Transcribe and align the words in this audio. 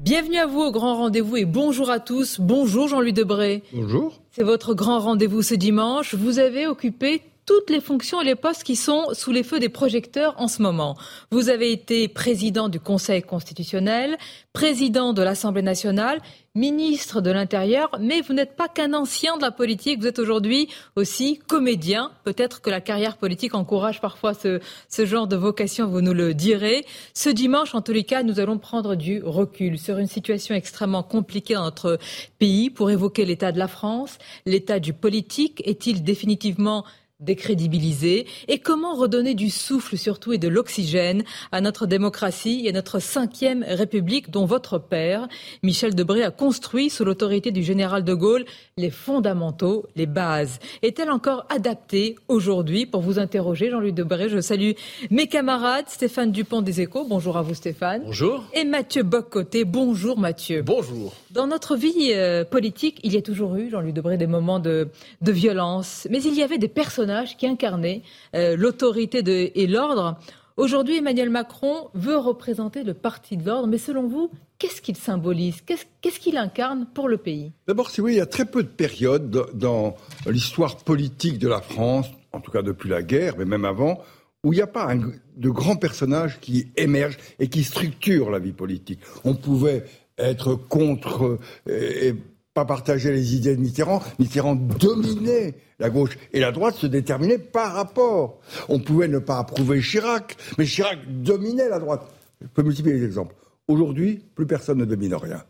Bienvenue 0.00 0.38
à 0.38 0.46
vous 0.46 0.60
au 0.60 0.72
grand 0.72 0.96
rendez-vous 0.96 1.36
et 1.36 1.44
bonjour 1.44 1.90
à 1.90 2.00
tous. 2.00 2.40
Bonjour 2.40 2.88
Jean-Louis 2.88 3.12
Debré. 3.12 3.62
Bonjour. 3.74 4.18
C'est 4.30 4.42
votre 4.42 4.72
grand 4.72 4.98
rendez-vous 4.98 5.42
ce 5.42 5.54
dimanche. 5.54 6.14
Vous 6.14 6.38
avez 6.38 6.66
occupé 6.66 7.20
toutes 7.50 7.70
les 7.70 7.80
fonctions 7.80 8.20
et 8.20 8.24
les 8.24 8.36
postes 8.36 8.62
qui 8.62 8.76
sont 8.76 9.06
sous 9.12 9.32
les 9.32 9.42
feux 9.42 9.58
des 9.58 9.68
projecteurs 9.68 10.36
en 10.38 10.46
ce 10.46 10.62
moment. 10.62 10.96
Vous 11.32 11.48
avez 11.48 11.72
été 11.72 12.06
président 12.06 12.68
du 12.68 12.78
Conseil 12.78 13.22
constitutionnel, 13.22 14.16
président 14.52 15.12
de 15.12 15.20
l'Assemblée 15.20 15.60
nationale, 15.60 16.20
ministre 16.54 17.20
de 17.20 17.30
l'Intérieur, 17.30 17.90
mais 18.00 18.20
vous 18.20 18.34
n'êtes 18.34 18.56
pas 18.56 18.68
qu'un 18.68 18.92
ancien 18.92 19.36
de 19.36 19.42
la 19.42 19.50
politique, 19.50 20.00
vous 20.00 20.06
êtes 20.06 20.18
aujourd'hui 20.20 20.68
aussi 20.94 21.40
comédien. 21.48 22.10
Peut-être 22.24 22.60
que 22.60 22.70
la 22.70 22.80
carrière 22.80 23.16
politique 23.16 23.54
encourage 23.54 24.00
parfois 24.00 24.34
ce, 24.34 24.60
ce 24.88 25.06
genre 25.06 25.26
de 25.26 25.36
vocation, 25.36 25.86
vous 25.86 26.00
nous 26.00 26.14
le 26.14 26.34
direz. 26.34 26.84
Ce 27.14 27.30
dimanche, 27.30 27.74
en 27.74 27.82
tous 27.82 27.92
les 27.92 28.04
cas, 28.04 28.22
nous 28.22 28.38
allons 28.40 28.58
prendre 28.58 28.94
du 28.94 29.22
recul 29.24 29.78
sur 29.78 29.98
une 29.98 30.08
situation 30.08 30.54
extrêmement 30.54 31.02
compliquée 31.02 31.54
dans 31.54 31.64
notre 31.64 31.98
pays 32.38 32.70
pour 32.70 32.90
évoquer 32.90 33.24
l'état 33.24 33.52
de 33.52 33.58
la 33.58 33.68
France, 33.68 34.18
l'état 34.46 34.80
du 34.80 34.92
politique. 34.92 35.62
Est-il 35.64 36.02
définitivement 36.02 36.84
décrédibilisé 37.20 38.26
et 38.48 38.58
comment 38.58 38.94
redonner 38.94 39.34
du 39.34 39.50
souffle 39.50 39.96
surtout 39.96 40.32
et 40.32 40.38
de 40.38 40.48
l'oxygène 40.48 41.22
à 41.52 41.60
notre 41.60 41.86
démocratie 41.86 42.62
et 42.64 42.70
à 42.70 42.72
notre 42.72 42.98
cinquième 42.98 43.64
république 43.66 44.30
dont 44.30 44.46
votre 44.46 44.78
père, 44.78 45.28
Michel 45.62 45.94
Debré, 45.94 46.22
a 46.22 46.30
construit 46.30 46.90
sous 46.90 47.04
l'autorité 47.04 47.50
du 47.50 47.62
général 47.62 48.04
de 48.04 48.14
Gaulle 48.14 48.44
les 48.76 48.90
fondamentaux, 48.90 49.86
les 49.96 50.06
bases. 50.06 50.58
Est-elle 50.82 51.10
encore 51.10 51.44
adaptée 51.50 52.16
aujourd'hui 52.28 52.86
pour 52.86 53.02
vous 53.02 53.18
interroger, 53.18 53.70
Jean-Louis 53.70 53.92
Debré? 53.92 54.28
Je 54.28 54.40
salue 54.40 54.72
mes 55.10 55.26
camarades, 55.26 55.88
Stéphane 55.88 56.32
Dupont 56.32 56.62
des 56.62 56.80
Échos. 56.80 57.04
Bonjour 57.08 57.36
à 57.36 57.42
vous 57.42 57.54
Stéphane. 57.54 58.02
Bonjour. 58.04 58.44
Et 58.54 58.64
Mathieu 58.64 59.02
Boccoté. 59.02 59.64
Bonjour 59.64 60.18
Mathieu. 60.18 60.62
Bonjour. 60.62 61.12
Dans 61.30 61.46
notre 61.46 61.76
vie 61.76 62.12
euh, 62.12 62.44
politique, 62.44 63.00
il 63.02 63.12
y 63.12 63.16
a 63.16 63.22
toujours 63.22 63.56
eu, 63.56 63.70
Jean-Louis 63.70 63.92
Debré, 63.92 64.16
des 64.16 64.26
moments 64.26 64.58
de, 64.58 64.88
de 65.20 65.32
violence, 65.32 66.06
mais 66.10 66.22
il 66.22 66.34
y 66.34 66.42
avait 66.42 66.58
des 66.58 66.68
personnages 66.68 67.09
qui 67.36 67.46
incarnaient 67.46 68.02
euh, 68.34 68.56
l'autorité 68.56 69.22
et 69.60 69.66
l'ordre. 69.66 70.18
Aujourd'hui, 70.56 70.98
Emmanuel 70.98 71.30
Macron 71.30 71.88
veut 71.94 72.18
représenter 72.18 72.84
le 72.84 72.94
parti 72.94 73.36
de 73.36 73.46
l'ordre, 73.46 73.66
mais 73.66 73.78
selon 73.78 74.06
vous, 74.08 74.30
qu'est-ce 74.58 74.82
qu'il 74.82 74.96
symbolise? 74.96 75.62
Qu'est-ce 75.62 76.20
qu'il 76.20 76.36
incarne 76.36 76.86
pour 76.92 77.08
le 77.08 77.16
pays? 77.16 77.52
D'abord, 77.66 77.90
si 77.90 78.00
voulez, 78.00 78.14
il 78.14 78.18
y 78.18 78.20
a 78.20 78.26
très 78.26 78.44
peu 78.44 78.62
de 78.62 78.68
périodes 78.68 79.30
dans 79.54 79.96
l'histoire 80.26 80.76
politique 80.76 81.38
de 81.38 81.48
la 81.48 81.62
France, 81.62 82.08
en 82.32 82.40
tout 82.40 82.50
cas 82.50 82.62
depuis 82.62 82.90
la 82.90 83.02
guerre, 83.02 83.36
mais 83.38 83.46
même 83.46 83.64
avant, 83.64 84.00
où 84.44 84.52
il 84.52 84.56
n'y 84.56 84.62
a 84.62 84.66
pas 84.66 84.94
de 84.94 85.48
grands 85.48 85.76
personnages 85.76 86.40
qui 86.40 86.68
émergent 86.76 87.18
et 87.38 87.48
qui 87.48 87.64
structurent 87.64 88.30
la 88.30 88.38
vie 88.38 88.52
politique. 88.52 89.00
On 89.24 89.34
pouvait 89.34 89.84
être 90.18 90.54
contre 90.54 91.38
euh, 91.68 92.08
et 92.08 92.14
pas 92.52 92.64
partager 92.64 93.12
les 93.12 93.36
idées 93.36 93.56
de 93.56 93.60
Mitterrand. 93.60 94.02
Mitterrand 94.18 94.56
dominait 94.56 95.54
la 95.80 95.90
gauche 95.90 96.16
et 96.32 96.40
la 96.40 96.52
droite 96.52 96.76
se 96.76 96.86
déterminait 96.86 97.38
par 97.38 97.74
rapport. 97.74 98.40
On 98.68 98.78
pouvait 98.78 99.08
ne 99.08 99.18
pas 99.18 99.38
approuver 99.38 99.80
Chirac, 99.80 100.36
mais 100.58 100.66
Chirac 100.66 100.98
dominait 101.08 101.68
la 101.68 101.78
droite. 101.78 102.02
Je 102.40 102.46
peux 102.46 102.62
multiplier 102.62 102.98
les 102.98 103.04
exemples. 103.04 103.34
Aujourd'hui, 103.66 104.22
plus 104.34 104.46
personne 104.46 104.78
ne 104.78 104.84
domine 104.84 105.14
rien. 105.14 105.44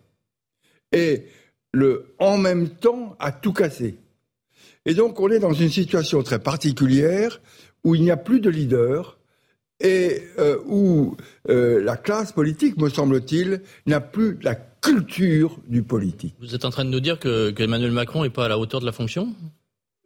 Et 0.93 1.27
le 1.73 2.15
en 2.19 2.39
même 2.39 2.71
temps 2.71 3.17
a 3.19 3.33
tout 3.33 3.53
cassé. 3.53 3.99
Et 4.87 4.95
donc 4.95 5.21
on 5.21 5.29
est 5.29 5.39
dans 5.39 5.53
une 5.53 5.69
situation 5.69 6.23
très 6.23 6.39
particulière 6.39 7.41
où 7.85 7.95
il 7.95 8.03
n'y 8.03 8.11
a 8.11 8.17
plus 8.17 8.41
de 8.41 8.51
leader, 8.51 9.19
et 9.81 10.23
euh, 10.39 10.59
où 10.67 11.17
euh, 11.49 11.83
la 11.83 11.97
classe 11.97 12.33
politique, 12.33 12.77
me 12.77 12.89
semble-t-il, 12.89 13.63
n'a 13.87 14.01
plus 14.01 14.39
la 14.43 14.55
culture 14.55 15.59
du 15.67 15.83
politique. 15.83 16.35
Vous 16.41 16.55
êtes 16.55 16.65
en 16.65 16.71
train 16.71 16.85
de 16.85 16.91
nous 16.91 17.01
dire 17.01 17.19
que, 17.19 17.55
Emmanuel 17.59 17.93
Macron 17.93 18.23
n'est 18.23 18.31
pas 18.31 18.45
à 18.45 18.49
la 18.49 18.59
hauteur 18.59 18.81
de 18.81 18.87
la 18.87 18.93
fonction? 18.93 19.35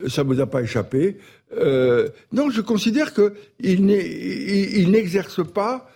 Ça 0.09 0.25
ne 0.25 0.29
vous 0.29 0.41
a 0.41 0.47
pas 0.47 0.63
échappé. 0.63 1.19
Euh, 1.57 2.09
non, 2.33 2.51
je 2.51 2.61
considère 2.61 3.13
qu'il 3.15 3.87
n'exerce 3.87 5.47
pas 5.47 5.89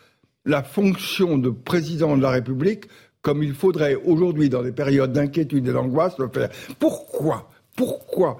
la 0.44 0.62
fonction 0.62 1.36
de 1.36 1.50
président 1.50 2.16
de 2.16 2.22
la 2.22 2.30
République 2.30 2.84
comme 3.22 3.42
il 3.42 3.54
faudrait 3.54 3.94
aujourd'hui, 3.94 4.48
dans 4.48 4.62
des 4.62 4.72
périodes 4.72 5.12
d'inquiétude 5.12 5.66
et 5.68 5.72
d'angoisse, 5.72 6.18
le 6.18 6.28
faire. 6.28 6.50
Pourquoi 6.78 7.50
Pourquoi 7.76 8.38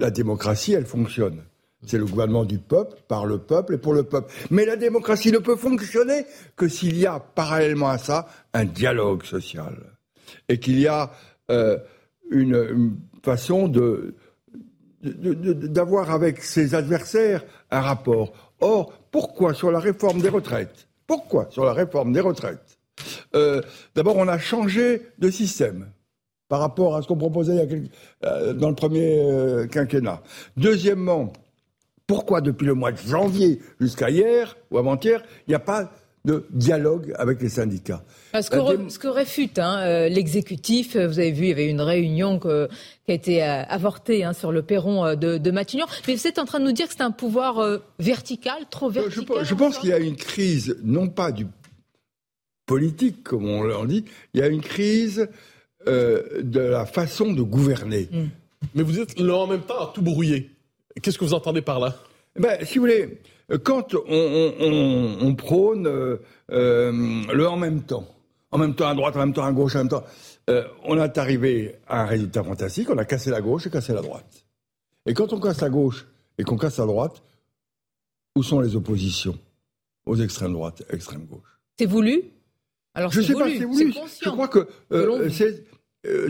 la 0.00 0.10
démocratie, 0.10 0.72
elle 0.72 0.86
fonctionne? 0.86 1.42
C'est 1.86 1.98
le 1.98 2.04
gouvernement 2.04 2.44
du 2.44 2.58
peuple, 2.58 2.96
par 3.08 3.24
le 3.24 3.38
peuple 3.38 3.74
et 3.74 3.78
pour 3.78 3.94
le 3.94 4.02
peuple. 4.02 4.32
Mais 4.50 4.66
la 4.66 4.76
démocratie 4.76 5.32
ne 5.32 5.38
peut 5.38 5.56
fonctionner 5.56 6.26
que 6.56 6.68
s'il 6.68 6.98
y 6.98 7.06
a 7.06 7.20
parallèlement 7.20 7.88
à 7.88 7.98
ça 7.98 8.26
un 8.52 8.64
dialogue 8.64 9.22
social. 9.24 9.76
Et 10.48 10.58
qu'il 10.58 10.78
y 10.78 10.86
a 10.86 11.10
euh, 11.50 11.78
une, 12.30 12.96
façon 13.22 13.68
de, 13.68 14.14
d'avoir 15.02 16.10
avec 16.10 16.42
ses 16.42 16.74
adversaires 16.74 17.44
un 17.70 17.80
rapport. 17.80 18.32
Or, 18.60 18.92
pourquoi 19.10 19.54
sur 19.54 19.70
la 19.70 19.80
réforme 19.80 20.20
des 20.20 20.28
retraites 20.28 20.88
Pourquoi 21.06 21.48
sur 21.50 21.64
la 21.64 21.72
réforme 21.72 22.12
des 22.12 22.20
retraites 22.20 22.78
euh, 23.34 23.62
D'abord, 23.94 24.16
on 24.16 24.28
a 24.28 24.38
changé 24.38 25.02
de 25.18 25.30
système 25.30 25.90
par 26.48 26.60
rapport 26.60 26.96
à 26.96 27.02
ce 27.02 27.08
qu'on 27.08 27.16
proposait 27.16 27.66
euh, 28.24 28.52
dans 28.52 28.68
le 28.68 28.74
premier 28.74 29.66
quinquennat. 29.70 30.22
Deuxièmement, 30.56 31.32
pourquoi 32.06 32.40
depuis 32.40 32.66
le 32.66 32.74
mois 32.74 32.90
de 32.90 32.98
janvier 32.98 33.60
jusqu'à 33.80 34.10
hier 34.10 34.56
ou 34.72 34.78
avant-hier, 34.78 35.22
il 35.46 35.50
n'y 35.50 35.54
a 35.54 35.60
pas 35.60 35.92
de 36.24 36.46
dialogue 36.50 37.14
avec 37.18 37.40
les 37.40 37.48
syndicats. 37.48 38.04
Ce 38.34 38.50
que, 38.98 39.08
réfute 39.08 39.58
hein, 39.58 39.78
euh, 39.80 40.08
l'exécutif, 40.08 40.94
euh, 40.94 41.06
vous 41.06 41.18
avez 41.18 41.32
vu, 41.32 41.44
il 41.44 41.48
y 41.48 41.52
avait 41.52 41.68
une 41.68 41.80
réunion 41.80 42.38
qui 42.38 42.48
a 42.48 43.14
été 43.14 43.42
euh, 43.42 43.62
avortée 43.68 44.24
hein, 44.24 44.32
sur 44.32 44.52
le 44.52 44.62
perron 44.62 45.14
de, 45.14 45.50
Matignon, 45.50 45.86
mais 46.06 46.14
vous 46.14 46.26
êtes 46.26 46.38
en 46.38 46.44
train 46.44 46.60
de 46.60 46.64
nous 46.64 46.72
dire 46.72 46.86
que 46.88 46.92
c'est 46.92 47.02
un 47.02 47.10
pouvoir 47.10 47.80
vertical, 47.98 48.66
trop 48.70 48.90
vertical 48.90 49.44
Je, 49.44 49.54
pense 49.54 49.78
qu'il 49.78 49.90
y 49.90 49.92
a 49.92 49.98
une 49.98 50.16
crise, 50.16 50.76
non 50.84 51.08
pas 51.08 51.32
du 51.32 51.46
politique, 52.66 53.24
comme 53.24 53.48
on 53.48 53.62
leur 53.62 53.86
dit, 53.86 54.04
il 54.34 54.40
y 54.40 54.42
a 54.42 54.46
une 54.46 54.60
crise 54.60 55.28
de 55.86 56.60
la 56.60 56.86
façon 56.86 57.32
de 57.32 57.42
gouverner. 57.42 58.08
Hmm. 58.12 58.28
Mais 58.74 58.82
vous 58.82 59.00
êtes 59.00 59.18
là 59.18 59.36
en 59.36 59.46
même 59.46 59.62
temps 59.62 59.80
à 59.80 59.92
tout 59.92 60.02
brouiller. 60.02 60.50
Qu'est-ce 61.02 61.18
que 61.18 61.24
vous 61.24 61.34
entendez 61.34 61.62
par 61.62 61.80
là? 61.80 61.96
Ben, 62.38 62.64
Si 62.64 62.78
vous 62.78 62.84
voulez, 62.84 63.20
quand 63.58 63.94
on, 64.08 65.34
prône 65.34 65.86
euh, 65.86 66.16
euh, 66.52 66.92
le 67.32 67.48
en 67.48 67.56
même 67.56 67.82
temps, 67.82 68.06
en 68.50 68.58
même 68.58 68.74
temps 68.74 68.88
à 68.88 68.94
droite, 68.94 69.16
en 69.16 69.20
même 69.20 69.32
temps 69.32 69.44
à 69.44 69.52
gauche, 69.52 69.74
en 69.74 69.80
même 69.80 69.88
temps, 69.88 70.04
euh, 70.48 70.64
on 70.84 71.00
est 71.00 71.18
arrivé 71.18 71.76
à 71.86 72.02
un 72.02 72.06
résultat 72.06 72.44
fantastique, 72.44 72.88
on 72.90 72.98
a 72.98 73.04
cassé 73.04 73.30
la 73.30 73.40
gauche 73.40 73.66
et 73.66 73.70
cassé 73.70 73.92
la 73.92 74.02
droite. 74.02 74.46
Et 75.06 75.14
quand 75.14 75.32
on 75.32 75.40
casse 75.40 75.60
la 75.60 75.70
gauche 75.70 76.06
et 76.38 76.44
qu'on 76.44 76.56
casse 76.56 76.78
la 76.78 76.86
droite, 76.86 77.22
où 78.36 78.42
sont 78.42 78.60
les 78.60 78.76
oppositions 78.76 79.38
aux 80.06 80.16
extrêmes 80.16 80.52
droite, 80.52 80.82
extrême 80.90 81.26
gauche 81.26 81.58
C'est 81.78 81.86
voulu? 81.86 82.22
Alors 82.94 83.10
Je 83.10 83.20
ne 83.20 83.24
sais 83.24 83.34
pas, 83.34 83.48
c'est 83.48 83.64
voulu. 83.64 83.92
Je 84.22 84.30
crois 84.30 84.48
que 84.48 84.68
c'est 85.30 85.64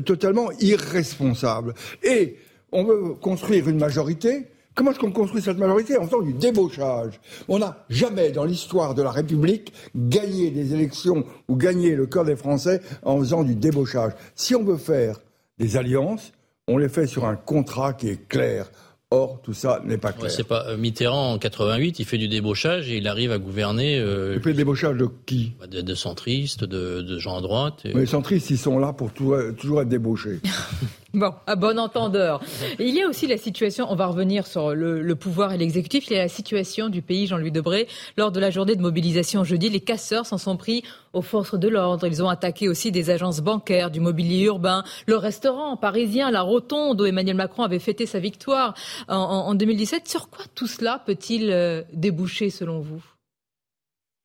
totalement 0.04 0.50
irresponsable. 0.60 1.74
Et 2.02 2.36
on 2.72 2.84
veut 2.84 3.14
construire 3.14 3.68
une 3.68 3.78
majorité. 3.78 4.46
Comment 4.80 4.92
est-ce 4.92 4.98
qu'on 4.98 5.12
construit 5.12 5.42
cette 5.42 5.58
majorité 5.58 5.98
En 5.98 6.06
faisant 6.06 6.22
du 6.22 6.32
débauchage. 6.32 7.20
On 7.48 7.58
n'a 7.58 7.84
jamais 7.90 8.30
dans 8.30 8.44
l'histoire 8.44 8.94
de 8.94 9.02
la 9.02 9.10
République 9.10 9.74
gagné 9.94 10.50
des 10.50 10.72
élections 10.72 11.26
ou 11.48 11.56
gagné 11.56 11.94
le 11.94 12.06
cœur 12.06 12.24
des 12.24 12.34
Français 12.34 12.80
en 13.02 13.18
faisant 13.18 13.44
du 13.44 13.54
débauchage. 13.54 14.12
Si 14.34 14.54
on 14.54 14.64
veut 14.64 14.78
faire 14.78 15.20
des 15.58 15.76
alliances, 15.76 16.32
on 16.66 16.78
les 16.78 16.88
fait 16.88 17.06
sur 17.06 17.26
un 17.26 17.36
contrat 17.36 17.92
qui 17.92 18.08
est 18.08 18.26
clair. 18.26 18.70
Or, 19.10 19.42
tout 19.42 19.52
ça 19.52 19.82
n'est 19.84 19.98
pas 19.98 20.12
clair. 20.12 20.30
c'est 20.30 20.44
pas 20.44 20.64
euh, 20.68 20.78
Mitterrand 20.78 21.34
en 21.34 21.38
88, 21.38 21.98
il 21.98 22.04
fait 22.06 22.16
du 22.16 22.28
débauchage 22.28 22.88
et 22.88 22.96
il 22.96 23.06
arrive 23.06 23.32
à 23.32 23.38
gouverner. 23.38 23.98
Euh, 23.98 24.34
il 24.36 24.42
fait 24.42 24.50
le 24.50 24.56
débauchage 24.56 24.96
de 24.96 25.08
qui? 25.26 25.52
Bah, 25.60 25.66
de, 25.66 25.94
centristes, 25.94 26.64
de, 26.64 27.18
gens 27.18 27.36
à 27.36 27.42
droite. 27.42 27.82
les 27.84 28.06
centristes, 28.06 28.48
ils 28.48 28.56
sont 28.56 28.78
là 28.78 28.94
pour 28.94 29.12
toujours 29.12 29.82
être 29.82 29.88
débauchés. 29.88 30.40
Bon, 31.12 31.34
à 31.48 31.56
bon 31.56 31.76
entendeur. 31.80 32.40
Il 32.78 32.94
y 32.94 33.02
a 33.02 33.08
aussi 33.08 33.26
la 33.26 33.36
situation, 33.36 33.86
on 33.90 33.96
va 33.96 34.06
revenir 34.06 34.46
sur 34.46 34.76
le, 34.76 35.14
pouvoir 35.16 35.52
et 35.52 35.58
l'exécutif, 35.58 36.06
il 36.06 36.12
y 36.12 36.16
a 36.16 36.22
la 36.22 36.28
situation 36.28 36.88
du 36.88 37.02
pays, 37.02 37.26
Jean-Louis 37.26 37.50
Debré. 37.50 37.88
Lors 38.16 38.30
de 38.30 38.38
la 38.38 38.50
journée 38.50 38.76
de 38.76 38.80
mobilisation 38.80 39.42
jeudi, 39.42 39.68
les 39.70 39.80
casseurs 39.80 40.24
s'en 40.24 40.38
sont 40.38 40.56
pris 40.56 40.84
aux 41.12 41.22
forces 41.22 41.58
de 41.58 41.68
l'ordre. 41.68 42.06
Ils 42.06 42.22
ont 42.22 42.28
attaqué 42.28 42.68
aussi 42.68 42.92
des 42.92 43.10
agences 43.10 43.40
bancaires, 43.40 43.90
du 43.90 43.98
mobilier 43.98 44.44
urbain, 44.44 44.84
le 45.08 45.16
restaurant 45.16 45.76
parisien, 45.76 46.30
la 46.30 46.42
rotonde 46.42 47.00
où 47.00 47.04
Emmanuel 47.04 47.36
Macron 47.36 47.64
avait 47.64 47.80
fêté 47.80 48.06
sa 48.06 48.20
victoire 48.20 48.74
en, 49.08 49.52
2017. 49.54 50.06
Sur 50.06 50.30
quoi 50.30 50.44
tout 50.54 50.68
cela 50.68 51.02
peut-il 51.04 51.50
euh, 51.50 51.82
déboucher 51.92 52.50
selon 52.50 52.78
vous? 52.78 53.02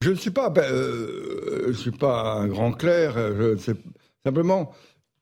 Je 0.01 0.11
ne 0.11 0.15
suis 0.15 0.29
pas, 0.29 0.51
ben, 0.51 0.71
euh, 0.71 1.73
suis 1.73 1.89
pas 1.89 2.33
un 2.33 2.47
grand 2.47 2.73
clerc. 2.73 3.15
Simplement, 4.23 4.71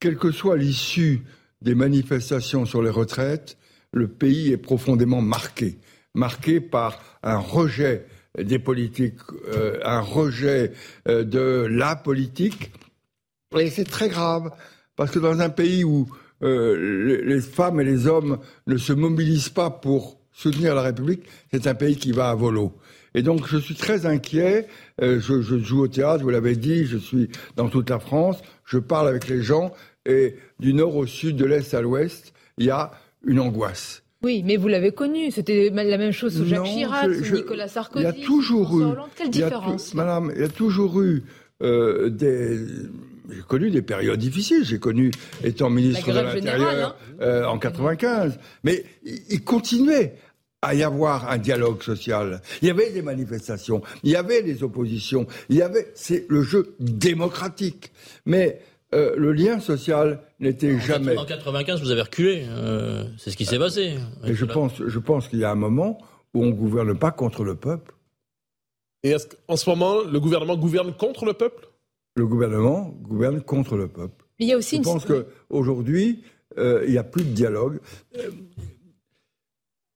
quelle 0.02 0.18
que 0.18 0.32
soit 0.32 0.58
l'issue 0.58 1.24
des 1.64 1.76
manifestations 1.76 2.66
sur 2.66 2.84
les 2.84 2.90
retraites, 2.90 3.58
le 3.92 4.08
pays 4.08 4.52
est 4.52 4.58
profondément 4.58 5.22
marqué, 5.22 5.78
marqué 6.14 6.60
par 6.60 7.02
un 7.24 7.38
rejet 7.38 8.06
des 8.38 8.60
politiques, 8.60 9.20
euh, 9.54 9.80
un 9.84 10.02
rejet 10.02 10.74
euh, 11.08 11.24
de 11.24 11.68
la 11.70 11.96
politique. 11.96 12.72
Et 13.58 13.70
c'est 13.70 13.86
très 13.86 14.10
grave, 14.10 14.50
parce 14.96 15.12
que 15.12 15.20
dans 15.20 15.40
un 15.40 15.50
pays 15.50 15.84
où 15.84 16.08
euh, 16.42 17.22
les 17.24 17.42
femmes 17.42 17.80
et 17.80 17.84
les 17.84 18.08
hommes 18.08 18.40
ne 18.68 18.78
se 18.78 18.92
mobilisent 18.92 19.50
pas 19.50 19.70
pour 19.70 20.20
soutenir 20.32 20.74
la 20.74 20.82
République, 20.82 21.24
c'est 21.52 21.68
un 21.68 21.76
pays 21.76 21.96
qui 21.96 22.12
va 22.12 22.32
à 22.32 22.36
volo. 22.36 22.74
Et 23.14 23.22
donc 23.22 23.48
je 23.48 23.58
suis 23.58 23.76
très 23.76 24.08
inquiet. 24.08 24.68
je, 25.00 25.20
je, 25.20 25.60
joue 25.60 25.82
au 25.82 25.88
théâtre, 25.88 26.24
vous 26.24 26.32
l'avez 26.32 26.56
dit, 26.56 26.86
je 26.86 26.98
suis 26.98 27.30
dans 27.56 27.70
toute 27.70 27.92
la 27.92 28.00
France, 28.00 28.38
je 28.66 28.80
parle 28.80 29.08
avec 29.08 29.28
les 29.28 29.44
gens 29.44 29.72
et 30.06 30.36
du 30.60 30.74
nord 30.74 30.96
au 30.96 31.06
sud, 31.06 31.36
de 31.36 31.46
l'est 31.46 31.74
à 31.74 31.82
l'ouest, 31.82 32.34
il 32.58 32.66
y 32.66 32.70
a 32.70 32.92
une 33.26 33.40
angoisse. 33.40 34.04
Oui, 34.24 34.42
mais 34.46 34.56
vous 34.56 34.70
l'avez 34.70 34.92
connu. 34.92 35.32
C'était 35.32 35.70
la 35.70 35.98
même 35.98 36.14
chose 36.14 36.38
sous 36.38 36.46
Jacques 36.46 36.64
Chirac, 36.64 37.14
sous 37.14 37.36
Nicolas 37.36 37.68
Sarkozy. 37.68 38.06
Il 38.06 38.08
y 38.20 38.24
a 38.24 38.26
toujours 38.26 38.80
eu. 38.80 38.86
Quelle 39.16 39.30
différence 39.30 39.94
Madame, 39.94 40.32
il 40.36 40.42
y 40.42 40.46
a 40.46 40.50
toujours 40.50 41.02
eu 41.02 41.24
euh, 41.62 42.10
des. 42.10 42.58
J'ai 43.30 43.42
connu 43.48 43.70
des 43.70 43.82
périodes 43.82 44.20
difficiles. 44.20 44.64
J'ai 44.64 44.80
connu, 44.80 45.12
étant 45.44 45.70
ministre 45.70 46.12
de 46.12 46.20
l'Intérieur 46.20 46.96
hein. 46.98 47.16
euh, 47.22 47.46
en 47.46 47.58
95. 47.58 48.40
Mais 48.64 48.86
il 49.04 49.44
continuait 49.44 50.16
à 50.62 50.74
y 50.74 50.84
avoir 50.84 51.30
un 51.30 51.38
dialogue 51.38 51.84
social. 51.84 52.42
Il 52.62 52.70
y 52.70 52.72
avait 52.72 52.92
des 52.92 53.02
manifestations, 53.02 53.82
il 54.04 54.12
y 54.12 54.16
avait 54.16 54.42
des 54.42 54.64
oppositions, 54.64 55.28
il 55.50 55.58
y 55.58 55.62
avait. 55.62 55.92
C'est 55.96 56.26
le 56.30 56.42
jeu 56.44 56.76
démocratique. 56.80 57.92
Mais 58.26 58.62
euh, 58.94 59.16
le 59.18 59.34
lien 59.34 59.60
social 59.60 60.22
n'était 60.40 60.80
jamais. 60.80 61.18
En 61.18 61.26
95, 61.26 61.82
vous 61.82 61.92
avez 61.92 62.04
reculé. 62.04 62.46
Euh, 62.48 63.04
c'est 63.18 63.32
ce 63.32 63.38
qui 63.38 63.46
s'est 63.46 63.58
passé. 63.58 63.98
Et 64.24 64.34
je 64.34 64.46
pense, 64.46 64.74
je 64.86 65.00
pense 65.00 65.28
qu'il 65.28 65.40
y 65.40 65.44
a 65.44 65.52
un 65.52 65.56
moment 65.56 65.98
où 66.34 66.44
on 66.44 66.48
ne 66.48 66.52
gouverne 66.52 66.98
pas 66.98 67.12
contre 67.12 67.44
le 67.44 67.56
peuple. 67.56 67.94
Et 69.04 69.10
est-ce 69.10 69.28
qu'en 69.28 69.56
ce 69.56 69.70
moment, 69.70 70.02
le 70.02 70.20
gouvernement 70.20 70.56
gouverne 70.56 70.94
contre 70.94 71.26
le 71.26 71.34
peuple? 71.34 71.68
Le 72.16 72.28
gouvernement 72.28 72.94
gouverne 73.02 73.42
contre 73.42 73.76
le 73.76 73.88
peuple. 73.88 74.26
Il 74.40 74.48
y 74.48 74.54
a 74.54 74.58
aussi 74.58 74.78
je 74.78 74.82
pense 74.82 75.06
qu'aujourd'hui, 75.06 76.24
euh, 76.58 76.84
il 76.86 76.92
n'y 76.92 76.98
a 76.98 77.04
plus 77.04 77.24
de 77.24 77.30
dialogue. 77.30 77.80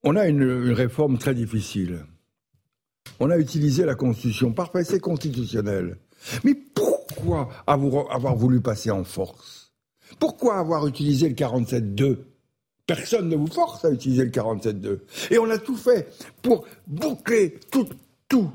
on 0.02 0.16
a 0.16 0.26
une, 0.26 0.42
une 0.42 0.72
réforme 0.72 1.18
très 1.18 1.34
difficile. 1.34 2.04
On 3.20 3.30
a 3.30 3.38
utilisé 3.38 3.84
la 3.84 3.94
Constitution. 3.94 4.52
Parfait, 4.52 4.84
c'est 4.84 5.00
constitutionnel. 5.00 5.98
Mais 6.44 6.54
pourquoi 7.08 7.48
avoir 7.66 8.36
voulu 8.36 8.60
passer 8.60 8.90
en 8.90 9.04
force? 9.04 9.72
Pourquoi 10.18 10.58
avoir 10.58 10.86
utilisé 10.86 11.28
le 11.28 11.34
47-2 11.34 12.18
Personne 12.86 13.28
ne 13.28 13.36
vous 13.36 13.48
force 13.48 13.84
à 13.84 13.90
utiliser 13.90 14.24
le 14.24 14.30
47-2. 14.30 15.00
Et 15.30 15.38
on 15.38 15.50
a 15.50 15.58
tout 15.58 15.76
fait 15.76 16.08
pour 16.40 16.64
boucler 16.86 17.60
tout, 17.70 17.86
tout. 18.28 18.50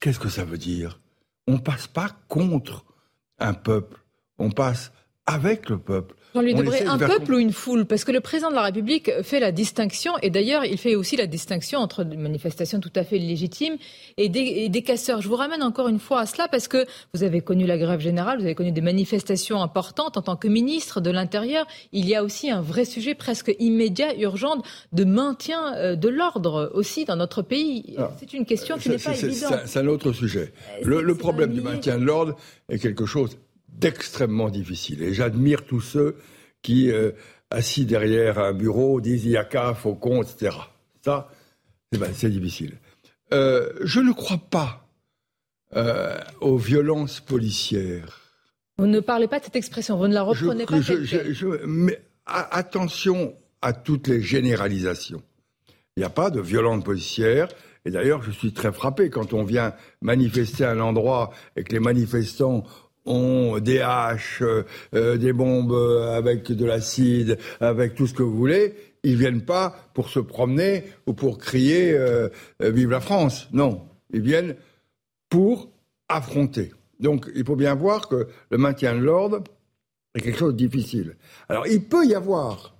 Qu'est-ce 0.00 0.18
que 0.18 0.30
ça 0.30 0.44
veut 0.44 0.58
dire? 0.58 1.00
On 1.46 1.58
passe 1.58 1.86
pas 1.86 2.10
contre 2.28 2.84
un 3.38 3.52
peuple, 3.52 4.00
on 4.38 4.50
passe 4.50 4.92
avec 5.26 5.68
le 5.68 5.78
peuple. 5.78 6.14
Jean-Louis 6.36 6.54
Debré, 6.54 6.84
un 6.84 6.98
peuple 6.98 7.32
ou 7.32 7.38
une 7.38 7.52
foule 7.52 7.86
Parce 7.86 8.04
que 8.04 8.12
le 8.12 8.20
président 8.20 8.50
de 8.50 8.54
la 8.54 8.62
République 8.62 9.10
fait 9.22 9.40
la 9.40 9.52
distinction, 9.52 10.12
et 10.20 10.28
d'ailleurs, 10.28 10.66
il 10.66 10.76
fait 10.76 10.94
aussi 10.94 11.16
la 11.16 11.26
distinction 11.26 11.78
entre 11.78 12.04
des 12.04 12.18
manifestations 12.18 12.78
tout 12.78 12.92
à 12.94 13.04
fait 13.04 13.16
légitimes 13.16 13.76
et 14.18 14.28
des, 14.28 14.82
casseurs. 14.82 15.22
Je 15.22 15.28
vous 15.28 15.36
ramène 15.36 15.62
encore 15.62 15.88
une 15.88 15.98
fois 15.98 16.20
à 16.20 16.26
cela 16.26 16.46
parce 16.48 16.68
que 16.68 16.84
vous 17.14 17.22
avez 17.22 17.40
connu 17.40 17.66
la 17.66 17.78
grève 17.78 18.00
générale, 18.00 18.38
vous 18.38 18.44
avez 18.44 18.54
connu 18.54 18.70
des 18.70 18.82
manifestations 18.82 19.62
importantes 19.62 20.18
en 20.18 20.22
tant 20.22 20.36
que 20.36 20.46
ministre 20.46 21.00
de 21.00 21.10
l'Intérieur. 21.10 21.66
Il 21.92 22.06
y 22.06 22.14
a 22.14 22.22
aussi 22.22 22.50
un 22.50 22.60
vrai 22.60 22.84
sujet 22.84 23.14
presque 23.14 23.54
immédiat, 23.58 24.14
urgent, 24.18 24.62
de 24.92 25.04
maintien 25.04 25.74
euh, 25.76 25.96
de 25.96 26.08
l'ordre 26.10 26.70
aussi 26.74 27.06
dans 27.06 27.16
notre 27.16 27.40
pays. 27.40 27.96
C'est 28.20 28.34
une 28.34 28.44
question 28.44 28.76
qui 28.76 28.90
n'est 28.90 28.98
pas 28.98 29.18
évidente. 29.18 29.54
C'est 29.64 29.78
un 29.78 29.86
autre 29.86 30.12
sujet. 30.12 30.52
Le, 30.82 31.00
le 31.00 31.14
problème 31.14 31.54
du 31.54 31.62
maintien 31.62 31.98
de 31.98 32.04
l'ordre 32.04 32.36
est 32.68 32.78
quelque 32.78 33.06
chose 33.06 33.38
d'extrêmement 33.78 34.50
difficile. 34.50 35.02
Et 35.02 35.14
j'admire 35.14 35.64
tous 35.64 35.80
ceux 35.80 36.16
qui, 36.62 36.90
euh, 36.90 37.12
assis 37.50 37.86
derrière 37.86 38.38
un 38.38 38.52
bureau, 38.52 39.00
disent 39.00 39.24
il 39.24 39.32
y 39.32 39.36
a 39.36 39.44
qu'à, 39.44 39.74
faucon, 39.74 40.22
etc. 40.22 40.56
Ça, 41.04 41.30
eh 41.92 41.98
ben, 41.98 42.10
c'est 42.14 42.30
difficile. 42.30 42.78
Euh, 43.32 43.72
je 43.82 44.00
ne 44.00 44.12
crois 44.12 44.40
pas 44.50 44.88
euh, 45.74 46.18
aux 46.40 46.56
violences 46.56 47.20
policières. 47.20 48.20
Vous 48.78 48.86
ne 48.86 49.00
parlez 49.00 49.28
pas 49.28 49.38
de 49.38 49.44
cette 49.44 49.56
expression, 49.56 49.96
vous 49.96 50.08
ne 50.08 50.14
la 50.14 50.22
reprenez 50.22 50.66
pas. 50.66 50.76
mais 51.66 52.00
attention 52.26 53.34
à 53.62 53.72
toutes 53.72 54.08
les 54.08 54.20
généralisations. 54.20 55.22
Il 55.96 56.00
n'y 56.00 56.04
a 56.04 56.10
pas 56.10 56.30
de 56.30 56.40
violence 56.40 56.84
policière. 56.84 57.48
Et 57.84 57.90
d'ailleurs, 57.90 58.22
je 58.22 58.30
suis 58.30 58.52
très 58.52 58.72
frappé 58.72 59.10
quand 59.10 59.32
on 59.32 59.44
vient 59.44 59.72
manifester 60.02 60.64
à 60.64 60.72
un 60.72 60.80
endroit 60.80 61.30
et 61.56 61.62
que 61.62 61.72
les 61.72 61.80
manifestants 61.80 62.64
ont 63.06 63.58
des 63.58 63.80
haches, 63.80 64.42
euh, 64.42 64.64
euh, 64.94 65.16
des 65.16 65.32
bombes 65.32 65.72
avec 65.72 66.50
de 66.52 66.64
l'acide, 66.66 67.38
avec 67.60 67.94
tout 67.94 68.06
ce 68.06 68.14
que 68.14 68.22
vous 68.22 68.36
voulez, 68.36 68.74
ils 69.02 69.16
viennent 69.16 69.44
pas 69.44 69.74
pour 69.94 70.08
se 70.08 70.18
promener 70.18 70.84
ou 71.06 71.14
pour 71.14 71.38
crier 71.38 71.92
euh, 71.92 72.28
Vive 72.60 72.90
la 72.90 73.00
France. 73.00 73.48
Non, 73.52 73.82
ils 74.12 74.20
viennent 74.20 74.56
pour 75.28 75.70
affronter. 76.08 76.72
Donc 76.98 77.30
il 77.34 77.44
faut 77.44 77.56
bien 77.56 77.74
voir 77.74 78.08
que 78.08 78.28
le 78.50 78.58
maintien 78.58 78.94
de 78.94 79.00
l'ordre 79.00 79.42
est 80.14 80.20
quelque 80.20 80.38
chose 80.38 80.54
de 80.54 80.58
difficile. 80.58 81.16
Alors 81.48 81.66
il 81.66 81.82
peut 81.84 82.06
y 82.06 82.14
avoir 82.14 82.74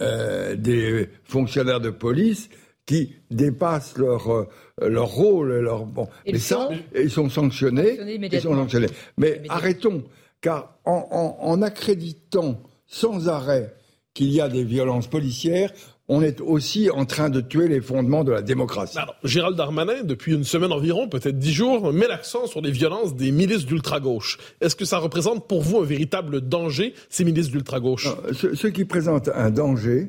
des 0.00 1.08
fonctionnaires 1.24 1.80
de 1.80 1.90
police 1.90 2.48
qui 2.88 3.14
dépassent 3.30 3.98
leur, 3.98 4.32
euh, 4.32 4.48
leur 4.80 5.08
rôle. 5.08 5.52
Leur, 5.60 5.84
bon. 5.84 6.08
Mais 6.26 6.38
ça, 6.38 6.70
ils 6.98 7.10
sont 7.10 7.28
sanctionnés. 7.28 7.98
ils 8.32 8.40
sont 8.40 8.54
sanctionnés. 8.54 8.88
Mais 9.18 9.42
arrêtons, 9.50 10.02
car 10.40 10.74
en, 10.86 11.36
en, 11.38 11.62
accréditant 11.62 12.60
sans 12.86 13.28
arrêt 13.28 13.74
qu'il 14.14 14.32
y 14.32 14.40
a 14.40 14.48
des 14.48 14.64
violences 14.64 15.06
policières, 15.06 15.70
on 16.08 16.22
est 16.22 16.40
aussi 16.40 16.88
en 16.88 17.04
train 17.04 17.28
de 17.28 17.42
tuer 17.42 17.68
les 17.68 17.82
fondements 17.82 18.24
de 18.24 18.32
la 18.32 18.40
démocratie. 18.40 18.96
Alors, 18.96 19.16
Gérald 19.22 19.54
Darmanin, 19.54 20.02
depuis 20.04 20.32
une 20.32 20.44
semaine 20.44 20.72
environ, 20.72 21.10
peut-être 21.10 21.38
dix 21.38 21.52
jours, 21.52 21.92
met 21.92 22.08
l'accent 22.08 22.46
sur 22.46 22.62
les 22.62 22.70
violences 22.70 23.14
des 23.14 23.32
milices 23.32 23.66
d'ultra-gauche. 23.66 24.38
Est-ce 24.62 24.74
que 24.74 24.86
ça 24.86 24.96
représente 24.96 25.46
pour 25.46 25.60
vous 25.60 25.80
un 25.80 25.84
véritable 25.84 26.40
danger, 26.40 26.94
ces 27.10 27.24
milices 27.24 27.50
d'ultra-gauche? 27.50 28.08
Ceux 28.32 28.70
qui 28.70 28.86
présentent 28.86 29.28
un 29.34 29.50
danger, 29.50 30.08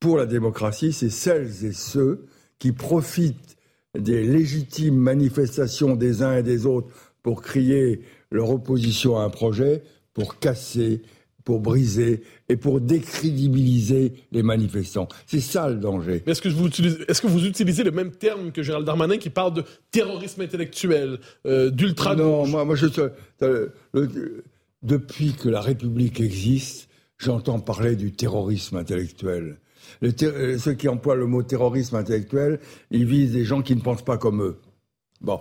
pour 0.00 0.16
la 0.16 0.26
démocratie, 0.26 0.92
c'est 0.92 1.10
celles 1.10 1.64
et 1.64 1.72
ceux 1.72 2.26
qui 2.58 2.72
profitent 2.72 3.56
des 3.98 4.22
légitimes 4.24 4.96
manifestations 4.96 5.94
des 5.94 6.22
uns 6.22 6.38
et 6.38 6.42
des 6.42 6.66
autres 6.66 6.88
pour 7.22 7.42
crier 7.42 8.00
leur 8.30 8.50
opposition 8.50 9.18
à 9.18 9.22
un 9.22 9.30
projet, 9.30 9.82
pour 10.14 10.38
casser, 10.38 11.02
pour 11.44 11.60
briser 11.60 12.22
et 12.48 12.56
pour 12.56 12.80
décrédibiliser 12.80 14.14
les 14.32 14.42
manifestants. 14.42 15.08
C'est 15.26 15.40
ça 15.40 15.68
le 15.68 15.76
danger. 15.76 16.22
Est-ce 16.26 16.40
que, 16.40 16.48
vous 16.48 16.66
utilisez, 16.66 16.98
est-ce 17.08 17.20
que 17.20 17.26
vous 17.26 17.44
utilisez 17.46 17.82
le 17.82 17.90
même 17.90 18.12
terme 18.12 18.52
que 18.52 18.62
Gérald 18.62 18.86
Darmanin 18.86 19.18
qui 19.18 19.30
parle 19.30 19.54
de 19.54 19.64
terrorisme 19.90 20.42
intellectuel, 20.42 21.18
euh, 21.46 21.70
d'ultra 21.70 22.14
Non, 22.14 22.46
moi, 22.46 22.64
moi 22.64 22.76
je, 22.76 22.86
depuis 24.82 25.32
que 25.32 25.48
la 25.48 25.60
République 25.60 26.20
existe, 26.20 26.88
j'entends 27.18 27.60
parler 27.60 27.96
du 27.96 28.12
terrorisme 28.12 28.76
intellectuel. 28.76 29.58
Euh, 30.02 30.58
ceux 30.58 30.74
qui 30.74 30.88
emploient 30.88 31.16
le 31.16 31.26
mot 31.26 31.42
terrorisme 31.42 31.96
intellectuel, 31.96 32.60
ils 32.90 33.04
visent 33.04 33.32
des 33.32 33.44
gens 33.44 33.62
qui 33.62 33.74
ne 33.74 33.80
pensent 33.80 34.04
pas 34.04 34.18
comme 34.18 34.42
eux. 34.42 34.58
Bon, 35.20 35.40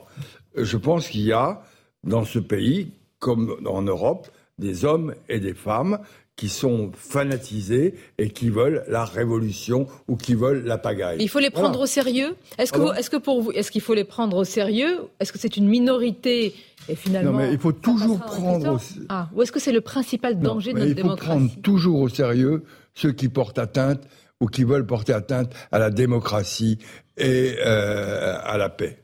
je 0.55 0.77
pense 0.77 1.07
qu'il 1.07 1.21
y 1.21 1.31
a 1.31 1.61
dans 2.03 2.25
ce 2.25 2.39
pays, 2.39 2.91
comme 3.19 3.55
en 3.65 3.81
Europe, 3.81 4.27
des 4.57 4.85
hommes 4.85 5.13
et 5.29 5.39
des 5.39 5.53
femmes 5.53 5.99
qui 6.39 6.47
sont 6.47 6.91
fanatisés 6.95 7.95
et 8.17 8.29
qui 8.29 8.49
veulent 8.49 8.85
la 8.87 9.03
révolution 9.03 9.87
ou 10.07 10.15
qui 10.15 10.35
veulent 10.35 10.63
la 10.63 10.77
pagaille. 10.77 11.17
Il 11.19 11.27
faut 11.27 11.39
les 11.39 11.49
prendre 11.49 11.81
au 11.81 11.85
sérieux. 11.85 12.33
Est-ce 12.57 12.71
que, 12.71 12.97
est-ce 12.97 13.09
que 13.09 13.17
pour 13.17 13.41
vous, 13.41 13.51
est-ce 13.51 13.71
qu'il 13.71 13.81
faut 13.81 13.93
les 13.93 14.05
prendre 14.05 14.37
au 14.37 14.45
sérieux 14.45 14.99
Est-ce 15.19 15.33
que 15.33 15.37
c'est 15.37 15.57
une 15.57 15.67
minorité 15.67 16.55
et 16.87 16.95
finalement 16.95 17.33
Non, 17.33 17.37
mais 17.39 17.51
il 17.51 17.59
faut 17.59 17.73
toujours 17.73 18.19
prendre. 18.19 18.75
Au... 18.75 18.77
Ah, 19.09 19.27
ou 19.35 19.41
est-ce 19.41 19.51
que 19.51 19.59
c'est 19.59 19.73
le 19.73 19.81
principal 19.81 20.39
danger 20.39 20.71
de 20.71 20.79
notre 20.79 20.93
démocratie 20.93 21.23
Il 21.23 21.27
faut 21.27 21.39
prendre 21.39 21.61
toujours 21.61 21.99
au 21.99 22.07
sérieux 22.07 22.63
ceux 22.93 23.11
qui 23.11 23.27
portent 23.27 23.59
atteinte 23.59 24.01
ou 24.39 24.47
qui 24.47 24.63
veulent 24.63 24.85
porter 24.85 25.13
atteinte 25.13 25.53
à 25.71 25.79
la 25.79 25.89
démocratie 25.89 26.79
et 27.17 27.55
euh, 27.65 28.37
à 28.43 28.57
la 28.57 28.69
paix. 28.69 28.99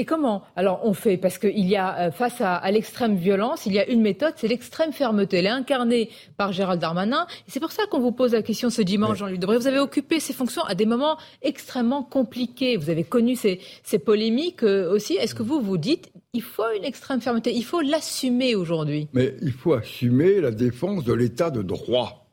Et 0.00 0.04
comment? 0.04 0.44
Alors 0.54 0.82
on 0.84 0.94
fait 0.94 1.16
parce 1.16 1.38
qu'il 1.38 1.66
y 1.66 1.74
a 1.74 1.98
euh, 1.98 2.10
face 2.12 2.40
à, 2.40 2.70
l'extrême 2.70 3.16
violence, 3.16 3.66
il 3.66 3.72
y 3.72 3.80
a 3.80 3.88
une 3.88 4.00
méthode, 4.00 4.32
c'est 4.36 4.46
l'extrême 4.46 4.92
fermeté. 4.92 5.38
Elle 5.38 5.46
est 5.46 5.48
incarnée 5.48 6.10
par 6.36 6.52
Gérald 6.52 6.80
Darmanin. 6.80 7.26
C'est 7.48 7.58
pour 7.58 7.72
ça 7.72 7.82
qu'on 7.90 7.98
vous 7.98 8.12
pose 8.12 8.32
la 8.32 8.42
question 8.42 8.70
ce 8.70 8.80
dimanche, 8.80 9.18
Jean-Luc 9.18 9.40
Debré. 9.40 9.58
Vous 9.58 9.66
avez 9.66 9.80
occupé 9.80 10.20
ces 10.20 10.32
fonctions 10.32 10.62
à 10.62 10.76
des 10.76 10.86
moments 10.86 11.18
extrêmement 11.42 12.04
compliqués. 12.04 12.76
Vous 12.76 12.90
avez 12.90 13.02
connu 13.02 13.34
ces, 13.34 13.60
ces 13.82 13.98
polémiques 13.98 14.62
euh, 14.62 14.88
aussi. 14.88 15.14
Est-ce 15.14 15.34
que 15.34 15.42
vous 15.42 15.60
vous 15.60 15.78
dites 15.78 16.12
il 16.32 16.42
faut 16.42 16.62
une 16.76 16.84
extrême 16.84 17.20
fermeté, 17.20 17.52
il 17.52 17.64
faut 17.64 17.80
l'assumer 17.80 18.54
aujourd'hui? 18.54 19.08
Mais 19.14 19.34
il 19.42 19.50
faut 19.50 19.72
assumer 19.72 20.40
la 20.40 20.52
défense 20.52 21.02
de 21.02 21.12
l'état 21.12 21.50
de 21.50 21.62
droit. 21.62 22.27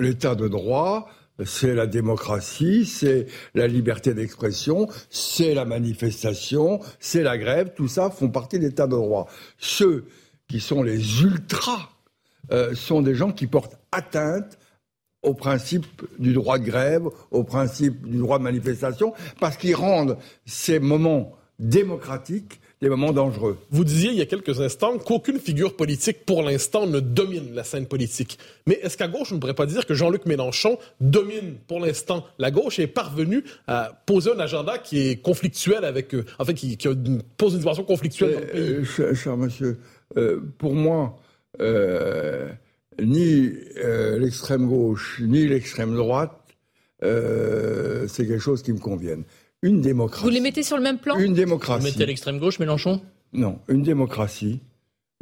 L'état 0.00 0.34
de 0.34 0.48
droit, 0.48 1.08
c'est 1.44 1.74
la 1.74 1.86
démocratie, 1.86 2.84
c'est 2.84 3.26
la 3.54 3.68
liberté 3.68 4.12
d'expression, 4.12 4.88
c'est 5.08 5.54
la 5.54 5.64
manifestation, 5.64 6.80
c'est 6.98 7.22
la 7.22 7.38
grève, 7.38 7.74
tout 7.76 7.86
ça 7.86 8.10
font 8.10 8.28
partie 8.28 8.58
de 8.58 8.64
l'état 8.64 8.86
de 8.86 8.92
droit. 8.92 9.28
Ceux 9.58 10.06
qui 10.48 10.60
sont 10.60 10.82
les 10.82 11.22
ultras 11.22 11.90
euh, 12.52 12.74
sont 12.74 13.02
des 13.02 13.14
gens 13.14 13.30
qui 13.30 13.46
portent 13.46 13.78
atteinte 13.92 14.58
au 15.22 15.32
principe 15.32 15.86
du 16.18 16.32
droit 16.34 16.58
de 16.58 16.64
grève, 16.64 17.08
au 17.30 17.44
principe 17.44 18.06
du 18.06 18.18
droit 18.18 18.38
de 18.38 18.44
manifestation, 18.44 19.14
parce 19.40 19.56
qu'ils 19.56 19.76
rendent 19.76 20.18
ces 20.44 20.80
moments 20.80 21.36
démocratiques 21.58 22.60
des 22.80 22.88
moments 22.88 23.12
dangereux. 23.12 23.58
Vous 23.70 23.84
disiez 23.84 24.10
il 24.10 24.16
y 24.16 24.20
a 24.20 24.26
quelques 24.26 24.60
instants 24.60 24.98
qu'aucune 24.98 25.38
figure 25.38 25.76
politique 25.76 26.24
pour 26.26 26.42
l'instant 26.42 26.86
ne 26.86 27.00
domine 27.00 27.54
la 27.54 27.64
scène 27.64 27.86
politique. 27.86 28.38
Mais 28.66 28.78
est-ce 28.82 28.96
qu'à 28.96 29.08
gauche, 29.08 29.32
on 29.32 29.36
ne 29.36 29.40
pourrait 29.40 29.54
pas 29.54 29.66
dire 29.66 29.86
que 29.86 29.94
Jean-Luc 29.94 30.26
Mélenchon 30.26 30.78
domine 31.00 31.56
pour 31.66 31.80
l'instant? 31.80 32.24
La 32.38 32.50
gauche 32.50 32.78
et 32.78 32.82
est 32.82 32.86
parvenu 32.86 33.44
à 33.66 34.02
poser 34.06 34.32
un 34.32 34.38
agenda 34.38 34.78
qui 34.78 35.08
est 35.08 35.16
conflictuel 35.16 35.84
avec, 35.84 36.14
eux, 36.14 36.24
en 36.38 36.44
fait, 36.44 36.54
qui, 36.54 36.76
pose 37.36 37.54
une 37.54 37.60
dimension 37.60 37.84
conflictuelle 37.84 38.34
dans 38.34 38.40
le 38.40 38.46
pays 38.46 38.84
euh, 39.00 39.14
cher, 39.14 39.36
monsieur, 39.36 39.78
euh, 40.16 40.40
pour 40.58 40.74
moi, 40.74 41.16
euh, 41.60 42.50
ni 43.02 43.50
l'extrême 43.76 44.68
gauche 44.68 45.20
ni 45.20 45.46
l'extrême 45.46 45.94
droite, 45.94 46.32
c'est 47.02 48.26
quelque 48.26 48.38
chose 48.38 48.62
qui 48.62 48.72
me 48.72 48.78
convienne 48.78 49.24
une 49.64 49.80
démocratie. 49.80 50.24
Vous 50.24 50.30
les 50.30 50.40
mettez 50.40 50.62
sur 50.62 50.76
le 50.76 50.82
même 50.82 50.98
plan 50.98 51.18
Une 51.18 51.32
démocratie. 51.32 51.80
Vous 51.80 51.90
mettez 51.90 52.02
à 52.02 52.06
l'extrême 52.06 52.38
gauche, 52.38 52.58
Mélenchon? 52.58 53.00
Non, 53.32 53.58
une 53.66 53.82
démocratie 53.82 54.60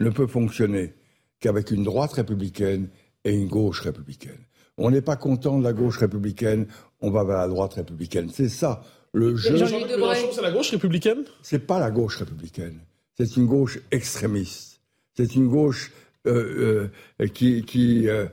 ne 0.00 0.10
peut 0.10 0.26
fonctionner 0.26 0.94
qu'avec 1.38 1.70
une 1.70 1.84
droite 1.84 2.12
républicaine 2.12 2.88
et 3.24 3.32
une 3.32 3.46
gauche 3.46 3.80
républicaine. 3.80 4.40
On 4.78 4.90
n'est 4.90 5.00
pas 5.00 5.16
content 5.16 5.58
de 5.58 5.64
la 5.64 5.72
gauche 5.72 5.98
républicaine, 5.98 6.66
on 7.00 7.10
va 7.10 7.22
vers 7.22 7.38
la 7.38 7.48
droite 7.48 7.74
républicaine. 7.74 8.30
C'est 8.32 8.48
ça 8.48 8.82
le 9.12 9.36
jeu. 9.36 9.52
Mélenchon, 9.52 9.86
c'est 10.32 10.42
la 10.42 10.50
gauche 10.50 10.70
républicaine? 10.70 11.24
C'est 11.42 11.66
pas 11.66 11.78
la 11.78 11.92
gauche 11.92 12.16
républicaine. 12.16 12.80
C'est 13.16 13.36
une 13.36 13.46
gauche 13.46 13.78
extrémiste. 13.92 14.80
C'est 15.14 15.36
une 15.36 15.48
gauche 15.48 15.92
euh, 16.26 16.88
euh, 17.20 17.26
qui, 17.28 17.62
qui 17.62 18.08
euh, 18.08 18.26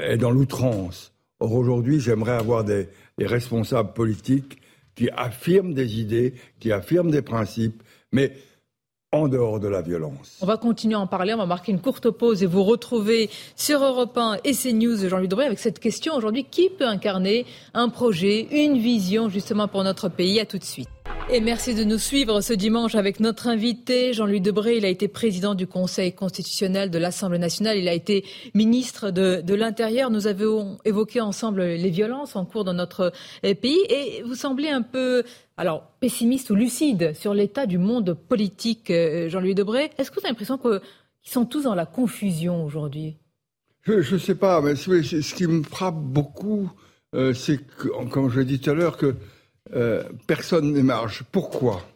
est 0.00 0.16
dans 0.16 0.30
l'outrance. 0.30 1.12
Or 1.38 1.52
aujourd'hui, 1.52 2.00
j'aimerais 2.00 2.32
avoir 2.32 2.64
des, 2.64 2.88
des 3.18 3.26
responsables 3.26 3.92
politiques 3.92 4.61
qui 4.94 5.08
affirment 5.16 5.74
des 5.74 6.00
idées, 6.00 6.34
qui 6.60 6.72
affirment 6.72 7.10
des 7.10 7.22
principes, 7.22 7.82
mais 8.12 8.32
en 9.12 9.28
dehors 9.28 9.60
de 9.60 9.68
la 9.68 9.82
violence. 9.82 10.38
On 10.40 10.46
va 10.46 10.56
continuer 10.56 10.94
à 10.94 11.00
en 11.00 11.06
parler, 11.06 11.34
on 11.34 11.38
va 11.38 11.46
marquer 11.46 11.70
une 11.70 11.80
courte 11.80 12.10
pause 12.10 12.42
et 12.42 12.46
vous 12.46 12.64
retrouver 12.64 13.28
sur 13.56 13.84
Europe 13.84 14.16
1 14.16 14.38
et 14.44 14.52
CNews 14.52 15.06
Jean-Louis 15.06 15.28
Debré 15.28 15.44
avec 15.44 15.58
cette 15.58 15.78
question 15.78 16.14
aujourd'hui, 16.14 16.44
qui 16.44 16.70
peut 16.70 16.86
incarner 16.86 17.44
un 17.74 17.90
projet, 17.90 18.48
une 18.50 18.78
vision 18.78 19.28
justement 19.28 19.68
pour 19.68 19.84
notre 19.84 20.08
pays? 20.08 20.40
À 20.40 20.46
tout 20.46 20.58
de 20.58 20.64
suite. 20.64 20.88
Et 21.30 21.40
merci 21.40 21.74
de 21.74 21.84
nous 21.84 21.98
suivre 21.98 22.42
ce 22.42 22.52
dimanche 22.52 22.94
avec 22.94 23.18
notre 23.18 23.46
invité 23.46 24.12
Jean-Louis 24.12 24.42
Debré. 24.42 24.76
Il 24.76 24.84
a 24.84 24.88
été 24.88 25.08
président 25.08 25.54
du 25.54 25.66
Conseil 25.66 26.12
constitutionnel 26.12 26.90
de 26.90 26.98
l'Assemblée 26.98 27.38
nationale. 27.38 27.78
Il 27.78 27.88
a 27.88 27.94
été 27.94 28.24
ministre 28.54 29.10
de, 29.10 29.54
l'Intérieur. 29.54 30.10
Nous 30.10 30.26
avons 30.26 30.78
évoqué 30.84 31.22
ensemble 31.22 31.62
les 31.62 31.90
violences 31.90 32.36
en 32.36 32.44
cours 32.44 32.64
dans 32.64 32.74
notre 32.74 33.12
pays. 33.42 33.80
Et 33.88 34.22
vous 34.26 34.34
semblez 34.34 34.68
un 34.68 34.82
peu, 34.82 35.22
alors, 35.56 35.84
pessimiste 36.00 36.50
ou 36.50 36.54
lucide 36.54 37.14
sur 37.14 37.32
l'état 37.32 37.64
du 37.64 37.78
monde 37.78 38.12
politique, 38.12 38.90
euh, 38.90 39.30
Jean-Louis 39.30 39.54
Debré. 39.54 39.90
Est-ce 39.96 40.10
que 40.10 40.16
vous 40.16 40.26
avez 40.26 40.30
l'impression 40.30 40.58
qu'ils 40.58 40.80
sont 41.22 41.46
tous 41.46 41.62
dans 41.62 41.74
la 41.74 41.86
confusion 41.86 42.64
aujourd'hui? 42.64 43.16
Je 43.84 44.14
ne 44.14 44.18
sais 44.18 44.34
pas, 44.34 44.60
mais 44.60 44.76
ce 44.76 45.34
qui 45.34 45.46
me 45.46 45.62
frappe 45.62 45.98
beaucoup, 45.98 46.70
euh, 47.14 47.32
c'est, 47.32 47.58
comme 48.10 48.28
je 48.28 48.40
l'ai 48.40 48.58
tout 48.58 48.70
à 48.70 48.74
l'heure, 48.74 48.96
que 48.96 49.16
euh, 49.74 50.04
personne 50.26 50.72
n'émarge. 50.72 51.24
Pourquoi? 51.32 51.86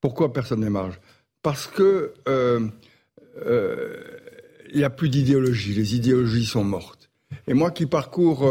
Pourquoi 0.00 0.32
personne 0.32 0.60
n'émarge? 0.60 1.00
Parce 1.42 1.66
que 1.66 2.14
euh, 2.28 2.60
euh, 3.46 3.96
il 4.72 4.78
n'y 4.78 4.84
a 4.84 4.90
plus 4.90 5.08
d'idéologie. 5.08 5.74
Les 5.74 5.96
idéologies 5.96 6.44
sont 6.44 6.64
mortes. 6.64 7.10
Et 7.46 7.54
moi 7.54 7.70
qui 7.70 7.86
parcours 7.86 8.50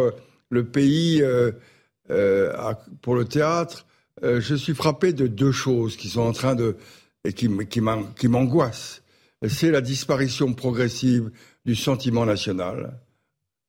le 0.49 0.65
pays 0.65 1.23
pour 3.01 3.15
le 3.15 3.25
théâtre, 3.25 3.85
je 4.21 4.55
suis 4.55 4.73
frappé 4.73 5.13
de 5.13 5.27
deux 5.27 5.51
choses 5.51 5.95
qui 5.95 6.09
sont 6.09 6.21
en 6.21 6.31
train 6.31 6.55
de 6.55 6.75
et 7.23 7.33
qui 7.33 7.49
m'angoissent. 8.27 9.01
C'est 9.47 9.71
la 9.71 9.81
disparition 9.81 10.53
progressive 10.53 11.31
du 11.65 11.75
sentiment 11.75 12.25
national, 12.25 12.99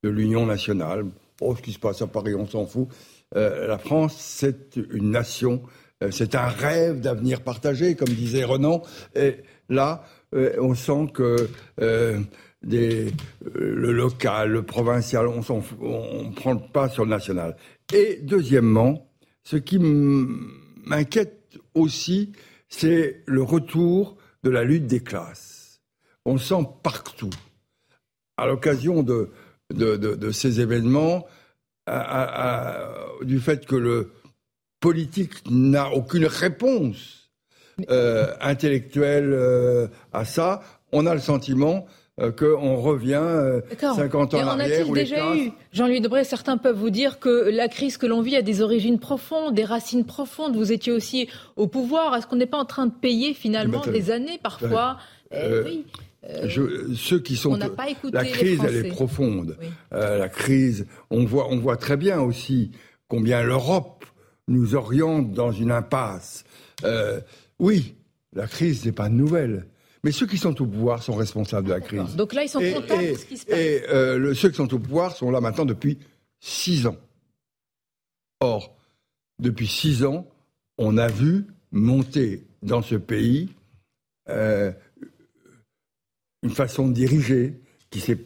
de 0.03 0.09
l'union 0.09 0.45
nationale. 0.45 1.05
Oh, 1.39 1.55
ce 1.55 1.61
qui 1.61 1.73
se 1.73 1.79
passe 1.79 2.01
à 2.01 2.07
Paris, 2.07 2.35
on 2.35 2.47
s'en 2.47 2.65
fout. 2.65 2.87
Euh, 3.35 3.67
la 3.67 3.77
France, 3.77 4.15
c'est 4.17 4.75
une 4.75 5.11
nation, 5.11 5.63
euh, 6.03 6.11
c'est 6.11 6.35
un 6.35 6.47
rêve 6.47 6.99
d'avenir 6.99 7.41
partagé, 7.41 7.95
comme 7.95 8.09
disait 8.09 8.43
Renan. 8.43 8.81
Et 9.15 9.37
là, 9.69 10.03
euh, 10.35 10.55
on 10.59 10.75
sent 10.75 11.07
que 11.13 11.47
le 11.77 13.91
local, 13.91 14.51
le 14.51 14.63
provincial, 14.63 15.27
on 15.27 15.39
ne 15.39 16.35
prend 16.35 16.57
pas 16.57 16.89
sur 16.89 17.05
le 17.05 17.09
national. 17.09 17.55
Et 17.93 18.19
deuxièmement, 18.21 19.09
ce 19.43 19.57
qui 19.57 19.79
m'inquiète 19.79 21.57
aussi, 21.73 22.31
c'est 22.69 23.23
le 23.25 23.43
retour 23.43 24.17
de 24.43 24.49
la 24.49 24.63
lutte 24.63 24.87
des 24.87 25.01
classes. 25.01 25.81
On 26.25 26.37
sent 26.37 26.67
partout, 26.83 27.31
à 28.37 28.47
l'occasion 28.47 29.03
de, 29.03 29.29
ces 30.31 30.61
événements, 30.61 31.25
du 33.23 33.39
fait 33.39 33.65
que 33.65 33.75
le 33.75 34.11
politique 34.79 35.33
n'a 35.49 35.91
aucune 35.91 36.25
réponse 36.25 37.29
euh, 37.89 38.33
intellectuelle 38.41 39.31
euh, 39.31 39.87
à 40.11 40.25
ça, 40.25 40.61
on 40.91 41.05
a 41.05 41.13
le 41.13 41.21
sentiment 41.21 41.85
euh, 42.19 42.31
qu'on 42.31 42.75
revient 42.75 43.61
50 43.79 44.33
ans 44.33 44.37
en 44.41 44.47
arrière. 44.47 44.85
On 44.87 44.91
a 44.91 44.95
déjà 44.95 45.35
eu? 45.35 45.51
Jean-Louis 45.71 46.01
Debré, 46.01 46.23
certains 46.23 46.57
peuvent 46.57 46.75
vous 46.75 46.89
dire 46.89 47.19
que 47.19 47.49
la 47.49 47.67
crise 47.69 47.97
que 47.97 48.05
l'on 48.05 48.21
vit 48.21 48.35
a 48.35 48.41
des 48.41 48.61
origines 48.61 48.99
profondes, 48.99 49.53
des 49.53 49.63
racines 49.63 50.05
profondes. 50.05 50.55
Vous 50.55 50.71
étiez 50.71 50.91
aussi 50.91 51.29
au 51.55 51.67
pouvoir. 51.67 52.15
Est-ce 52.15 52.27
qu'on 52.27 52.35
n'est 52.35 52.45
pas 52.45 52.59
en 52.59 52.65
train 52.65 52.87
de 52.87 52.93
payer 52.93 53.33
finalement 53.33 53.81
des 53.81 54.11
années 54.11 54.39
parfois? 54.41 54.97
Eh 55.31 55.61
oui. 55.63 55.85
Euh, 56.29 56.93
ceux 56.95 57.19
qui 57.19 57.35
sont 57.35 57.57
la 58.13 58.25
crise 58.25 58.59
elle 58.63 58.85
est 58.85 58.89
profonde 58.89 59.57
euh, 59.91 60.19
la 60.19 60.29
crise 60.29 60.85
on 61.09 61.25
voit 61.25 61.47
on 61.49 61.57
voit 61.57 61.77
très 61.77 61.97
bien 61.97 62.21
aussi 62.21 62.69
combien 63.07 63.41
l'Europe 63.41 64.05
nous 64.47 64.75
oriente 64.75 65.31
dans 65.31 65.51
une 65.51 65.71
impasse 65.71 66.43
euh, 66.83 67.21
oui 67.57 67.95
la 68.33 68.45
crise 68.45 68.85
n'est 68.85 68.91
pas 68.91 69.09
nouvelle 69.09 69.65
mais 70.03 70.11
ceux 70.11 70.27
qui 70.27 70.37
sont 70.37 70.61
au 70.61 70.67
pouvoir 70.67 71.01
sont 71.01 71.15
responsables 71.15 71.67
de 71.67 71.73
la 71.73 71.79
crise. 71.79 72.15
Donc 72.15 72.33
là, 72.33 72.43
ils 72.43 72.49
sont 72.49 72.59
contents 72.59 72.99
de 72.99 73.13
ce 73.13 73.25
qui 73.25 73.37
se 73.37 73.45
passe. 73.45 73.59
Et 73.59 74.33
ceux 74.33 74.49
qui 74.49 74.55
sont 74.55 74.73
au 74.73 74.79
pouvoir 74.79 75.15
sont 75.15 75.29
là 75.29 75.41
maintenant 75.41 75.65
depuis 75.65 75.99
six 76.39 76.87
ans. 76.87 76.97
Or, 78.39 78.75
depuis 79.37 79.67
six 79.67 80.03
ans, 80.03 80.25
on 80.79 80.97
a 80.97 81.07
vu 81.07 81.45
monter 81.71 82.47
dans 82.63 82.81
ce 82.81 82.95
pays 82.95 83.51
une 86.43 86.51
façon 86.51 86.87
de 86.87 86.93
diriger 86.93 87.59
qui 87.89 87.99
s'est 87.99 88.17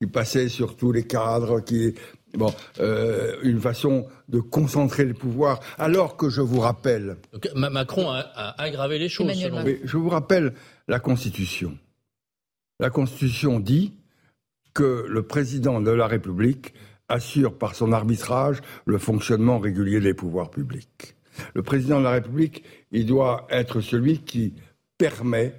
qui 0.00 0.06
passait 0.06 0.48
sur 0.48 0.76
tous 0.76 0.92
les 0.92 1.06
cadres, 1.06 1.60
qui 1.60 1.94
bon, 2.34 2.54
euh, 2.78 3.36
une 3.42 3.60
façon 3.60 4.06
de 4.28 4.38
concentrer 4.38 5.04
le 5.04 5.14
pouvoir. 5.14 5.60
Alors 5.76 6.16
que 6.16 6.30
je 6.30 6.40
vous 6.40 6.60
rappelle, 6.60 7.16
Macron 7.54 8.10
a, 8.10 8.54
aggravé 8.62 8.98
les 8.98 9.08
choses. 9.08 9.32
je 9.34 9.96
vous 9.96 10.08
rappelle 10.08 10.54
la 10.86 11.00
Constitution. 11.00 11.76
La 12.78 12.90
Constitution 12.90 13.58
dit 13.58 13.94
que 14.72 15.04
le 15.08 15.22
président 15.24 15.80
de 15.80 15.90
la 15.90 16.06
République 16.06 16.74
assure 17.08 17.56
par 17.56 17.74
son 17.74 17.92
arbitrage 17.92 18.60
le 18.84 18.98
fonctionnement 18.98 19.58
régulier 19.58 20.00
des 20.00 20.14
pouvoirs 20.14 20.50
publics. 20.50 21.16
Le 21.54 21.62
président 21.62 21.98
de 21.98 22.04
la 22.04 22.12
République, 22.12 22.62
il 22.92 23.06
doit 23.06 23.46
être 23.50 23.80
celui 23.80 24.20
qui 24.20 24.54
permet 24.98 25.54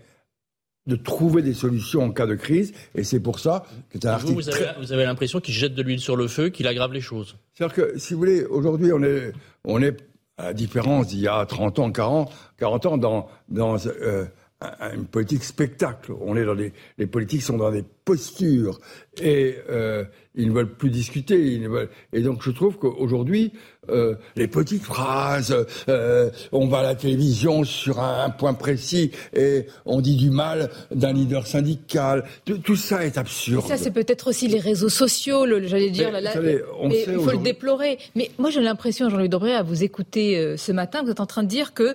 de 0.87 0.95
trouver 0.95 1.41
des 1.41 1.53
solutions 1.53 2.01
en 2.03 2.11
cas 2.11 2.25
de 2.25 2.35
crise, 2.35 2.73
et 2.95 3.03
c'est 3.03 3.19
pour 3.19 3.39
ça 3.39 3.63
que 3.89 3.99
c'est 3.99 4.05
un 4.05 4.09
vous, 4.09 4.15
article 4.15 4.33
vous 4.33 4.49
avez, 4.49 4.65
vous 4.79 4.91
avez 4.93 5.03
l'impression 5.03 5.39
qu'il 5.39 5.53
jette 5.53 5.75
de 5.75 5.81
l'huile 5.83 5.99
sur 5.99 6.15
le 6.15 6.27
feu, 6.27 6.49
qu'il 6.49 6.65
aggrave 6.67 6.93
les 6.93 7.01
choses. 7.01 7.35
C'est-à-dire 7.53 7.75
que, 7.75 7.99
si 7.99 8.13
vous 8.13 8.19
voulez, 8.19 8.43
aujourd'hui, 8.45 8.91
on 8.93 9.03
est, 9.03 9.31
on 9.65 9.81
est, 9.81 9.97
à 10.37 10.45
la 10.45 10.53
différence 10.53 11.07
d'il 11.07 11.19
y 11.19 11.27
a 11.27 11.45
30 11.45 11.79
ans, 11.79 11.91
40, 11.91 12.31
40 12.57 12.85
ans, 12.87 12.97
dans, 12.97 13.27
dans 13.49 13.75
euh, 13.87 14.25
un- 14.61 14.93
une 14.95 15.05
politique 15.05 15.43
spectacle. 15.43 16.13
On 16.21 16.35
est 16.37 16.45
dans 16.45 16.55
des, 16.55 16.71
les 16.97 17.07
politiques 17.07 17.41
sont 17.43 17.57
dans 17.57 17.71
des 17.71 17.83
postures 18.09 18.79
et 19.21 19.57
euh, 19.69 20.03
ils 20.33 20.47
ne 20.47 20.53
veulent 20.53 20.73
plus 20.73 20.89
discuter. 20.89 21.39
Ils 21.39 21.61
ne 21.61 21.69
veulent, 21.69 21.89
et 22.11 22.21
donc, 22.21 22.41
je 22.41 22.49
trouve 22.49 22.77
qu'aujourd'hui, 22.77 23.51
euh, 23.89 24.15
les 24.35 24.47
petites 24.47 24.81
phrases, 24.81 25.55
euh, 25.89 26.31
on 26.51 26.67
va 26.67 26.79
à 26.79 26.83
la 26.83 26.95
télévision 26.95 27.63
sur 27.63 27.99
un, 27.99 28.25
un 28.25 28.29
point 28.31 28.55
précis 28.55 29.11
et 29.35 29.67
on 29.85 30.01
dit 30.01 30.15
du 30.15 30.31
mal 30.31 30.71
d'un 30.89 31.13
leader 31.13 31.45
syndical. 31.45 32.23
Tout, 32.45 32.57
tout 32.57 32.75
ça 32.75 33.05
est 33.05 33.19
absurde. 33.19 33.67
Ça, 33.67 33.77
c'est 33.77 33.91
peut-être 33.91 34.29
aussi 34.29 34.47
les 34.47 34.59
réseaux 34.59 34.89
sociaux, 34.89 35.45
j'allais 35.67 35.91
dire. 35.91 36.09
Mais, 36.11 36.13
là, 36.13 36.21
là, 36.21 36.29
vous 36.31 36.35
savez, 36.35 36.61
on 36.79 36.89
mais 36.89 37.03
sait 37.03 37.13
il 37.13 37.19
faut 37.19 37.31
le 37.31 37.37
déplorer. 37.43 37.99
Mais 38.15 38.31
moi, 38.39 38.49
j'ai 38.49 38.61
l'impression, 38.61 39.07
Jean-Luc 39.09 39.29
Debré, 39.29 39.53
à 39.53 39.61
vous 39.61 39.83
écouter 39.83 40.55
ce 40.57 40.71
matin, 40.71 41.03
vous 41.03 41.11
êtes 41.11 41.19
en 41.19 41.27
train 41.27 41.43
de 41.43 41.49
dire 41.49 41.75
que 41.75 41.93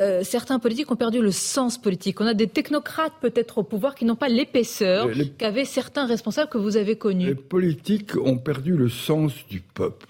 euh, 0.00 0.22
certains 0.22 0.58
politiques 0.58 0.90
ont 0.90 0.96
perdu 0.96 1.20
le 1.20 1.32
sens 1.32 1.78
politique. 1.78 2.20
On 2.20 2.26
a 2.26 2.34
des 2.34 2.46
technocrates 2.46 3.14
peut-être 3.20 3.58
au 3.58 3.62
pouvoir 3.62 3.94
qui 3.94 4.04
n'ont 4.04 4.16
pas 4.16 4.28
l'épaisseur 4.28 5.08
qu'avaient 5.42 5.64
certains 5.64 6.06
responsables 6.06 6.48
que 6.48 6.58
vous 6.58 6.76
avez 6.76 6.92
Les 6.92 6.98
connus. 6.98 7.34
politiques 7.34 8.16
ont 8.16 8.38
perdu 8.38 8.76
le 8.76 8.88
sens 8.88 9.32
du 9.50 9.58
peuple. 9.60 10.06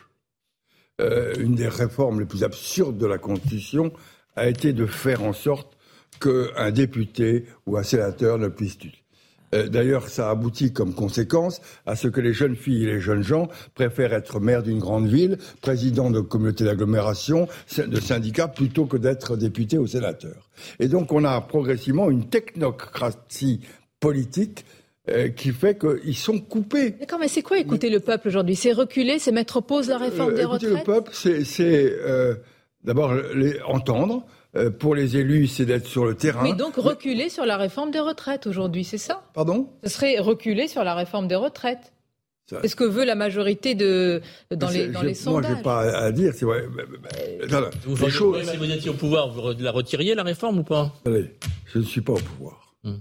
Euh, 1.01 1.33
une 1.39 1.55
des 1.55 1.69
réformes 1.69 2.21
les 2.21 2.27
plus 2.27 2.45
absurdes 2.45 2.99
de 2.99 3.07
la 3.07 3.17
Constitution 3.17 3.93
a 4.37 4.47
été 4.47 4.75
de 4.75 4.85
faire 4.85 5.23
en 5.23 5.33
sorte 5.33 5.75
qu'un 6.21 6.71
député 6.71 7.47
ou 7.65 7.79
un 7.79 7.83
sénateur 7.83 8.37
ne 8.37 8.49
puisse. 8.49 8.77
Euh, 9.55 9.69
D'ailleurs, 9.69 10.11
ça 10.11 10.29
aboutit 10.29 10.75
comme 10.75 10.93
conséquence 10.95 11.63
à 11.87 11.97
ce 11.97 12.09
que 12.09 12.21
les 12.21 12.35
jeunes 12.35 12.55
filles 12.55 12.83
et 12.85 12.93
les 12.93 13.01
jeunes 13.01 13.23
gens 13.23 13.49
préfèrent 13.75 14.13
être 14.13 14.39
maire 14.39 14.63
d'une 14.63 14.81
grande 14.81 15.09
ville, 15.09 15.39
président 15.63 16.11
de 16.11 16.21
communauté 16.21 16.65
d'agglomération, 16.65 17.49
de 17.79 18.01
syndicat, 18.01 18.49
plutôt 18.49 18.85
que 18.85 18.99
d'être 18.99 19.39
député 19.39 19.79
ou 19.79 19.87
sénateur. 19.87 20.51
Et 20.79 20.89
donc, 20.89 21.11
on 21.11 21.25
a 21.25 21.41
progressivement 21.41 22.11
une 22.11 22.29
technocratie 22.29 23.61
politique 23.99 24.67
euh, 25.11 25.29
qui 25.29 25.51
fait 25.51 25.79
qu'ils 25.79 26.17
sont 26.17 26.39
coupés. 26.39 26.91
D'accord, 26.93 27.19
mais 27.19 27.29
c'est 27.29 27.43
quoi 27.43 27.59
écouter 27.59 27.91
le 27.91 28.01
peuple 28.01 28.29
aujourd'hui? 28.29 28.55
C'est 28.57 28.73
reculer, 28.73 29.19
c'est 29.19 29.33
mettre 29.33 29.57
en 29.57 29.63
pause 29.63 29.89
la 29.89 29.99
réforme 29.99 30.31
Euh, 30.33 30.37
des 30.37 30.43
écoutez, 30.43 30.67
retraites? 30.69 30.87
le 30.87 30.93
peuple, 30.95 31.11
c'est 31.13 31.97
euh, 32.01 32.35
d'abord 32.85 33.13
les 33.35 33.61
entendre. 33.63 34.25
Euh, 34.55 34.69
pour 34.71 34.95
les 34.95 35.17
élus, 35.17 35.47
c'est 35.47 35.65
d'être 35.65 35.87
sur 35.87 36.05
le 36.05 36.15
terrain. 36.15 36.43
Mais 36.43 36.53
donc 36.53 36.75
reculer 36.77 37.31
sur 37.31 37.47
la 37.47 37.57
réforme 37.57 37.91
des 37.91 38.01
retraites 38.01 38.47
aujourd'hui, 38.47 38.85
c'est 38.85 38.99
ça? 38.99 39.23
Pardon? 39.33 39.71
Ce 39.83 39.89
serait 39.89 40.19
reculer 40.19 40.69
sur 40.69 40.85
la 40.85 40.95
réforme 40.95 41.27
des 41.27 41.37
retraites. 41.37 41.93
C'est 42.61 42.69
ce 42.69 42.77
que 42.77 42.85
veut 42.85 43.05
la 43.07 43.15
majorité 43.15 43.75
de, 43.75 44.21
dans 44.51 44.69
les, 44.69 44.89
dans 44.89 45.01
les 45.01 45.07
Moi, 45.13 45.15
sondages. 45.15 45.57
j'ai 45.57 45.63
pas 45.63 45.81
à 45.91 46.05
à 46.05 46.13
dire. 46.13 46.35
C'est 46.37 46.45
vrai. 46.45 46.65
mais- 46.77 46.83
mais- 46.91 46.99
mais- 47.03 47.45
attendez, 47.45 47.69
Vous 47.85 47.93
les 47.93 47.97
feriez 47.97 48.11
choses- 48.13 48.51
si 48.51 48.57
vous 48.59 48.71
étiez 48.71 48.91
au 48.91 48.95
pouvoir, 48.95 49.31
vous 49.33 49.53
la 49.59 49.71
retiriez, 49.71 50.15
la 50.15 50.23
réforme, 50.23 50.59
ou 50.59 50.63
pas? 50.65 50.93
Attendez, 51.01 51.31
je 51.73 51.79
ne 51.79 51.85
suis 51.85 52.03
pas 52.03 52.13
au 52.13 52.17
pouvoir. 52.19 52.75
Hmm. 52.85 52.97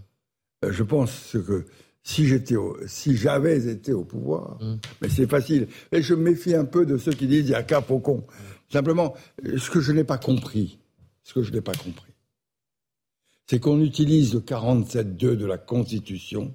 Je 0.69 0.83
pense 0.83 1.31
que 1.33 1.65
si 2.03 2.27
j'étais, 2.27 2.55
si 2.87 3.15
j'avais 3.15 3.67
été 3.67 3.93
au 3.93 4.03
pouvoir, 4.03 4.57
Hmm. 4.61 4.77
mais 5.01 5.09
c'est 5.09 5.27
facile. 5.29 5.67
Et 5.91 6.01
je 6.01 6.13
me 6.15 6.31
méfie 6.31 6.55
un 6.55 6.65
peu 6.65 6.85
de 6.85 6.97
ceux 6.97 7.13
qui 7.13 7.27
disent 7.27 7.45
il 7.47 7.51
y 7.51 7.55
a 7.55 7.63
cap 7.63 7.89
au 7.91 7.99
con. 7.99 8.25
Simplement, 8.71 9.13
ce 9.57 9.69
que 9.69 9.79
je 9.81 9.91
n'ai 9.91 10.03
pas 10.03 10.17
compris, 10.17 10.79
ce 11.23 11.33
que 11.33 11.43
je 11.43 11.51
n'ai 11.51 11.61
pas 11.61 11.73
compris, 11.73 12.13
c'est 13.47 13.59
qu'on 13.59 13.81
utilise 13.81 14.33
le 14.33 14.39
47.2 14.39 15.35
de 15.35 15.45
la 15.45 15.57
Constitution 15.57 16.53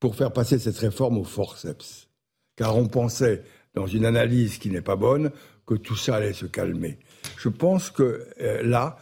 pour 0.00 0.14
faire 0.14 0.32
passer 0.32 0.58
cette 0.58 0.78
réforme 0.78 1.18
au 1.18 1.24
forceps. 1.24 2.08
Car 2.56 2.76
on 2.76 2.86
pensait, 2.88 3.42
dans 3.74 3.86
une 3.86 4.04
analyse 4.04 4.58
qui 4.58 4.70
n'est 4.70 4.82
pas 4.82 4.96
bonne, 4.96 5.30
que 5.66 5.74
tout 5.74 5.96
ça 5.96 6.16
allait 6.16 6.32
se 6.32 6.46
calmer. 6.46 6.98
Je 7.36 7.48
pense 7.48 7.90
que 7.90 8.26
euh, 8.40 8.62
là, 8.62 8.96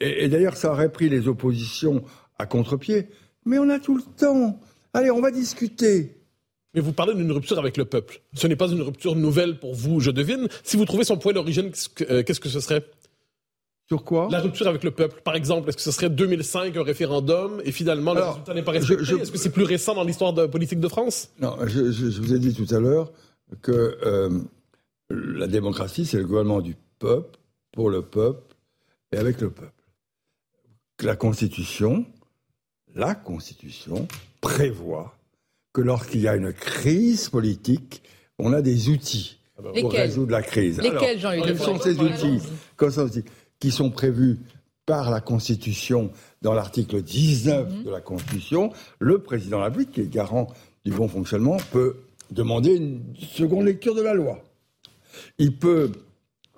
et, 0.00 0.24
et 0.24 0.28
d'ailleurs 0.28 0.56
ça 0.56 0.72
aurait 0.72 0.92
pris 0.92 1.08
les 1.08 1.28
oppositions 1.28 2.02
à 2.38 2.46
contre-pied, 2.46 3.08
mais 3.44 3.58
on 3.58 3.68
a 3.68 3.78
tout 3.78 3.96
le 3.96 4.02
temps. 4.02 4.58
Allez, 4.94 5.10
on 5.10 5.20
va 5.20 5.30
discuter. 5.30 6.16
Mais 6.74 6.80
vous 6.80 6.92
parlez 6.92 7.14
d'une 7.14 7.30
rupture 7.32 7.58
avec 7.58 7.76
le 7.76 7.84
peuple. 7.84 8.20
Ce 8.34 8.46
n'est 8.46 8.56
pas 8.56 8.68
une 8.68 8.80
rupture 8.82 9.14
nouvelle 9.14 9.58
pour 9.58 9.74
vous, 9.74 10.00
je 10.00 10.10
devine. 10.10 10.48
Si 10.64 10.76
vous 10.76 10.84
trouvez 10.86 11.04
son 11.04 11.18
point 11.18 11.32
d'origine, 11.32 11.70
qu'est-ce 11.70 11.88
que, 11.88 12.04
euh, 12.10 12.22
qu'est-ce 12.22 12.40
que 12.40 12.48
ce 12.48 12.60
serait? 12.60 12.84
Sur 13.88 14.04
quoi? 14.04 14.28
La 14.30 14.40
rupture 14.40 14.66
avec 14.68 14.84
le 14.84 14.90
peuple, 14.90 15.20
par 15.22 15.34
exemple, 15.34 15.68
est-ce 15.68 15.76
que 15.76 15.82
ce 15.82 15.90
serait 15.90 16.08
2005, 16.08 16.74
un 16.76 16.82
référendum, 16.82 17.60
et 17.64 17.72
finalement 17.72 18.14
le 18.14 18.22
résultat 18.22 18.54
n'est 18.54 18.62
pas 18.62 18.70
respecté? 18.72 19.04
je- 19.04 19.16
Est-ce 19.16 19.32
que 19.32 19.36
c'est 19.36 19.50
plus 19.50 19.64
récent 19.64 19.94
dans 19.94 20.04
l'histoire 20.04 20.32
de 20.32 20.46
politique 20.46 20.80
de 20.80 20.88
France? 20.88 21.30
Non, 21.40 21.56
je, 21.66 21.90
je- 21.92 22.08
je 22.10 22.20
vous 22.22 22.32
ai 22.32 22.38
dit 22.38 22.54
tout 22.54 22.72
à 22.74 22.78
l'heure 22.80 23.12
que 23.60 23.98
euh, 24.06 24.38
la 25.10 25.46
démocratie, 25.46 26.06
c'est 26.06 26.16
le 26.16 26.24
gouvernement 26.24 26.62
du 26.62 26.74
peuple, 27.00 27.38
pour 27.72 27.90
le 27.90 28.00
peuple 28.02 28.54
et 29.12 29.18
avec 29.18 29.40
le 29.42 29.50
peuple. 29.50 29.72
La 31.02 31.16
Constitution, 31.16 32.06
la 32.94 33.14
Constitution 33.14 34.06
prévoit 34.40 35.14
que 35.72 35.80
lorsqu'il 35.80 36.20
y 36.20 36.28
a 36.28 36.36
une 36.36 36.52
crise 36.52 37.28
politique, 37.28 38.02
on 38.38 38.52
a 38.52 38.60
des 38.62 38.88
outils 38.90 39.38
pour 39.80 39.92
résoudre 39.92 40.32
la 40.32 40.42
crise. 40.42 40.80
Lesquels, 40.80 41.18
Jean-Luc 41.18 41.44
quels 41.44 41.58
sont 41.58 41.78
ces 41.78 41.98
outils 41.98 43.24
qui 43.60 43.70
sont 43.70 43.90
prévus 43.90 44.38
par 44.86 45.10
la 45.10 45.20
Constitution 45.20 46.10
dans 46.42 46.52
l'article 46.52 47.02
19 47.02 47.68
Mhm. 47.70 47.84
de 47.84 47.90
la 47.90 48.00
Constitution 48.00 48.72
Le 48.98 49.18
président 49.18 49.58
de 49.58 49.62
la 49.62 49.68
République, 49.68 49.92
qui 49.92 50.00
est 50.00 50.08
garant 50.12 50.48
du 50.84 50.90
bon 50.90 51.06
fonctionnement, 51.08 51.56
peut 51.70 51.96
demander 52.30 52.74
une 52.74 53.02
seconde 53.16 53.66
lecture 53.66 53.94
de 53.94 54.02
la 54.02 54.14
loi. 54.14 54.42
Il 55.38 55.56
peut 55.56 55.92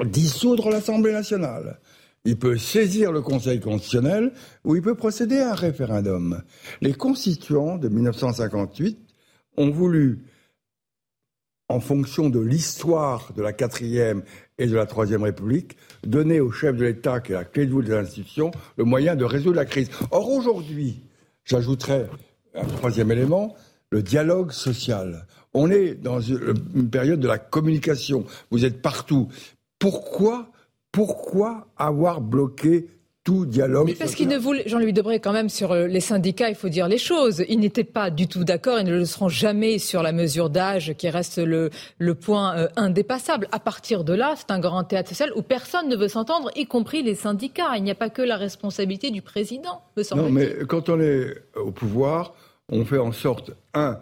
dissoudre 0.04 0.70
l'Assemblée 0.70 1.12
nationale. 1.12 1.78
Il 2.24 2.38
peut 2.38 2.56
saisir 2.56 3.12
le 3.12 3.20
Conseil 3.20 3.60
constitutionnel 3.60 4.32
ou 4.64 4.76
il 4.76 4.82
peut 4.82 4.94
procéder 4.94 5.38
à 5.38 5.52
un 5.52 5.54
référendum. 5.54 6.42
Les 6.80 6.94
constituants 6.94 7.76
de 7.76 7.88
1958 7.88 8.98
ont 9.58 9.70
voulu, 9.70 10.20
en 11.68 11.80
fonction 11.80 12.30
de 12.30 12.40
l'histoire 12.40 13.32
de 13.36 13.42
la 13.42 13.52
quatrième 13.52 14.22
et 14.58 14.66
de 14.66 14.74
la 14.74 14.86
troisième 14.86 15.22
République, 15.22 15.76
donner 16.02 16.40
au 16.40 16.50
chef 16.50 16.76
de 16.76 16.84
l'État, 16.84 17.20
qui 17.20 17.32
est 17.32 17.34
la 17.34 17.44
clé 17.44 17.66
de 17.66 17.72
voûte 17.72 17.86
des 17.86 17.94
institutions, 17.94 18.50
le 18.76 18.84
moyen 18.84 19.16
de 19.16 19.24
résoudre 19.24 19.56
la 19.56 19.66
crise. 19.66 19.90
Or, 20.10 20.30
aujourd'hui, 20.30 21.02
j'ajouterais 21.44 22.08
un 22.54 22.64
troisième 22.64 23.10
élément, 23.10 23.54
le 23.90 24.02
dialogue 24.02 24.52
social. 24.52 25.26
On 25.52 25.70
est 25.70 25.94
dans 25.94 26.20
une 26.20 26.88
période 26.90 27.20
de 27.20 27.28
la 27.28 27.38
communication. 27.38 28.24
Vous 28.50 28.64
êtes 28.64 28.80
partout. 28.80 29.28
Pourquoi, 29.78 30.50
pourquoi 30.94 31.66
avoir 31.76 32.20
bloqué 32.20 32.86
tout 33.24 33.46
dialogue 33.46 33.86
Mais 33.88 33.94
parce 33.94 34.14
qu'il 34.14 34.28
ne 34.28 34.38
voulait, 34.38 34.62
Jean-Louis 34.66 34.92
Debré, 34.92 35.18
quand 35.18 35.32
même, 35.32 35.48
sur 35.48 35.72
euh, 35.72 35.88
les 35.88 35.98
syndicats, 35.98 36.50
il 36.50 36.54
faut 36.54 36.68
dire 36.68 36.86
les 36.86 36.98
choses. 36.98 37.44
Ils 37.48 37.58
n'étaient 37.58 37.82
pas 37.82 38.10
du 38.10 38.28
tout 38.28 38.44
d'accord 38.44 38.78
et 38.78 38.84
ne 38.84 38.92
le 38.92 39.04
seront 39.04 39.28
jamais 39.28 39.80
sur 39.80 40.04
la 40.04 40.12
mesure 40.12 40.50
d'âge 40.50 40.94
qui 40.96 41.08
reste 41.08 41.38
le, 41.38 41.70
le 41.98 42.14
point 42.14 42.56
euh, 42.56 42.68
indépassable. 42.76 43.48
À 43.50 43.58
partir 43.58 44.04
de 44.04 44.12
là, 44.12 44.34
c'est 44.36 44.52
un 44.52 44.60
grand 44.60 44.84
théâtre 44.84 45.08
social 45.08 45.32
où 45.34 45.42
personne 45.42 45.88
ne 45.88 45.96
veut 45.96 46.06
s'entendre, 46.06 46.50
y 46.54 46.66
compris 46.66 47.02
les 47.02 47.16
syndicats. 47.16 47.76
Il 47.76 47.82
n'y 47.82 47.90
a 47.90 47.96
pas 47.96 48.10
que 48.10 48.22
la 48.22 48.36
responsabilité 48.36 49.10
du 49.10 49.20
président, 49.20 49.82
me 49.96 50.02
Non, 50.02 50.08
semble-t-il. 50.08 50.32
mais 50.34 50.66
quand 50.68 50.90
on 50.90 51.00
est 51.00 51.34
au 51.56 51.72
pouvoir, 51.72 52.34
on 52.68 52.84
fait 52.84 52.98
en 52.98 53.10
sorte, 53.10 53.50
un, 53.72 53.98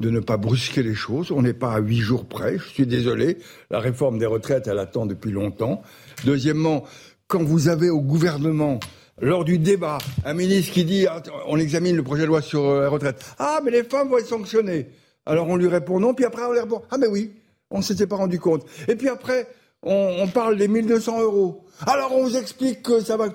de 0.00 0.10
ne 0.10 0.20
pas 0.20 0.36
brusquer 0.36 0.82
les 0.82 0.94
choses. 0.94 1.30
On 1.30 1.42
n'est 1.42 1.54
pas 1.54 1.72
à 1.72 1.78
huit 1.78 2.00
jours 2.00 2.26
près. 2.26 2.58
Je 2.58 2.68
suis 2.68 2.86
désolé. 2.86 3.38
La 3.70 3.80
réforme 3.80 4.18
des 4.18 4.26
retraites, 4.26 4.66
elle 4.66 4.78
attend 4.78 5.06
depuis 5.06 5.30
longtemps. 5.30 5.82
Deuxièmement, 6.24 6.84
quand 7.28 7.42
vous 7.42 7.68
avez 7.68 7.90
au 7.90 8.00
gouvernement, 8.00 8.78
lors 9.20 9.44
du 9.44 9.58
débat, 9.58 9.98
un 10.24 10.34
ministre 10.34 10.72
qui 10.74 10.84
dit 10.84 11.06
Attends, 11.06 11.32
on 11.46 11.58
examine 11.58 11.96
le 11.96 12.02
projet 12.02 12.22
de 12.22 12.26
loi 12.26 12.42
sur 12.42 12.64
euh, 12.64 12.82
la 12.82 12.88
retraite. 12.88 13.24
Ah, 13.38 13.60
mais 13.64 13.70
les 13.70 13.82
femmes 13.82 14.08
vont 14.08 14.18
être 14.18 14.26
sanctionnées. 14.26 14.88
Alors 15.24 15.48
on 15.48 15.56
lui 15.56 15.68
répond 15.68 15.98
non, 15.98 16.14
puis 16.14 16.24
après 16.24 16.42
on 16.44 16.52
lui 16.52 16.60
répond 16.60 16.82
Ah, 16.90 16.98
mais 16.98 17.06
oui, 17.06 17.32
on 17.70 17.78
ne 17.78 17.82
s'était 17.82 18.06
pas 18.06 18.16
rendu 18.16 18.38
compte. 18.38 18.66
Et 18.88 18.94
puis 18.94 19.08
après, 19.08 19.48
on, 19.82 20.28
parle 20.28 20.56
des 20.56 20.68
1200 20.68 21.22
euros. 21.22 21.64
Alors 21.86 22.12
on 22.14 22.24
vous 22.24 22.36
explique 22.36 22.82
que 22.82 23.00
ça 23.00 23.16
va. 23.16 23.28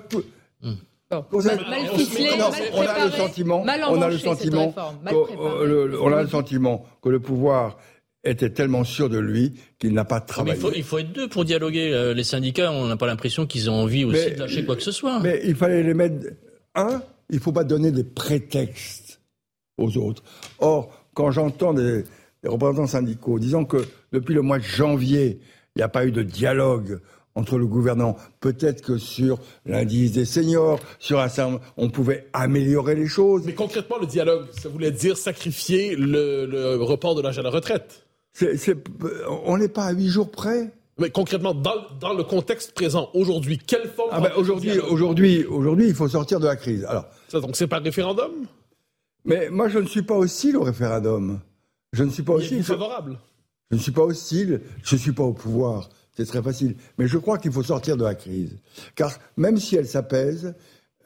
Bon. 1.30 1.42
Mal 1.42 1.58
on- 1.92 1.96
ficelé, 1.98 2.30
non, 2.38 2.50
mal 2.50 2.62
on 2.72 2.80
a 2.82 3.04
le 3.04 3.10
sentiment, 3.12 3.64
mal 3.64 3.80
on 3.88 4.00
a 4.02 4.08
le 4.08 4.18
sentiment, 4.18 4.72
préparée. 4.72 5.34
euh, 5.40 5.86
le- 5.88 6.02
on 6.02 6.12
a 6.12 6.22
le 6.22 6.28
sentiment 6.28 6.84
que 7.02 7.08
le 7.10 7.20
pouvoir 7.20 7.76
était 8.24 8.50
tellement 8.50 8.84
sûr 8.84 9.08
de 9.08 9.18
lui 9.18 9.54
qu'il 9.78 9.92
n'a 9.92 10.04
pas 10.04 10.20
Mais 10.20 10.26
travaillé. 10.26 10.56
il, 10.56 10.60
faut, 10.60 10.72
il 10.72 10.82
faut 10.84 10.98
être 10.98 11.12
deux 11.12 11.28
pour 11.28 11.44
dialoguer. 11.44 11.92
Euh, 11.92 12.14
Les 12.14 12.24
syndicats, 12.24 12.70
on 12.72 12.86
n'a 12.86 12.96
pas 12.96 13.06
l'impression 13.06 13.46
qu'ils 13.46 13.68
ont 13.68 13.74
envie 13.74 14.04
aussi 14.04 14.18
Mais- 14.26 14.30
de 14.32 14.40
lâcher 14.40 14.64
quoi 14.64 14.76
que 14.76 14.82
ce 14.82 14.92
soit. 14.92 15.18
Mais 15.20 15.40
il 15.44 15.54
fallait 15.56 15.82
les 15.82 15.94
mettre. 15.94 16.26
Un, 16.74 17.02
il 17.30 17.40
faut 17.40 17.52
pas 17.52 17.64
donner 17.64 17.90
des 17.90 18.04
prétextes 18.04 19.20
aux 19.78 19.96
autres. 19.98 20.22
Or, 20.60 20.90
quand 21.14 21.30
j'entends 21.30 21.74
des, 21.74 22.04
représentants 22.44 22.86
syndicaux 22.86 23.38
disant 23.38 23.64
que 23.64 23.84
depuis 24.12 24.34
le 24.34 24.42
mois 24.42 24.58
de 24.58 24.64
janvier, 24.64 25.40
il 25.74 25.78
n'y 25.78 25.82
a 25.82 25.88
pas 25.88 26.04
eu 26.06 26.12
de 26.12 26.22
dialogue 26.22 27.00
entre 27.34 27.58
le 27.58 27.66
gouvernement. 27.66 28.16
Peut-être 28.40 28.82
que 28.82 28.98
sur 28.98 29.38
l'indice 29.66 30.12
des 30.12 30.24
seniors, 30.24 30.80
sur 30.98 31.20
un 31.20 31.28
certain, 31.28 31.60
on 31.76 31.90
pouvait 31.90 32.28
améliorer 32.32 32.94
les 32.94 33.06
choses. 33.06 33.42
Mais 33.46 33.54
concrètement, 33.54 33.96
le 33.98 34.06
dialogue, 34.06 34.46
ça 34.52 34.68
voulait 34.68 34.90
dire 34.90 35.16
sacrifier 35.16 35.96
le, 35.96 36.76
report 36.82 37.14
de 37.14 37.22
l'âge 37.22 37.38
à 37.38 37.42
la 37.42 37.50
retraite. 37.50 38.06
on 39.44 39.56
n'est 39.56 39.68
pas 39.68 39.86
à 39.86 39.92
huit 39.92 40.08
jours 40.08 40.30
près. 40.30 40.72
Mais 40.98 41.10
concrètement, 41.10 41.54
dans, 41.54 42.12
le 42.12 42.22
contexte 42.22 42.74
présent, 42.74 43.08
aujourd'hui, 43.14 43.58
quelle 43.58 43.88
forme 43.88 44.10
ah 44.12 44.20
ben 44.20 44.30
aujourd'hui, 44.36 44.78
aujourd'hui, 44.78 45.44
aujourd'hui, 45.46 45.88
il 45.88 45.94
faut 45.94 46.08
sortir 46.08 46.38
de 46.38 46.46
la 46.46 46.56
crise. 46.56 46.84
Alors, 46.84 47.06
ça, 47.28 47.40
donc 47.40 47.56
c'est 47.56 47.66
pas 47.66 47.78
le 47.78 47.84
référendum? 47.84 48.30
Mais 49.24 49.48
moi, 49.48 49.68
je 49.68 49.78
ne 49.78 49.86
suis 49.86 50.02
pas 50.02 50.16
hostile 50.16 50.56
au 50.56 50.62
référendum. 50.62 51.40
Je 51.92 52.04
ne 52.04 52.10
suis 52.10 52.22
pas 52.22 52.34
hostile. 52.34 52.62
favorable. 52.62 53.18
Je 53.70 53.76
ne 53.76 53.80
suis 53.80 53.92
pas 53.92 54.02
hostile. 54.02 54.60
Je 54.82 54.96
ne 54.96 55.00
suis 55.00 55.12
pas 55.12 55.22
au 55.22 55.32
pouvoir. 55.32 55.88
C'est 56.16 56.26
très 56.26 56.42
facile. 56.42 56.76
Mais 56.98 57.06
je 57.06 57.18
crois 57.18 57.38
qu'il 57.38 57.52
faut 57.52 57.62
sortir 57.62 57.96
de 57.96 58.04
la 58.04 58.14
crise. 58.14 58.58
Car 58.94 59.12
même 59.36 59.56
si 59.56 59.76
elle 59.76 59.86
s'apaise, 59.86 60.54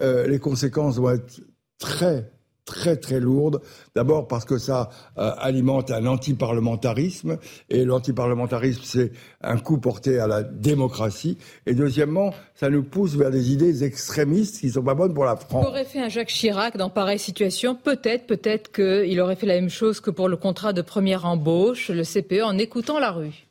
euh, 0.02 0.26
les 0.26 0.38
conséquences 0.38 0.96
vont 0.96 1.10
être 1.10 1.40
très, 1.78 2.28
très, 2.64 2.96
très 2.96 3.20
lourdes. 3.20 3.60
D'abord 3.94 4.26
parce 4.26 4.44
que 4.44 4.58
ça 4.58 4.90
euh, 5.16 5.30
alimente 5.38 5.92
un 5.92 6.06
antiparlementarisme. 6.06 7.38
Et 7.70 7.84
l'antiparlementarisme, 7.84 8.82
c'est 8.82 9.12
un 9.42 9.58
coup 9.58 9.78
porté 9.78 10.18
à 10.18 10.26
la 10.26 10.42
démocratie. 10.42 11.38
Et 11.66 11.74
deuxièmement, 11.74 12.34
ça 12.56 12.68
nous 12.68 12.82
pousse 12.82 13.14
vers 13.14 13.30
des 13.30 13.52
idées 13.52 13.84
extrémistes 13.84 14.58
qui 14.58 14.66
ne 14.66 14.72
sont 14.72 14.82
pas 14.82 14.94
bonnes 14.94 15.14
pour 15.14 15.24
la 15.24 15.36
France. 15.36 15.64
Qu'aurait 15.64 15.84
fait 15.84 16.00
un 16.00 16.08
Jacques 16.08 16.28
Chirac 16.28 16.76
dans 16.76 16.90
pareille 16.90 17.20
situation? 17.20 17.76
Peut-être, 17.76 18.26
peut-être 18.26 18.72
qu'il 18.72 19.20
aurait 19.20 19.36
fait 19.36 19.46
la 19.46 19.54
même 19.54 19.70
chose 19.70 20.00
que 20.00 20.10
pour 20.10 20.28
le 20.28 20.36
contrat 20.36 20.72
de 20.72 20.82
première 20.82 21.26
embauche, 21.26 21.90
le 21.90 22.02
CPE, 22.02 22.42
en 22.42 22.58
écoutant 22.58 22.98
la 22.98 23.12
rue 23.12 23.45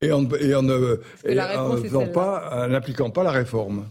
et 0.00 0.12
en, 0.12 0.22
ne 0.22 2.06
pas, 2.06 2.68
n'appliquant 2.68 3.10
pas 3.10 3.22
la 3.22 3.32
réforme. 3.32 3.86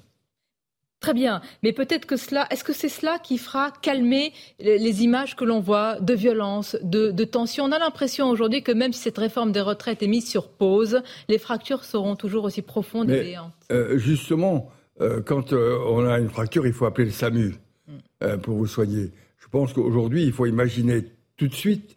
Très 0.99 1.13
bien, 1.13 1.41
mais 1.61 1.73
peut-être 1.73 2.07
que 2.07 2.17
cela, 2.17 2.47
est-ce 2.49 2.63
que 2.63 2.73
c'est 2.73 2.89
cela 2.89 3.19
qui 3.19 3.37
fera 3.37 3.71
calmer 3.83 4.33
les, 4.59 5.03
images 5.03 5.35
que 5.35 5.45
l'on 5.45 5.59
voit 5.59 5.99
de 5.99 6.15
violence, 6.15 6.75
de, 6.81 7.23
tension? 7.23 7.65
On 7.65 7.71
a 7.71 7.77
l'impression 7.77 8.29
aujourd'hui 8.29 8.63
que 8.63 8.71
même 8.71 8.93
si 8.93 9.01
cette 9.01 9.17
réforme 9.19 9.51
des 9.51 9.61
retraites 9.61 10.01
est 10.01 10.07
mise 10.07 10.27
sur 10.27 10.49
pause, 10.49 11.03
les 11.29 11.37
fractures 11.37 11.83
seront 11.83 12.15
toujours 12.15 12.45
aussi 12.45 12.63
profondes 12.63 13.11
et 13.11 13.21
béantes. 13.21 13.53
Euh, 13.71 13.99
justement, 13.99 14.71
euh, 14.99 15.21
quand 15.21 15.53
euh, 15.53 15.77
on 15.87 16.03
a 16.07 16.17
une 16.17 16.29
fracture, 16.29 16.65
il 16.65 16.73
faut 16.73 16.85
appeler 16.85 17.05
le 17.05 17.13
SAMU 17.13 17.53
mm. 17.87 18.37
pour 18.37 18.55
vous 18.55 18.67
soigner. 18.67 19.11
Je 19.37 19.47
pense 19.49 19.73
qu'aujourd'hui, 19.73 20.23
il 20.23 20.33
faut 20.33 20.47
imaginer 20.47 21.03
tout 21.37 21.47
de 21.47 21.53
suite 21.53 21.95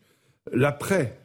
l'après 0.52 1.19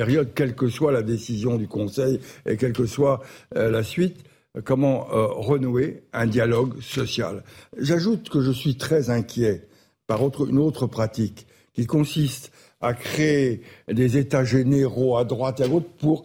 période, 0.00 0.30
quelle 0.34 0.54
que 0.54 0.70
soit 0.70 0.92
la 0.92 1.02
décision 1.02 1.56
du 1.58 1.68
Conseil 1.68 2.20
et 2.46 2.56
quelle 2.56 2.72
que 2.72 2.86
soit 2.86 3.20
euh, 3.54 3.70
la 3.70 3.82
suite, 3.82 4.16
comment 4.64 5.06
euh, 5.12 5.26
renouer 5.26 6.04
un 6.14 6.26
dialogue 6.26 6.80
social. 6.80 7.44
J'ajoute 7.76 8.30
que 8.30 8.40
je 8.40 8.50
suis 8.50 8.78
très 8.78 9.10
inquiet 9.10 9.68
par 10.06 10.22
une 10.48 10.58
autre 10.58 10.86
pratique 10.86 11.46
qui 11.74 11.84
consiste 11.84 12.50
à 12.80 12.94
créer 12.94 13.60
des 13.88 14.16
états 14.16 14.42
généraux 14.42 15.18
à 15.18 15.26
droite 15.26 15.60
et 15.60 15.64
à 15.64 15.68
gauche 15.68 15.82
pour 15.98 16.24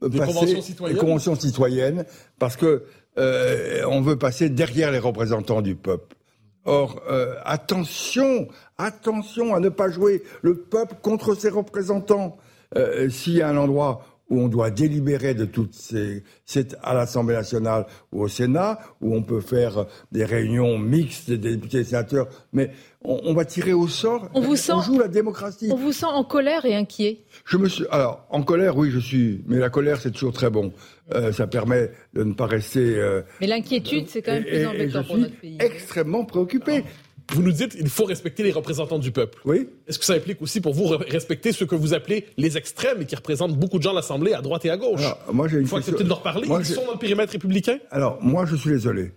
des 0.00 0.18
passer 0.18 0.32
conventions 0.32 0.62
citoyennes. 0.62 0.94
des 0.94 1.00
conventions 1.00 1.34
citoyennes 1.34 2.04
parce 2.38 2.56
que 2.56 2.84
euh, 3.18 3.84
on 3.90 4.00
veut 4.00 4.16
passer 4.16 4.48
derrière 4.48 4.90
les 4.90 4.98
représentants 4.98 5.60
du 5.60 5.74
peuple. 5.74 6.16
Or, 6.64 7.02
attention, 7.44 8.48
attention 8.78 9.54
à 9.54 9.60
ne 9.60 9.68
pas 9.68 9.90
jouer 9.90 10.22
le 10.40 10.54
peuple 10.54 10.94
contre 11.02 11.34
ses 11.34 11.50
représentants. 11.50 12.38
Euh, 12.76 13.08
s'il 13.10 13.34
y 13.34 13.42
a 13.42 13.48
un 13.48 13.56
endroit 13.56 14.04
où 14.32 14.40
on 14.40 14.48
doit 14.48 14.70
délibérer 14.70 15.34
de 15.34 15.44
toutes 15.44 15.74
ces, 15.74 16.24
c'est 16.46 16.74
à 16.82 16.94
l'Assemblée 16.94 17.34
nationale 17.34 17.86
ou 18.12 18.22
au 18.22 18.28
Sénat, 18.28 18.78
où 19.02 19.14
on 19.14 19.22
peut 19.22 19.42
faire 19.42 19.84
des 20.10 20.24
réunions 20.24 20.78
mixtes 20.78 21.30
des 21.30 21.36
députés 21.36 21.80
et 21.80 21.84
sénateurs, 21.84 22.28
mais 22.54 22.70
on, 23.04 23.34
va 23.34 23.44
tirer 23.44 23.74
au 23.74 23.88
sort. 23.88 24.30
On 24.32 24.40
vous 24.40 24.56
sent, 24.56 24.72
joue 24.86 24.98
la 24.98 25.08
démocratie. 25.08 25.68
On 25.70 25.76
vous 25.76 25.92
sent 25.92 26.06
en 26.06 26.24
colère 26.24 26.64
et 26.64 26.74
inquiet. 26.74 27.24
Je 27.44 27.58
me 27.58 27.68
suis, 27.68 27.84
alors 27.90 28.26
en 28.30 28.42
colère, 28.42 28.76
oui, 28.76 28.90
je 28.90 28.98
suis, 28.98 29.44
mais 29.46 29.58
la 29.58 29.68
colère 29.68 30.00
c'est 30.00 30.12
toujours 30.12 30.32
très 30.32 30.48
bon. 30.48 30.72
Euh, 31.14 31.30
ça 31.32 31.46
permet 31.46 31.90
de 32.14 32.24
ne 32.24 32.32
pas 32.32 32.46
rester. 32.46 32.96
Euh, 32.96 33.20
mais 33.40 33.46
l'inquiétude, 33.46 34.08
c'est 34.08 34.22
quand 34.22 34.32
même 34.32 34.44
plus 34.44 34.66
embêtant 34.66 35.04
pour 35.04 35.18
notre 35.18 35.36
pays. 35.36 35.58
Extrêmement 35.60 36.24
préoccupé. 36.24 36.84
Vous 37.30 37.42
nous 37.42 37.52
dites 37.52 37.76
qu'il 37.76 37.88
faut 37.88 38.04
respecter 38.04 38.42
les 38.42 38.52
représentants 38.52 38.98
du 38.98 39.12
peuple. 39.12 39.38
Oui. 39.44 39.68
Est-ce 39.86 39.98
que 39.98 40.04
ça 40.04 40.14
implique 40.14 40.42
aussi 40.42 40.60
pour 40.60 40.74
vous 40.74 40.88
respecter 40.88 41.52
ce 41.52 41.64
que 41.64 41.74
vous 41.74 41.94
appelez 41.94 42.26
les 42.36 42.56
extrêmes 42.56 43.02
et 43.02 43.06
qui 43.06 43.14
représentent 43.14 43.56
beaucoup 43.56 43.78
de 43.78 43.82
gens 43.82 43.92
à 43.92 43.94
l'Assemblée 43.94 44.34
à 44.34 44.42
droite 44.42 44.64
et 44.64 44.70
à 44.70 44.76
gauche? 44.76 45.00
Alors, 45.00 45.18
moi, 45.32 45.48
Il 45.50 45.66
faut 45.66 45.76
accepter 45.76 46.04
de 46.04 46.08
leur 46.08 46.22
parler. 46.22 46.48
Ils 46.48 46.64
sont 46.66 46.84
dans 46.84 46.92
le 46.92 46.98
périmètre 46.98 47.32
républicain 47.32 47.78
Alors, 47.90 48.18
moi, 48.22 48.46
je 48.46 48.56
suis 48.56 48.70
désolé. 48.70 49.12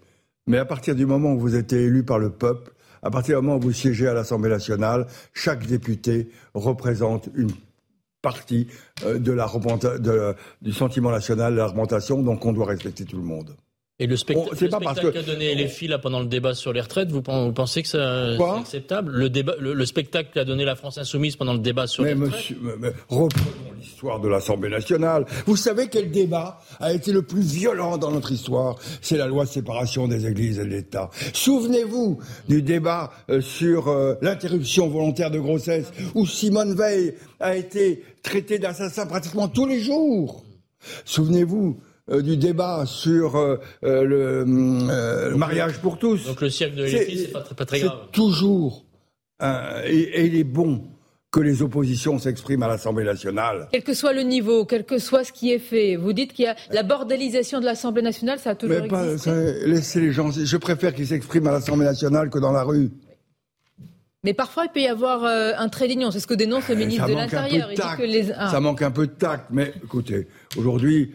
Mais 0.47 0.57
à 0.57 0.65
partir 0.65 0.95
du 0.95 1.05
moment 1.05 1.33
où 1.33 1.39
vous 1.39 1.55
êtes 1.55 1.73
élu 1.73 2.03
par 2.03 2.19
le 2.19 2.29
peuple, 2.29 2.71
à 3.01 3.09
partir 3.09 3.39
du 3.39 3.45
moment 3.45 3.57
où 3.57 3.61
vous 3.61 3.71
siégez 3.71 4.07
à 4.07 4.13
l'Assemblée 4.13 4.49
nationale, 4.49 5.07
chaque 5.33 5.65
député 5.65 6.29
représente 6.53 7.29
une 7.35 7.51
partie 8.21 8.67
euh, 9.05 9.19
de 9.19 9.31
la, 9.31 9.47
de, 9.99 10.33
du 10.61 10.73
sentiment 10.73 11.11
national, 11.11 11.53
de 11.53 11.57
la 11.57 11.67
représentation, 11.67 12.23
donc 12.23 12.43
on 12.45 12.53
doit 12.53 12.65
respecter 12.65 13.05
tout 13.05 13.17
le 13.17 13.23
monde. 13.23 13.55
Et 13.97 14.07
le, 14.07 14.17
spectacle 14.17 15.13
qu'a 15.13 15.21
donné 15.21 15.55
les 15.55 15.69
filles 15.69 15.87
là, 15.87 15.99
pendant 15.99 16.19
le 16.19 16.25
débat 16.25 16.53
sur 16.53 16.73
les 16.73 16.81
retraites, 16.81 17.09
vous, 17.13 17.21
pensez 17.21 17.81
que 17.81 17.87
c'est 17.87 17.97
acceptable? 17.97 19.13
Le, 19.13 19.29
débat, 19.29 19.55
le, 19.57 19.85
spectacle 19.85 20.31
qu'a 20.33 20.43
donné 20.43 20.65
la 20.65 20.75
France 20.75 20.97
insoumise 20.97 21.37
pendant 21.37 21.53
le 21.53 21.59
débat 21.59 21.87
sur 21.87 22.03
les 22.03 22.13
retraites? 22.13 22.57
mais, 22.61 22.91
reprenons 23.07 23.71
l'histoire 23.79 24.19
de 24.19 24.27
l'Assemblée 24.27 24.69
nationale. 24.69 25.25
Vous 25.45 25.55
savez 25.55 25.87
quel 25.87 26.11
débat 26.11 26.59
a 26.81 26.91
été 26.91 27.13
le 27.13 27.21
plus 27.21 27.39
violent 27.39 27.97
dans 27.97 28.11
notre 28.11 28.33
histoire? 28.33 28.75
C'est 28.99 29.15
la 29.15 29.27
loi 29.27 29.45
de 29.45 29.49
séparation 29.49 30.09
des 30.09 30.27
églises 30.27 30.59
et 30.59 30.65
de 30.65 30.71
l'État. 30.71 31.09
Souvenez-vous 31.31 32.19
du 32.49 32.61
débat 32.61 33.13
euh, 33.29 33.39
sur 33.39 33.87
euh, 33.87 34.15
l'interruption 34.21 34.89
volontaire 34.89 35.31
de 35.31 35.39
grossesse, 35.39 35.93
où 36.15 36.25
Simone 36.25 36.75
Veil 36.75 37.13
a 37.39 37.55
été 37.55 38.03
traitée 38.23 38.59
d'assassin 38.59 39.05
pratiquement 39.05 39.47
tous 39.47 39.65
les 39.65 39.79
jours. 39.79 40.43
Souvenez-vous 41.05 41.79
euh, 42.11 42.21
du 42.21 42.37
débat 42.37 42.83
sur 42.85 43.35
euh, 43.35 43.59
euh, 43.83 44.45
le 44.45 45.35
mariage 45.35 45.79
pour 45.79 45.97
tous. 45.97 46.25
Donc 46.25 46.39
le 46.39 46.51
siècle 46.51 46.75
de 46.75 46.83
l'élite, 46.83 47.19
c'est 47.19 47.31
pas, 47.31 47.41
pas, 47.41 47.65
très 47.65 47.79
grave. 47.79 47.97
toujours, 48.11 48.85
et, 49.41 50.27
il 50.27 50.35
est 50.35 50.43
bon 50.43 50.83
que 51.31 51.39
les 51.39 51.63
oppositions 51.63 52.19
s'expriment 52.19 52.61
à 52.61 52.67
l'Assemblée 52.67 53.05
nationale. 53.05 53.69
Quel 53.71 53.83
que 53.83 53.95
soit 53.95 54.13
le 54.13 54.21
niveau, 54.21 54.65
quel 54.65 54.85
que 54.85 54.99
soit 54.99 55.23
ce 55.23 55.31
qui 55.31 55.51
est 55.51 55.57
fait, 55.57 55.95
vous 55.95 56.13
dites 56.13 56.33
qu'il 56.33 56.45
y 56.45 56.47
a 56.47 56.55
la 56.69 56.83
bordélisation 56.83 57.59
de 57.59 57.65
l'Assemblée 57.65 58.03
nationale, 58.03 58.37
ça 58.37 58.51
a 58.51 58.55
toujours 58.55 58.81
Mais 58.81 58.87
pas, 58.87 59.03
laissez 59.65 59.99
les 59.99 60.11
gens. 60.11 60.29
Je 60.29 60.57
préfère 60.57 60.93
qu'ils 60.93 61.07
s'expriment 61.07 61.47
à 61.47 61.53
l'Assemblée 61.53 61.85
nationale 61.85 62.29
que 62.29 62.37
dans 62.37 62.51
la 62.51 62.61
rue. 62.61 62.91
Mais 64.23 64.35
parfois, 64.35 64.65
il 64.65 64.71
peut 64.71 64.81
y 64.81 64.87
avoir 64.87 65.23
un 65.23 65.69
trait 65.69 65.87
d'union. 65.87 66.11
C'est 66.11 66.19
ce 66.19 66.27
que 66.27 66.35
dénonce 66.35 66.69
le 66.69 66.75
ministre 66.75 67.07
de 67.07 67.13
l'Intérieur. 67.13 67.69
Ah. 68.37 68.49
Ça 68.51 68.59
manque 68.59 68.83
un 68.83 68.91
peu 68.91 69.07
de 69.07 69.11
tact. 69.11 69.45
Mais 69.49 69.73
écoutez, 69.83 70.27
aujourd'hui, 70.55 71.11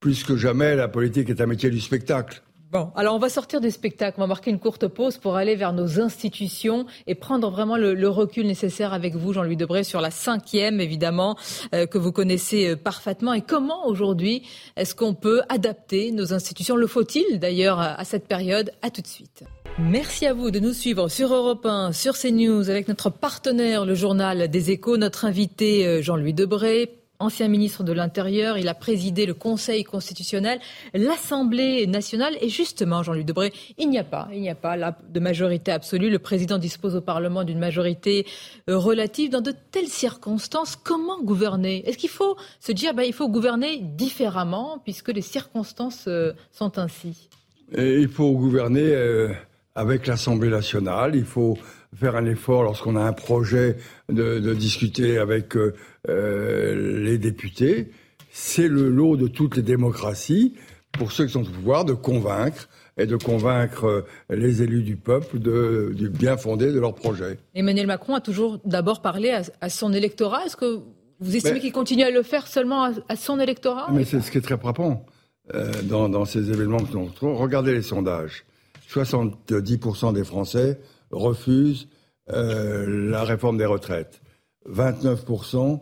plus 0.00 0.24
que 0.24 0.36
jamais, 0.36 0.74
la 0.76 0.88
politique 0.88 1.28
est 1.28 1.40
un 1.40 1.46
métier 1.46 1.70
du 1.70 1.80
spectacle. 1.80 2.42
Bon, 2.72 2.92
alors 2.94 3.16
on 3.16 3.18
va 3.18 3.28
sortir 3.28 3.60
du 3.60 3.68
spectacle, 3.70 4.14
on 4.18 4.20
va 4.20 4.28
marquer 4.28 4.52
une 4.52 4.60
courte 4.60 4.86
pause 4.86 5.18
pour 5.18 5.34
aller 5.34 5.56
vers 5.56 5.72
nos 5.72 6.00
institutions 6.00 6.86
et 7.08 7.16
prendre 7.16 7.50
vraiment 7.50 7.76
le, 7.76 8.08
recul 8.08 8.46
nécessaire 8.46 8.92
avec 8.92 9.16
vous, 9.16 9.32
Jean-Louis 9.32 9.56
Debré, 9.56 9.82
sur 9.82 10.00
la 10.00 10.12
cinquième, 10.12 10.80
évidemment, 10.80 11.36
euh, 11.74 11.86
que 11.86 11.98
vous 11.98 12.12
connaissez 12.12 12.68
euh, 12.68 12.76
parfaitement. 12.76 13.32
Et 13.32 13.42
comment 13.42 13.88
aujourd'hui 13.88 14.44
est-ce 14.76 14.94
qu'on 14.94 15.14
peut 15.14 15.42
adapter 15.48 16.12
nos 16.12 16.32
institutions? 16.32 16.76
Le 16.76 16.86
faut-il 16.86 17.40
d'ailleurs 17.40 17.80
à 17.80 18.04
cette 18.04 18.28
période? 18.28 18.70
À 18.82 18.90
tout 18.90 19.02
de 19.02 19.08
suite. 19.08 19.42
Merci 19.80 20.26
à 20.26 20.32
vous 20.32 20.52
de 20.52 20.60
nous 20.60 20.72
suivre 20.72 21.08
sur 21.08 21.34
Europe 21.34 21.66
1, 21.66 21.92
sur 21.92 22.16
CNews, 22.16 22.70
avec 22.70 22.86
notre 22.86 23.10
partenaire, 23.10 23.84
le 23.84 23.96
journal 23.96 24.48
des 24.48 24.70
échos, 24.70 24.96
notre 24.96 25.24
invité 25.24 25.86
euh, 25.86 26.02
Jean-Louis 26.02 26.34
Debré, 26.34 26.99
ancien 27.20 27.48
ministre 27.48 27.84
de 27.84 27.92
l'Intérieur. 27.92 28.58
Il 28.58 28.68
a 28.68 28.74
présidé 28.74 29.26
le 29.26 29.34
Conseil 29.34 29.84
constitutionnel, 29.84 30.58
l'Assemblée 30.94 31.86
nationale. 31.86 32.36
Et 32.40 32.48
justement, 32.48 33.02
Jean-Luc 33.02 33.26
Debré, 33.26 33.52
il 33.78 33.88
n'y 33.88 33.98
a 33.98 34.04
pas, 34.04 34.28
il 34.32 34.40
n'y 34.40 34.50
a 34.50 34.54
pas 34.54 34.76
de 34.76 35.20
majorité 35.20 35.70
absolue. 35.70 36.10
Le 36.10 36.18
président 36.18 36.58
dispose 36.58 36.96
au 36.96 37.00
Parlement 37.00 37.44
d'une 37.44 37.58
majorité 37.58 38.26
euh, 38.68 38.76
relative. 38.76 39.30
Dans 39.30 39.40
de 39.40 39.54
telles 39.70 39.88
circonstances, 39.88 40.76
comment 40.76 41.22
gouverner? 41.22 41.88
Est-ce 41.88 41.98
qu'il 41.98 42.10
faut 42.10 42.36
se 42.58 42.72
dire, 42.72 42.94
ben, 42.94 43.04
il 43.04 43.12
faut 43.12 43.28
gouverner 43.28 43.78
différemment 43.82 44.80
puisque 44.82 45.08
les 45.08 45.22
circonstances 45.22 46.06
euh, 46.08 46.32
sont 46.50 46.78
ainsi? 46.78 47.28
Il 47.76 48.08
faut 48.08 48.32
gouverner 48.32 48.82
euh, 48.82 49.32
avec 49.74 50.06
l'Assemblée 50.06 50.50
nationale. 50.50 51.14
Il 51.14 51.24
faut 51.24 51.56
faire 51.96 52.16
un 52.16 52.26
effort 52.26 52.62
lorsqu'on 52.62 52.96
a 52.96 53.02
un 53.02 53.12
projet 53.12 53.76
de, 54.08 54.38
de 54.38 54.54
discuter 54.54 55.18
avec 55.18 55.56
euh, 55.56 55.74
euh, 56.08 57.02
les 57.04 57.18
députés. 57.18 57.90
C'est 58.30 58.68
le 58.68 58.88
lot 58.88 59.16
de 59.16 59.26
toutes 59.26 59.56
les 59.56 59.62
démocraties, 59.62 60.54
pour 60.92 61.12
ceux 61.12 61.26
qui 61.26 61.32
sont 61.32 61.42
au 61.42 61.50
pouvoir, 61.50 61.84
de 61.84 61.94
convaincre 61.94 62.68
et 62.96 63.06
de 63.06 63.16
convaincre 63.16 64.04
les 64.28 64.62
élus 64.62 64.82
du 64.82 64.96
peuple 64.96 65.38
du 65.38 66.08
bien 66.10 66.36
fondé 66.36 66.70
de 66.70 66.78
leur 66.78 66.94
projet. 66.94 67.38
Emmanuel 67.54 67.86
Macron 67.86 68.14
a 68.14 68.20
toujours 68.20 68.60
d'abord 68.64 69.00
parlé 69.00 69.32
à, 69.60 69.68
son 69.68 69.92
électorat. 69.92 70.44
Est-ce 70.44 70.56
que 70.56 70.80
vous 71.20 71.36
estimez 71.36 71.60
qu'il 71.60 71.72
continue 71.72 72.02
à 72.02 72.10
le 72.10 72.22
faire 72.22 72.46
seulement 72.46 72.92
à, 73.08 73.16
son 73.16 73.40
électorat 73.40 73.88
Mais 73.92 74.04
c'est 74.04 74.20
ce 74.20 74.30
qui 74.30 74.38
est 74.38 74.42
très 74.42 74.58
frappant 74.58 75.06
euh, 75.54 75.72
dans, 75.82 76.24
ces 76.24 76.50
événements 76.50 76.78
que 76.78 77.26
Regardez 77.26 77.72
les 77.72 77.82
sondages. 77.82 78.44
70% 78.92 80.12
des 80.12 80.24
Français 80.24 80.78
refusent 81.10 81.88
euh, 82.30 83.10
la 83.10 83.24
réforme 83.24 83.58
des 83.58 83.66
retraites. 83.66 84.20
29%, 84.68 85.80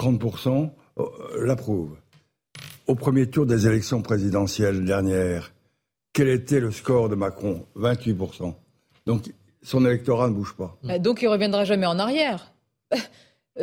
30% 0.00 0.70
euh, 0.98 1.04
l'approuvent. 1.44 1.96
Au 2.86 2.94
premier 2.94 3.28
tour 3.28 3.46
des 3.46 3.66
élections 3.66 4.02
présidentielles 4.02 4.84
dernières, 4.84 5.52
quel 6.12 6.28
était 6.28 6.60
le 6.60 6.70
score 6.70 7.08
de 7.08 7.14
Macron? 7.14 7.66
28%. 7.76 8.54
Donc 9.06 9.32
son 9.62 9.84
électorat 9.84 10.28
ne 10.28 10.34
bouge 10.34 10.54
pas. 10.56 10.76
Bah, 10.82 10.98
donc 10.98 11.22
il 11.22 11.26
ne 11.26 11.30
reviendra 11.30 11.64
jamais 11.64 11.86
en 11.86 11.98
arrière. 11.98 12.52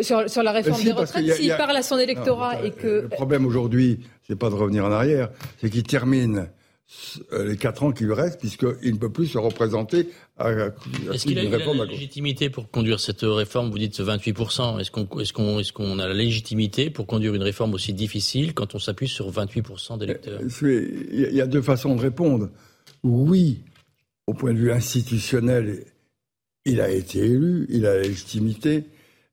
Sur, 0.02 0.28
sur, 0.28 0.42
la 0.42 0.52
réforme 0.52 0.84
des 0.84 0.92
retraites, 0.92 1.36
s'il 1.36 1.56
parle 1.56 1.78
à 1.78 1.84
son 1.84 2.00
électorat 2.00 2.66
et 2.66 2.72
que... 2.72 3.02
Le 3.02 3.10
problème 3.10 3.46
aujourd'hui, 3.46 4.00
c'est 4.28 4.36
pas 4.36 4.50
de 4.50 4.56
revenir 4.56 4.86
en 4.86 4.92
arrière, 4.92 5.30
c'est 5.62 5.70
qu'il 5.70 5.84
termine 5.84 6.40
euh, 6.40 6.46
les 7.32 7.58
quatre 7.58 7.84
ans 7.84 7.92
qui 7.92 8.04
lui 8.04 8.14
restent, 8.14 8.40
puisqu'il 8.40 8.94
ne 8.94 8.98
peut 8.98 9.12
plus 9.12 9.28
se 9.28 9.38
représenter 9.38 10.10
à, 10.38 10.52
Est-ce 11.12 11.26
qu'il 11.26 11.40
a, 11.40 11.44
la 11.44 11.86
légitimité 11.86 12.50
pour 12.50 12.70
conduire 12.70 13.00
cette 13.00 13.22
réforme? 13.22 13.70
Vous 13.72 13.78
dites 13.78 14.00
28%. 14.00 14.80
Est-ce 14.80 14.92
qu'on 14.92 15.02
est 15.20 15.32
qu'on 15.32 15.60
est 15.60 15.72
qu'on 15.72 16.00
a 16.00 16.08
la 16.08 16.14
légitimité 16.14 16.90
pour 16.90 17.08
conduire 17.08 17.34
une 17.34 17.44
réforme 17.44 17.74
aussi 17.74 17.94
difficile 17.94 18.54
quand 18.54 18.76
on 18.76 18.80
s'appuie 18.80 19.08
sur 19.08 19.32
28% 19.32 19.98
d'électeurs? 19.98 20.40
Il 20.42 21.34
y 21.34 21.42
a 21.42 21.48
deux 21.48 21.62
façons 21.62 21.96
de 21.96 22.02
répondre. 22.02 22.50
Oui, 23.04 23.64
au 24.28 24.34
point 24.34 24.54
de 24.54 24.60
vue 24.60 24.72
institutionnel, 24.72 25.86
il 26.66 26.80
a 26.80 26.90
été 26.90 27.20
élu, 27.20 27.66
il 27.70 27.86
a 27.86 27.96
la 27.96 28.02
légitimité, 28.04 28.86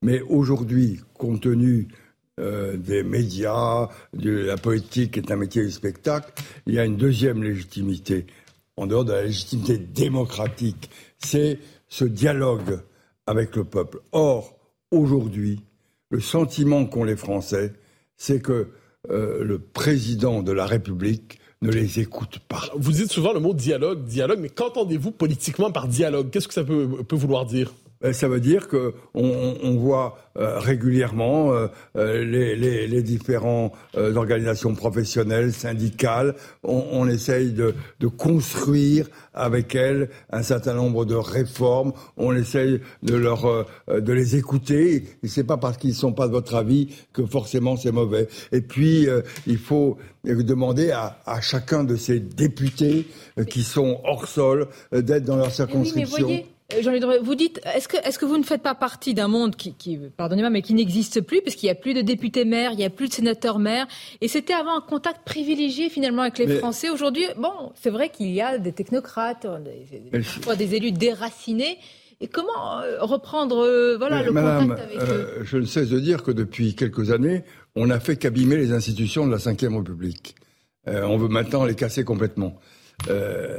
mais 0.03 0.21
aujourd'hui, 0.23 1.01
compte 1.15 1.43
tenu 1.43 1.89
euh, 2.38 2.77
des 2.77 3.03
médias, 3.03 3.88
de 4.14 4.31
la 4.31 4.57
politique 4.57 5.19
est 5.19 5.31
un 5.31 5.37
métier 5.37 5.64
du 5.64 5.71
spectacle, 5.71 6.33
il 6.66 6.75
y 6.75 6.79
a 6.79 6.85
une 6.85 6.97
deuxième 6.97 7.43
légitimité, 7.43 8.27
en 8.77 8.87
dehors 8.87 9.05
de 9.05 9.12
la 9.12 9.25
légitimité 9.25 9.79
démocratique, 9.79 10.90
c'est 11.19 11.59
ce 11.88 12.05
dialogue 12.05 12.81
avec 13.27 13.57
le 13.57 13.64
peuple. 13.64 14.01
Or, 14.12 14.57
aujourd'hui, 14.90 15.61
le 16.11 16.21
sentiment 16.21 16.87
qu'ont 16.87 17.05
les 17.05 17.16
Français, 17.16 17.73
c'est 18.16 18.40
que 18.40 18.69
euh, 19.11 19.45
le 19.45 19.59
président 19.59 20.43
de 20.43 20.53
la 20.53 20.66
République 20.66 21.40
ne 21.62 21.71
les 21.71 22.01
écoute 22.01 22.38
pas. 22.49 22.62
Vous 22.75 22.93
dites 22.93 23.11
souvent 23.11 23.33
le 23.33 23.40
mot 23.40 23.53
dialogue, 23.53 24.05
dialogue, 24.05 24.38
mais 24.40 24.49
qu'entendez-vous 24.49 25.11
politiquement 25.11 25.71
par 25.71 25.88
dialogue? 25.88 26.31
Qu'est-ce 26.31 26.49
que 26.49 26.55
ça 26.55 26.64
peut 26.64 27.16
vouloir 27.16 27.45
dire? 27.45 27.73
Ça 28.13 28.29
veut 28.29 28.41
dire 28.41 28.69
que 28.69 28.95
on, 29.15 29.77
voit 29.77 30.19
euh, 30.39 30.59
régulièrement 30.59 31.53
euh, 31.53 31.69
les, 32.25 32.57
les, 32.57 32.87
les 32.87 33.03
différentes 33.03 33.73
organisations 33.95 34.75
professionnelles, 34.75 35.53
syndicales. 35.53 36.35
On, 36.63 36.85
on 36.93 37.09
essaye 37.09 37.53
de, 37.53 37.75
de, 38.01 38.07
construire 38.07 39.09
avec 39.35 39.75
elles 39.75 40.09
un 40.31 40.43
certain 40.43 40.75
nombre 40.75 41.05
de 41.05 41.15
réformes. 41.15 41.93
On 42.17 42.35
essaye 42.35 42.81
de 43.03 43.15
leur 43.15 43.67
de 43.89 44.13
les 44.13 44.37
écouter. 44.37 45.05
Et 45.23 45.29
c'est 45.29 45.45
pas 45.45 45.57
parce 45.57 45.77
qu'ils 45.77 45.95
sont 45.95 46.13
pas 46.13 46.27
de 46.27 46.33
votre 46.33 46.55
avis 46.55 46.89
que 47.13 47.25
forcément 47.27 47.77
c'est 47.77 47.93
mauvais. 47.93 48.29
Et 48.53 48.61
puis 48.61 49.09
il 49.47 49.59
faut 49.59 49.99
demander 50.25 50.91
à, 50.91 51.19
à, 51.27 51.41
chacun 51.41 51.85
de 51.85 51.97
ces 51.97 52.21
députés 52.21 53.07
qui 53.49 53.63
sont 53.63 54.01
hors 54.05 54.27
sol 54.27 54.69
d'être 54.93 55.25
dans 55.25 55.37
leur 55.37 55.51
circonscription. 55.51 56.29
Euh, 56.31 56.60
Jean-Louis 56.80 57.18
vous 57.22 57.35
dites, 57.35 57.61
est-ce 57.74 57.88
que, 58.18 58.24
vous 58.24 58.38
ne 58.38 58.42
faites 58.42 58.62
pas 58.62 58.74
partie 58.74 59.14
d'un 59.14 59.28
monde 59.28 59.56
qui, 59.56 59.74
qui 59.74 59.98
pardonnez-moi, 60.16 60.50
mais 60.50 60.62
qui 60.62 60.74
n'existe 60.74 61.20
plus, 61.20 61.42
parce 61.42 61.56
qu'il 61.56 61.66
n'y 61.66 61.72
a 61.72 61.74
plus 61.74 61.94
de 61.94 62.00
députés 62.00 62.44
maires, 62.44 62.72
il 62.72 62.78
n'y 62.78 62.85
a 62.85 62.90
plus 62.90 63.09
de 63.09 63.12
sénateurs 63.12 63.59
maires, 63.59 63.87
et 64.20 64.28
c'était 64.28 64.52
avant 64.52 64.76
un 64.76 64.80
contact 64.80 65.24
privilégié 65.24 65.88
finalement 65.88 66.22
avec 66.22 66.38
les 66.38 66.59
Français. 66.59 66.90
Aujourd'hui, 66.90 67.24
bon, 67.37 67.72
c'est 67.74 67.90
vrai 67.90 68.09
qu'il 68.09 68.30
y 68.30 68.40
a 68.40 68.59
des 68.59 68.72
technocrates, 68.72 69.46
des, 69.62 70.20
parfois 70.20 70.56
des 70.56 70.74
élus 70.74 70.92
déracinés. 70.92 71.78
Et 72.22 72.28
comment 72.28 72.80
euh, 72.80 72.98
reprendre 73.00 73.64
euh, 73.64 73.96
voilà, 73.96 74.22
le 74.22 74.30
contact 74.30 74.78
avec 74.78 74.98
eux 74.98 75.38
Je 75.42 75.56
ne 75.56 75.64
cesse 75.64 75.88
de 75.88 75.98
dire 75.98 76.22
que 76.22 76.30
depuis 76.30 76.74
quelques 76.74 77.12
années, 77.12 77.44
on 77.74 77.87
n'a 77.87 77.98
fait 77.98 78.16
qu'abîmer 78.16 78.56
les 78.56 78.72
institutions 78.72 79.26
de 79.26 79.30
la 79.30 79.38
Ve 79.38 79.46
République. 79.46 80.35
on 80.87 81.16
veut 81.16 81.28
maintenant 81.28 81.64
les 81.64 81.74
casser 81.74 82.04
complètement. 82.04 82.59
Euh, 83.09 83.59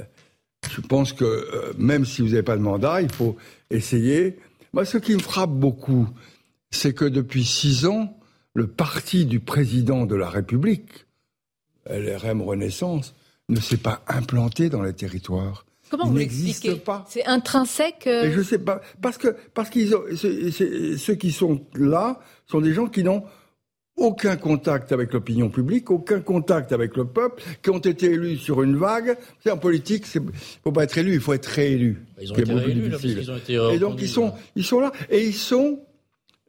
je 0.69 0.81
pense 0.81 1.13
que 1.13 1.25
euh, 1.25 1.73
même 1.77 2.05
si 2.05 2.21
vous 2.21 2.29
n'avez 2.29 2.43
pas 2.43 2.57
de 2.57 2.61
mandat, 2.61 3.01
il 3.01 3.11
faut 3.11 3.35
essayer. 3.69 4.37
Moi, 4.73 4.85
ce 4.85 4.97
qui 4.97 5.13
me 5.13 5.19
frappe 5.19 5.51
beaucoup, 5.51 6.07
c'est 6.69 6.93
que 6.93 7.05
depuis 7.05 7.43
six 7.43 7.85
ans, 7.85 8.17
le 8.53 8.67
parti 8.67 9.25
du 9.25 9.39
président 9.39 10.05
de 10.05 10.15
la 10.15 10.29
République, 10.29 11.05
LRM 11.89 12.41
Renaissance, 12.41 13.15
ne 13.49 13.59
s'est 13.59 13.77
pas 13.77 14.03
implanté 14.07 14.69
dans 14.69 14.81
les 14.81 14.93
territoires. 14.93 15.65
Comment 15.89 16.05
vous 16.05 16.17
l'expliquez? 16.17 16.75
pas. 16.75 17.05
C'est 17.09 17.25
intrinsèque. 17.25 18.07
Euh... 18.07 18.25
Et 18.25 18.31
je 18.31 18.41
sais 18.41 18.59
pas 18.59 18.81
parce 19.01 19.17
que 19.17 19.35
parce 19.53 19.69
qu'ils 19.69 19.93
ont 19.93 20.03
ceux 20.15 21.15
qui 21.15 21.31
sont 21.31 21.65
là 21.75 22.21
sont 22.47 22.61
des 22.61 22.73
gens 22.73 22.87
qui 22.87 23.03
n'ont 23.03 23.23
aucun 24.01 24.35
contact 24.35 24.91
avec 24.91 25.13
l'opinion 25.13 25.49
publique, 25.49 25.91
aucun 25.91 26.19
contact 26.19 26.71
avec 26.71 26.97
le 26.97 27.05
peuple, 27.05 27.43
qui 27.61 27.69
ont 27.69 27.77
été 27.77 28.07
élus 28.07 28.37
sur 28.37 28.63
une 28.63 28.75
vague. 28.75 29.17
C'est 29.43 29.51
en 29.51 29.57
politique, 29.57 30.05
il 30.15 30.21
faut 30.63 30.71
pas 30.71 30.83
être 30.83 30.97
élu, 30.97 31.13
il 31.13 31.19
faut 31.19 31.33
être 31.33 31.45
réélu. 31.45 32.03
Bah, 32.15 32.23
ils 32.23 32.31
ont 32.31 32.35
été 32.35 32.53
réélus, 32.53 32.89
là, 32.89 32.97
ont 32.97 33.37
été 33.37 33.75
Et 33.75 33.79
donc 33.79 34.01
ils 34.01 34.09
sont, 34.09 34.33
ils 34.55 34.63
sont 34.63 34.79
là, 34.79 34.91
et 35.09 35.23
ils 35.25 35.35
sont 35.35 35.79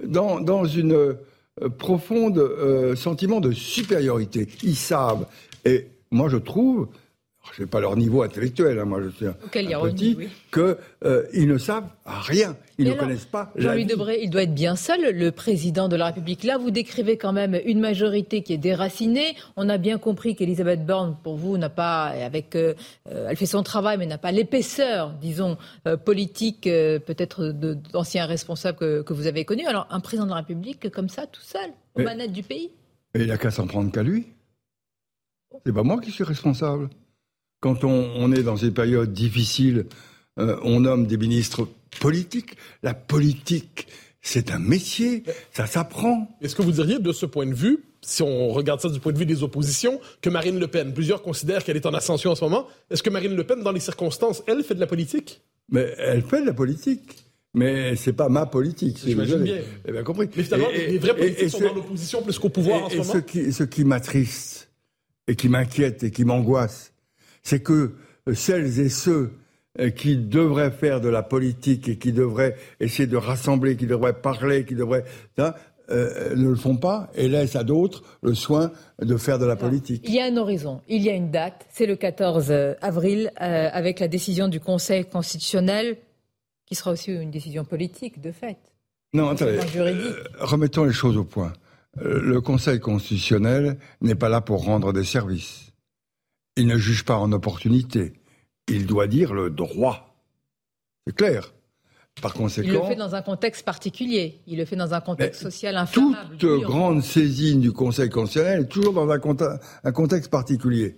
dans, 0.03 0.41
dans 0.41 0.65
une 0.65 0.93
euh, 0.93 1.69
profonde 1.79 2.39
euh, 2.39 2.97
sentiment 2.97 3.41
de 3.41 3.53
supériorité. 3.53 4.49
Ils 4.63 4.77
savent. 4.77 5.27
Et 5.65 5.89
moi, 6.11 6.29
je 6.29 6.39
trouve 6.39 6.89
je 7.51 7.63
n'ai 7.63 7.67
pas 7.67 7.81
leur 7.81 7.97
niveau 7.97 8.23
intellectuel, 8.23 8.79
hein, 8.79 8.85
moi 8.85 9.03
je 9.03 9.09
suis 9.11 9.27
un, 9.27 9.33
petit, 9.33 10.17
qu'ils 10.53 10.77
euh, 11.05 11.27
ne 11.35 11.59
savent 11.59 11.89
rien, 12.07 12.57
ils 12.79 12.89
ne 12.89 12.95
connaissent 12.95 13.25
pas 13.27 13.53
Jean-Louis 13.57 13.85
Debré, 13.85 14.21
il 14.23 14.31
doit 14.31 14.43
être 14.43 14.55
bien 14.55 14.77
seul, 14.77 15.15
le 15.15 15.33
président 15.33 15.89
de 15.89 15.97
la 15.97 16.07
République. 16.07 16.45
Là, 16.45 16.57
vous 16.57 16.71
décrivez 16.71 17.17
quand 17.19 17.33
même 17.33 17.61
une 17.67 17.81
majorité 17.81 18.43
qui 18.43 18.53
est 18.53 18.59
déracinée. 18.59 19.37
On 19.57 19.69
a 19.69 19.77
bien 19.77 19.99
compris 19.99 20.37
qu'Elisabeth 20.37 20.87
Borne, 20.87 21.17
pour 21.23 21.37
vous, 21.37 21.59
n'a 21.59 21.69
pas, 21.69 22.07
avec, 22.07 22.55
euh, 22.55 22.75
euh, 23.11 23.27
elle 23.29 23.37
fait 23.37 23.47
son 23.47 23.63
travail, 23.63 23.99
mais 23.99 24.07
n'a 24.07 24.19
pas 24.19 24.33
l'épaisseur, 24.33 25.13
disons, 25.21 25.59
politique, 26.05 26.63
peut-être 26.63 27.49
d'anciens 27.49 28.27
responsables 28.27 28.79
que, 28.79 29.03
que, 29.03 29.13
vous 29.13 29.27
avez 29.27 29.45
connus. 29.45 29.67
Alors, 29.67 29.87
un 29.91 30.01
président 30.01 30.25
de 30.25 30.31
la 30.31 30.37
République 30.37 30.91
comme 30.91 31.09
ça, 31.09 31.27
tout 31.27 31.43
seul, 31.43 31.71
aux 31.95 32.03
manettes 32.03 32.33
du 32.33 32.43
pays? 32.43 32.71
Et 33.15 33.21
il 33.23 33.27
n'a 33.27 33.37
qu'à 33.37 33.51
s'en 33.51 33.67
prendre 33.67 33.91
qu'à 33.93 34.03
lui. 34.03 34.27
C'est 35.67 35.73
pas 35.73 35.83
moi 35.83 36.01
qui 36.01 36.11
suis 36.11 36.25
responsable. 36.25 36.89
Quand 37.63 37.85
on, 37.85 38.33
est 38.33 38.43
dans 38.43 38.57
une 38.57 38.75
période 38.75 39.13
difficile, 39.13 39.87
euh, 40.41 40.57
on 40.65 40.81
nomme 40.81 41.07
des 41.07 41.17
ministres 41.17 41.69
politiques. 42.01 42.57
La 42.83 42.93
politique, 42.93 43.87
c'est 44.21 44.51
un 44.51 44.59
métier, 44.59 45.23
ça 45.53 45.69
s'apprend. 45.69 46.29
Est-ce 46.41 46.57
que 46.57 46.63
vous 46.63 46.73
diriez, 46.73 46.99
de 46.99 47.13
ce 47.13 47.25
point 47.25 47.47
de 47.47 47.55
vue, 47.55 47.85
si 48.01 48.25
on 48.25 48.49
regarde 48.49 48.81
ça 48.81 48.89
du 48.89 48.99
point 48.99 49.13
de 49.13 49.19
vue 49.19 49.27
des 49.27 49.45
oppositions, 49.45 50.01
que 50.21 50.29
Marine 50.29 50.59
Le 50.59 50.67
Pen, 50.67 50.93
plusieurs 50.93 51.23
considèrent 51.23 51.63
qu'elle 51.63 51.77
est 51.77 51.87
en 51.87 51.95
ascension 51.95 52.33
en 52.33 52.35
ce 52.35 52.43
moment, 52.43 52.67
est-ce 52.91 53.01
que 53.01 53.11
Marine 53.11 53.37
Le 53.37 53.45
Pen, 53.45 53.63
dans 53.63 53.71
les 53.71 53.79
circonstances, 53.79 54.43
elle 54.49 54.65
fait 54.65 54.75
de 54.75 54.81
la 54.81 54.89
politique? 54.89 55.41
Mais 55.71 55.95
elle 55.99 56.23
fait 56.23 56.41
de 56.41 56.47
la 56.47 56.55
politique. 56.55 57.15
Mais 57.55 57.95
c'est 57.95 58.15
pas 58.15 58.29
ma 58.29 58.45
politique. 58.45 58.99
J'imagine 59.07 59.39
bien. 59.39 59.59
Eh 59.87 59.93
bien 59.93 60.03
compris. 60.03 60.29
Mais 60.37 60.43
finalement, 60.43 60.69
les 60.75 60.99
vrais 60.99 61.15
politiques 61.15 61.51
sont 61.51 61.61
dans 61.61 61.75
l'opposition 61.75 62.23
plus 62.23 62.41
qu'au 62.41 62.49
pouvoir 62.49 62.87
en 62.87 62.91
ce 62.91 62.97
moment. 62.97 63.13
Ce 63.13 63.19
qui, 63.19 63.53
ce 63.53 63.63
qui 63.63 63.85
m'attriste 63.85 64.69
et 65.29 65.37
qui 65.37 65.49
m'inquiète 65.49 66.03
et 66.03 66.11
qui 66.11 66.25
m'angoisse, 66.25 66.92
c'est 67.43 67.63
que 67.63 67.93
euh, 68.29 68.35
celles 68.35 68.81
et 68.81 68.89
ceux 68.89 69.33
euh, 69.81 69.91
qui 69.91 70.17
devraient 70.17 70.71
faire 70.71 71.01
de 71.01 71.09
la 71.09 71.23
politique 71.23 71.89
et 71.89 71.99
qui 71.99 72.13
devraient 72.13 72.57
essayer 72.81 73.07
de 73.07 73.17
rassembler, 73.17 73.77
qui 73.77 73.87
devraient 73.87 74.21
parler, 74.21 74.65
qui 74.65 74.75
devraient 74.75 75.05
hein, 75.39 75.55
euh, 75.91 76.35
ne 76.37 76.49
le 76.49 76.57
font 76.57 76.77
pas 76.77 77.11
et 77.15 77.29
laissent 77.29 77.57
à 77.57 77.65
d'autres 77.65 78.03
le 78.23 78.35
soin 78.35 78.71
de 79.01 79.17
faire 79.17 79.39
de 79.39 79.47
la 79.47 79.57
politique. 79.57 80.05
Il 80.07 80.15
y 80.15 80.21
a 80.21 80.27
un 80.27 80.37
horizon, 80.37 80.81
il 80.89 81.03
y 81.03 81.11
a 81.11 81.15
une 81.15 81.31
date, 81.31 81.67
c'est 81.71 81.87
le 81.87 81.97
14 81.97 82.53
avril, 82.81 83.33
avec 83.37 83.99
la 83.99 84.09
décision 84.09 84.49
du 84.49 84.61
Conseil 84.61 85.05
constitutionnel, 85.05 85.97
qui 86.67 86.77
sera 86.77 86.93
aussi 86.93 87.13
une 87.13 87.31
décision 87.31 87.65
politique, 87.65 88.21
de 88.21 88.31
fait. 88.31 88.57
Non, 89.13 89.29
attendez, 89.29 89.59
remettons 90.39 90.85
les 90.85 90.93
choses 90.93 91.17
au 91.17 91.25
point. 91.25 91.53
le 92.01 92.41
Conseil 92.41 92.79
constitutionnel 92.79 93.77
n'est 94.01 94.15
pas 94.15 94.29
là 94.29 94.41
pour 94.41 94.65
rendre 94.65 94.93
des 94.93 95.05
services. 95.05 95.72
Il 96.57 96.67
ne 96.67 96.77
juge 96.77 97.05
pas 97.05 97.17
en 97.17 97.33
opportunité. 97.33 98.13
Il 98.69 98.87
doit 98.87 99.07
dire 99.07 99.33
le 99.35 99.51
droit. 99.51 100.15
C'est 101.07 101.15
clair. 101.15 101.53
Par 102.21 102.35
conséquent, 102.35 102.69
il 102.69 102.75
le 102.75 102.83
fait 102.83 102.97
dans 102.97 103.15
un 103.15 103.23
contexte 103.23 103.65
particulier. 103.65 104.41
Il 104.47 104.59
le 104.59 104.67
fait 104.67 104.77
dans 104.77 104.93
un 104.93 105.01
contexte 105.01 105.43
social 105.43 105.77
inflammable. 105.77 106.37
Toute 106.37 106.63
grande 106.63 107.03
saisine 107.03 107.61
du 107.61 107.73
Conseil 107.73 108.11
constitutionnel 108.11 108.63
est 108.63 108.69
toujours 108.69 108.93
dans 108.93 109.11
un, 109.11 109.19
contexte 109.93 110.31
particulier. 110.31 110.97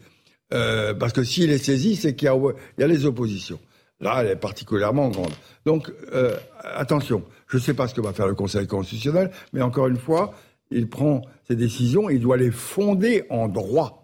Euh, 0.53 0.93
parce 0.93 1.13
que 1.13 1.23
s'il 1.23 1.51
est 1.51 1.59
saisi, 1.59 1.95
c'est 1.95 2.17
qu'il 2.17 2.29
y, 2.29 2.83
a 2.83 2.87
les 2.87 3.07
oppositions. 3.07 3.61
Là, 4.01 4.17
elle 4.21 4.33
est 4.33 4.37
particulièrement 4.37 5.09
grande. 5.09 5.33
Donc, 5.65 5.93
euh, 6.13 6.37
attention, 6.63 7.23
je 7.47 7.59
ne 7.59 7.63
sais 7.63 7.75
pas 7.75 7.87
ce 7.87 7.95
que 7.95 8.01
va 8.01 8.13
faire 8.13 8.27
le 8.27 8.35
Conseil 8.35 8.67
constitutionnel, 8.67 9.31
mais 9.53 9.63
encore 9.63 9.87
une 9.87 9.97
fois, 9.97 10.35
il 10.71 10.89
prend 10.89 11.23
ses 11.47 11.55
décisions, 11.55 12.11
il 12.11 12.21
doit 12.21 12.37
les 12.37 12.51
fonder 12.51 13.25
en 13.31 13.47
droit. 13.47 14.04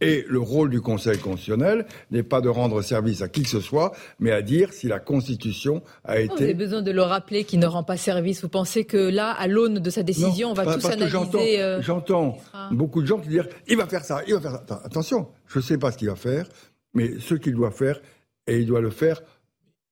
Et 0.00 0.24
le 0.28 0.38
rôle 0.40 0.70
du 0.70 0.80
Conseil 0.80 1.18
constitutionnel 1.18 1.86
n'est 2.10 2.22
pas 2.22 2.40
de 2.40 2.48
rendre 2.48 2.82
service 2.82 3.22
à 3.22 3.28
qui 3.28 3.42
que 3.42 3.48
ce 3.48 3.60
soit, 3.60 3.92
mais 4.18 4.32
à 4.32 4.42
dire 4.42 4.72
si 4.72 4.88
la 4.88 4.98
Constitution 4.98 5.82
a 6.04 6.20
été. 6.20 6.34
Vous 6.34 6.42
avez 6.42 6.54
besoin 6.54 6.82
de 6.82 6.90
le 6.90 7.02
rappeler 7.02 7.44
qu'il 7.44 7.60
ne 7.60 7.66
rend 7.66 7.84
pas 7.84 7.96
service. 7.96 8.42
Vous 8.42 8.48
pensez 8.48 8.84
que 8.84 8.96
là, 8.96 9.30
à 9.30 9.46
l'aune 9.46 9.78
de 9.78 9.90
sa 9.90 10.02
décision, 10.02 10.50
on 10.50 10.54
va 10.54 10.76
tous 10.76 10.84
analyser. 10.86 11.62
Euh, 11.62 11.80
j'entends 11.80 12.36
beaucoup 12.72 13.00
de 13.00 13.06
gens 13.06 13.18
qui 13.18 13.28
disent 13.28 13.44
il 13.68 13.76
va 13.76 13.86
faire 13.86 14.04
ça, 14.04 14.20
il 14.26 14.34
va 14.34 14.40
faire 14.40 14.60
ça. 14.68 14.82
Attention, 14.84 15.28
je 15.46 15.58
ne 15.58 15.62
sais 15.62 15.78
pas 15.78 15.92
ce 15.92 15.98
qu'il 15.98 16.08
va 16.08 16.16
faire, 16.16 16.46
mais 16.92 17.18
ce 17.20 17.34
qu'il 17.34 17.54
doit 17.54 17.70
faire, 17.70 18.00
et 18.46 18.58
il 18.58 18.66
doit 18.66 18.80
le 18.80 18.90
faire 18.90 19.22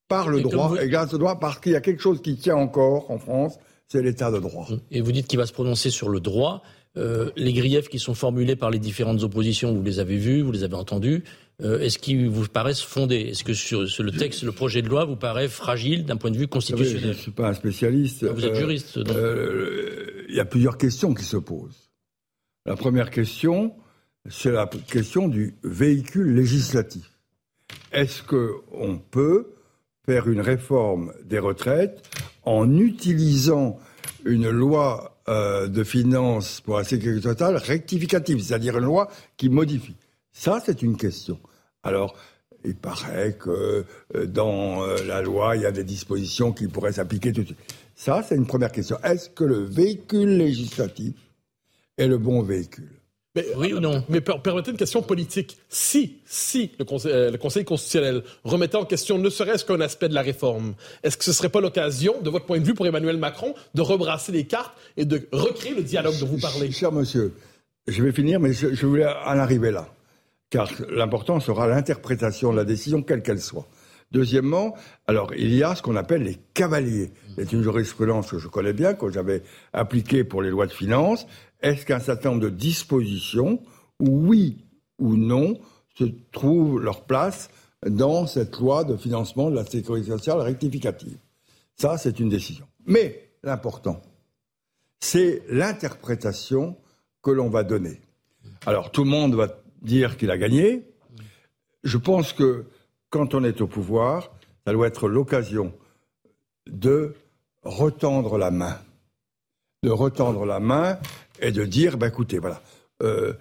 par 0.08 0.28
le 0.28 0.42
droit 0.42 0.74
et 0.82 0.88
grâce 0.88 1.14
au 1.14 1.18
droit, 1.18 1.40
parce 1.40 1.58
qu'il 1.58 1.72
y 1.72 1.76
a 1.76 1.80
quelque 1.80 2.02
chose 2.02 2.20
qui 2.20 2.36
tient 2.36 2.56
encore 2.56 3.10
en 3.10 3.18
France, 3.18 3.58
c'est 3.88 4.02
l'état 4.02 4.30
de 4.30 4.38
droit. 4.38 4.66
Et 4.90 5.00
vous 5.00 5.12
dites 5.12 5.26
qu'il 5.26 5.38
va 5.38 5.46
se 5.46 5.52
prononcer 5.52 5.90
sur 5.90 6.08
le 6.08 6.20
droit. 6.20 6.62
Euh, 6.98 7.30
les 7.36 7.52
griefs 7.54 7.88
qui 7.88 7.98
sont 7.98 8.14
formulés 8.14 8.56
par 8.56 8.70
les 8.70 8.78
différentes 8.78 9.22
oppositions, 9.22 9.72
vous 9.72 9.82
les 9.82 9.98
avez 9.98 10.18
vus, 10.18 10.42
vous 10.42 10.52
les 10.52 10.62
avez 10.62 10.74
entendus. 10.74 11.24
Euh, 11.62 11.80
est-ce 11.80 11.98
qu'ils 11.98 12.28
vous 12.28 12.46
paraissent 12.48 12.82
fondés? 12.82 13.28
Est-ce 13.30 13.44
que 13.44 13.54
sur, 13.54 13.80
le 13.80 14.10
texte, 14.10 14.42
le 14.42 14.52
projet 14.52 14.82
de 14.82 14.88
loi 14.88 15.04
vous 15.04 15.16
paraît 15.16 15.48
fragile 15.48 16.04
d'un 16.04 16.16
point 16.16 16.30
de 16.30 16.36
vue 16.36 16.48
constitutionnel? 16.48 17.02
Je 17.02 17.08
ne 17.08 17.12
suis 17.12 17.30
pas 17.30 17.48
un 17.48 17.54
spécialiste. 17.54 18.24
vous 18.24 18.44
êtes 18.44 18.56
juriste. 18.56 18.98
Euh, 18.98 20.24
il 20.28 20.34
y 20.34 20.40
a 20.40 20.44
plusieurs 20.44 20.76
questions 20.76 21.14
qui 21.14 21.24
se 21.24 21.36
posent. 21.36 21.90
La 22.66 22.76
première 22.76 23.10
question, 23.10 23.74
c'est 24.28 24.52
la 24.52 24.66
question 24.66 25.28
du 25.28 25.56
véhicule 25.64 26.34
législatif. 26.34 27.10
Est-ce 27.92 28.22
qu'on 28.22 28.98
peut 28.98 29.54
faire 30.04 30.28
une 30.28 30.40
réforme 30.40 31.12
des 31.24 31.38
retraites 31.38 32.02
en 32.44 32.76
utilisant 32.76 33.78
une 34.24 34.50
loi 34.50 35.11
euh, 35.28 35.68
de 35.68 35.84
finances 35.84 36.60
pour 36.60 36.78
la 36.78 36.84
sécurité 36.84 37.28
totale 37.28 37.56
rectificative, 37.56 38.40
c'est-à-dire 38.42 38.78
une 38.78 38.84
loi 38.84 39.08
qui 39.36 39.48
modifie. 39.48 39.96
Ça, 40.32 40.60
c'est 40.64 40.82
une 40.82 40.96
question. 40.96 41.38
Alors, 41.82 42.16
il 42.64 42.76
paraît 42.76 43.34
que 43.34 43.84
euh, 44.14 44.26
dans 44.26 44.82
euh, 44.82 44.96
la 45.04 45.22
loi, 45.22 45.56
il 45.56 45.62
y 45.62 45.66
a 45.66 45.72
des 45.72 45.84
dispositions 45.84 46.52
qui 46.52 46.68
pourraient 46.68 46.92
s'appliquer 46.92 47.32
tout 47.32 47.42
de 47.42 47.46
suite. 47.46 47.74
Ça, 47.94 48.22
c'est 48.26 48.36
une 48.36 48.46
première 48.46 48.72
question. 48.72 48.96
Est-ce 49.04 49.30
que 49.30 49.44
le 49.44 49.62
véhicule 49.62 50.36
législatif 50.38 51.14
est 51.98 52.08
le 52.08 52.18
bon 52.18 52.42
véhicule? 52.42 53.01
Mais, 53.34 53.46
oui 53.56 53.72
ou 53.72 53.80
non? 53.80 54.04
Mais 54.08 54.20
permettez 54.20 54.70
une 54.70 54.76
question 54.76 55.02
politique. 55.02 55.56
Si, 55.68 56.18
si 56.26 56.72
le 56.78 56.84
Conseil, 56.84 57.12
euh, 57.12 57.30
le 57.30 57.38
Conseil 57.38 57.64
constitutionnel 57.64 58.22
remettait 58.44 58.76
en 58.76 58.84
question 58.84 59.18
ne 59.18 59.30
serait-ce 59.30 59.64
qu'un 59.64 59.80
aspect 59.80 60.08
de 60.08 60.14
la 60.14 60.22
réforme, 60.22 60.74
est-ce 61.02 61.16
que 61.16 61.24
ce 61.24 61.30
ne 61.30 61.34
serait 61.34 61.48
pas 61.48 61.60
l'occasion, 61.60 62.20
de 62.20 62.30
votre 62.30 62.46
point 62.46 62.58
de 62.58 62.64
vue, 62.64 62.74
pour 62.74 62.86
Emmanuel 62.86 63.16
Macron, 63.16 63.54
de 63.74 63.80
rebrasser 63.80 64.32
les 64.32 64.44
cartes 64.44 64.76
et 64.96 65.04
de 65.04 65.26
recréer 65.32 65.74
le 65.74 65.82
dialogue 65.82 66.18
dont 66.18 66.26
vous 66.26 66.38
parlez? 66.38 66.70
Cher 66.70 66.92
monsieur, 66.92 67.32
je 67.86 68.02
vais 68.02 68.12
finir, 68.12 68.38
mais 68.38 68.52
je, 68.52 68.74
je 68.74 68.86
voulais 68.86 69.06
en 69.06 69.38
arriver 69.38 69.70
là. 69.70 69.88
Car 70.50 70.70
l'important 70.90 71.40
sera 71.40 71.66
l'interprétation 71.66 72.52
de 72.52 72.58
la 72.58 72.64
décision, 72.64 73.02
quelle 73.02 73.22
qu'elle 73.22 73.40
soit. 73.40 73.66
Deuxièmement, 74.12 74.76
alors 75.06 75.32
il 75.34 75.54
y 75.54 75.62
a 75.62 75.74
ce 75.74 75.80
qu'on 75.80 75.96
appelle 75.96 76.22
les 76.22 76.36
cavaliers. 76.52 77.12
C'est 77.36 77.50
une 77.54 77.62
jurisprudence 77.62 78.30
que 78.30 78.38
je 78.38 78.46
connais 78.46 78.74
bien, 78.74 78.92
que 78.92 79.10
j'avais 79.10 79.42
appliquée 79.72 80.22
pour 80.22 80.42
les 80.42 80.50
lois 80.50 80.66
de 80.66 80.72
finances 80.72 81.26
est-ce 81.62 81.86
qu'un 81.86 82.00
certain 82.00 82.30
nombre 82.30 82.42
de 82.42 82.50
dispositions, 82.50 83.62
oui 84.00 84.64
ou 84.98 85.16
non, 85.16 85.58
se 85.96 86.04
trouvent 86.32 86.80
leur 86.80 87.02
place 87.02 87.50
dans 87.86 88.26
cette 88.26 88.58
loi 88.58 88.84
de 88.84 88.96
financement 88.96 89.50
de 89.50 89.56
la 89.56 89.64
sécurité 89.64 90.10
sociale 90.10 90.40
rectificative? 90.40 91.16
Ça, 91.76 91.98
c'est 91.98 92.20
une 92.20 92.28
décision. 92.28 92.66
Mais 92.86 93.30
l'important, 93.42 94.02
c'est 95.00 95.42
l'interprétation 95.48 96.76
que 97.22 97.30
l'on 97.30 97.48
va 97.48 97.64
donner. 97.64 98.00
Alors, 98.66 98.90
tout 98.90 99.04
le 99.04 99.10
monde 99.10 99.34
va 99.34 99.48
dire 99.82 100.16
qu'il 100.16 100.30
a 100.30 100.38
gagné. 100.38 100.84
Je 101.82 101.98
pense 101.98 102.32
que 102.32 102.66
quand 103.10 103.34
on 103.34 103.44
est 103.44 103.60
au 103.60 103.66
pouvoir, 103.66 104.30
ça 104.66 104.72
doit 104.72 104.86
être 104.86 105.08
l'occasion 105.08 105.72
de 106.66 107.14
retendre 107.62 108.38
la 108.38 108.50
main. 108.50 108.78
De 109.82 109.90
retendre 109.90 110.46
la 110.46 110.60
main 110.60 110.98
et 111.42 111.52
de 111.52 111.64
dire, 111.64 111.98
bah, 111.98 112.08
écoutez, 112.08 112.38
voilà, 112.38 112.62
euh, 113.02 113.34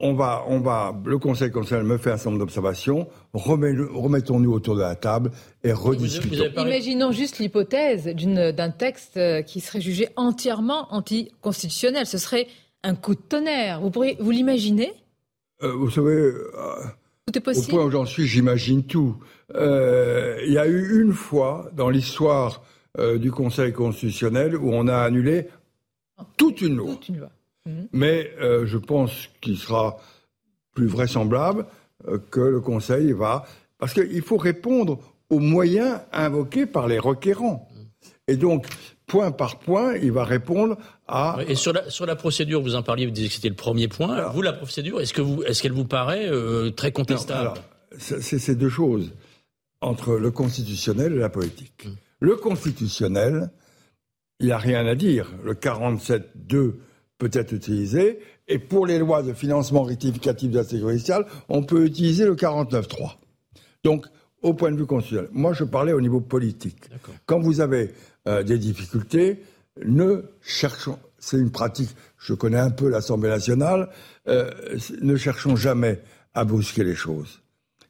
on 0.00 0.14
va, 0.14 0.44
on 0.48 0.60
va, 0.60 0.94
le 1.04 1.18
Conseil 1.18 1.50
constitutionnel 1.50 1.86
me 1.86 1.98
fait 1.98 2.10
un 2.10 2.16
certain 2.16 2.30
nombre 2.30 2.40
d'observations, 2.40 3.08
remettons-nous 3.34 4.52
autour 4.52 4.74
de 4.76 4.80
la 4.80 4.94
table 4.94 5.30
et 5.64 5.72
rediscutons. 5.72 6.50
Imaginons 6.56 7.12
juste 7.12 7.38
l'hypothèse 7.38 8.06
d'un 8.06 8.70
texte 8.70 9.16
euh, 9.16 9.42
qui 9.42 9.60
serait 9.60 9.80
jugé 9.80 10.08
entièrement 10.16 10.92
anticonstitutionnel. 10.94 12.06
Ce 12.06 12.18
serait 12.18 12.46
un 12.84 12.94
coup 12.94 13.14
de 13.14 13.20
tonnerre. 13.20 13.80
Vous 13.80 13.90
pourriez, 13.90 14.16
vous 14.20 14.30
l'imaginez? 14.30 14.92
Euh, 15.62 15.72
Vous 15.72 15.90
savez, 15.90 16.32
tout 17.26 17.36
est 17.36 17.40
possible. 17.40 17.74
au 17.74 17.76
point 17.76 17.86
où 17.86 17.90
j'en 17.90 18.06
suis, 18.06 18.26
j'imagine 18.26 18.84
tout. 18.84 19.16
Il 19.52 20.52
y 20.52 20.58
a 20.58 20.66
eu 20.66 21.02
une 21.02 21.12
fois 21.12 21.70
dans 21.74 21.90
l'histoire 21.90 22.62
du 23.16 23.30
Conseil 23.32 23.72
constitutionnel 23.72 24.56
où 24.56 24.70
on 24.72 24.86
a 24.86 24.98
annulé 24.98 25.48
toute 26.36 26.60
une 26.60 26.76
loi. 26.76 26.98
Mhm. 27.66 27.88
Mais 27.92 28.30
euh, 28.40 28.66
je 28.66 28.78
pense 28.78 29.28
qu'il 29.40 29.56
sera 29.56 29.98
plus 30.74 30.86
vraisemblable 30.86 31.66
euh, 32.06 32.18
que 32.30 32.40
le 32.40 32.60
Conseil 32.60 33.12
va... 33.12 33.44
Parce 33.78 33.94
qu'il 33.94 34.22
faut 34.22 34.36
répondre 34.36 34.98
aux 35.30 35.38
moyens 35.38 36.00
invoqués 36.12 36.66
par 36.66 36.88
les 36.88 36.98
requérants. 36.98 37.68
Et 38.26 38.36
donc, 38.36 38.66
point 39.06 39.30
par 39.30 39.58
point, 39.58 39.94
il 39.96 40.12
va 40.12 40.24
répondre 40.24 40.76
à. 41.06 41.38
Et 41.48 41.54
sur 41.54 41.72
la, 41.72 41.88
sur 41.90 42.06
la 42.06 42.16
procédure, 42.16 42.60
vous 42.60 42.74
en 42.74 42.82
parliez, 42.82 43.06
vous 43.06 43.12
disiez 43.12 43.28
que 43.28 43.34
c'était 43.34 43.48
le 43.48 43.54
premier 43.54 43.88
point. 43.88 44.28
vous, 44.30 44.42
la 44.42 44.52
procédure, 44.52 45.00
est-ce 45.00 45.14
que 45.14 45.22
vous, 45.22 45.42
est-ce 45.44 45.62
qu'elle 45.62 45.72
vous 45.72 45.86
paraît 45.86 46.28
euh, 46.28 46.70
très 46.70 46.92
contestable? 46.92 47.54
C'est 47.98 48.38
ces 48.38 48.54
deux 48.54 48.68
choses 48.68 49.12
entre 49.80 50.16
le 50.16 50.30
constitutionnel 50.30 51.14
et 51.14 51.18
la 51.18 51.30
politique. 51.30 51.86
Mm. 51.86 51.90
Le 52.20 52.36
constitutionnel, 52.36 53.50
il 54.40 54.46
n'y 54.46 54.52
a 54.52 54.58
rien 54.58 54.86
à 54.86 54.94
dire. 54.94 55.32
Le 55.44 55.54
47.2 55.54 56.74
peut 57.18 57.30
être 57.32 57.52
utilisé. 57.52 58.20
Et 58.46 58.58
pour 58.58 58.86
les 58.86 58.98
lois 58.98 59.22
de 59.22 59.32
financement 59.32 59.82
rectificatif 59.82 60.50
de 60.50 60.58
la 60.58 60.64
sécurité 60.64 61.00
sociale, 61.00 61.26
on 61.48 61.62
peut 61.62 61.84
utiliser 61.84 62.24
le 62.24 62.34
49.3. 62.34 63.16
Donc, 63.84 64.06
au 64.42 64.54
point 64.54 64.70
de 64.70 64.76
vue 64.76 64.86
constitutionnel. 64.86 65.28
Moi, 65.32 65.52
je 65.52 65.64
parlais 65.64 65.92
au 65.92 66.00
niveau 66.00 66.20
politique. 66.20 66.88
Quand 67.26 67.40
vous 67.40 67.60
avez 67.60 67.90
euh, 68.26 68.42
des 68.42 68.58
difficultés, 68.58 69.42
ne 69.84 70.22
cherchons. 70.40 70.98
C'est 71.18 71.38
une 71.38 71.50
pratique. 71.50 71.90
Je 72.18 72.34
connais 72.34 72.58
un 72.58 72.70
peu 72.70 72.88
l'Assemblée 72.88 73.30
nationale. 73.30 73.90
Euh, 74.28 74.50
ne 75.02 75.16
cherchons 75.16 75.56
jamais 75.56 76.00
à 76.34 76.44
brusquer 76.44 76.84
les 76.84 76.94
choses. 76.94 77.42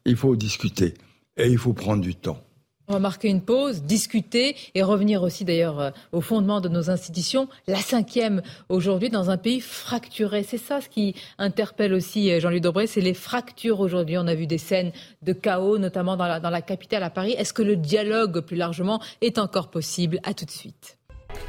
Il 0.07 0.17
faut 0.17 0.37
discuter 0.37 0.95
et 1.37 1.49
il 1.49 1.59
faut 1.59 1.75
prendre 1.75 2.03
du 2.03 2.15
temps. 2.15 2.43
On 2.91 2.95
va 2.95 3.01
marquer 3.01 3.29
une 3.29 3.43
pause, 3.43 3.83
discuter 3.83 4.57
et 4.75 4.83
revenir 4.83 5.23
aussi 5.23 5.45
d'ailleurs 5.45 5.79
euh, 5.79 5.91
au 6.13 6.23
fondement 6.23 6.63
de 6.63 6.71
nos 6.71 6.89
institutions. 6.89 7.47
La 7.67 7.77
cinquième 7.77 8.41
aujourd'hui 8.71 9.11
dans 9.11 9.29
un 9.29 9.37
pays 9.37 9.61
fracturé. 9.61 10.43
C'est 10.43 10.57
ça 10.57 10.81
ce 10.81 10.89
qui 10.89 11.15
interpelle 11.37 11.93
aussi 11.93 12.33
euh, 12.33 12.41
Jean-Luc 12.41 12.63
Dobré, 12.63 12.87
c'est 12.87 13.03
les 13.03 13.13
fractures 13.13 13.81
aujourd'hui. 13.81 14.17
On 14.17 14.27
a 14.27 14.35
vu 14.35 14.47
des 14.47 14.57
scènes 14.57 14.93
de 15.21 15.35
chaos, 15.35 15.77
notamment 15.77 16.17
dans 16.17 16.27
la, 16.27 16.41
dans 16.41 16.51
la 16.51 16.63
capitale 16.63 17.03
à 17.03 17.11
Paris. 17.11 17.33
Est-ce 17.33 17.53
que 17.53 17.63
le 17.63 17.77
dialogue 17.77 18.41
plus 18.41 18.57
largement 18.57 19.03
est 19.21 19.39
encore 19.39 19.69
possible? 19.69 20.19
À 20.25 20.33
tout 20.33 20.47
de 20.47 20.51
suite. 20.51 20.98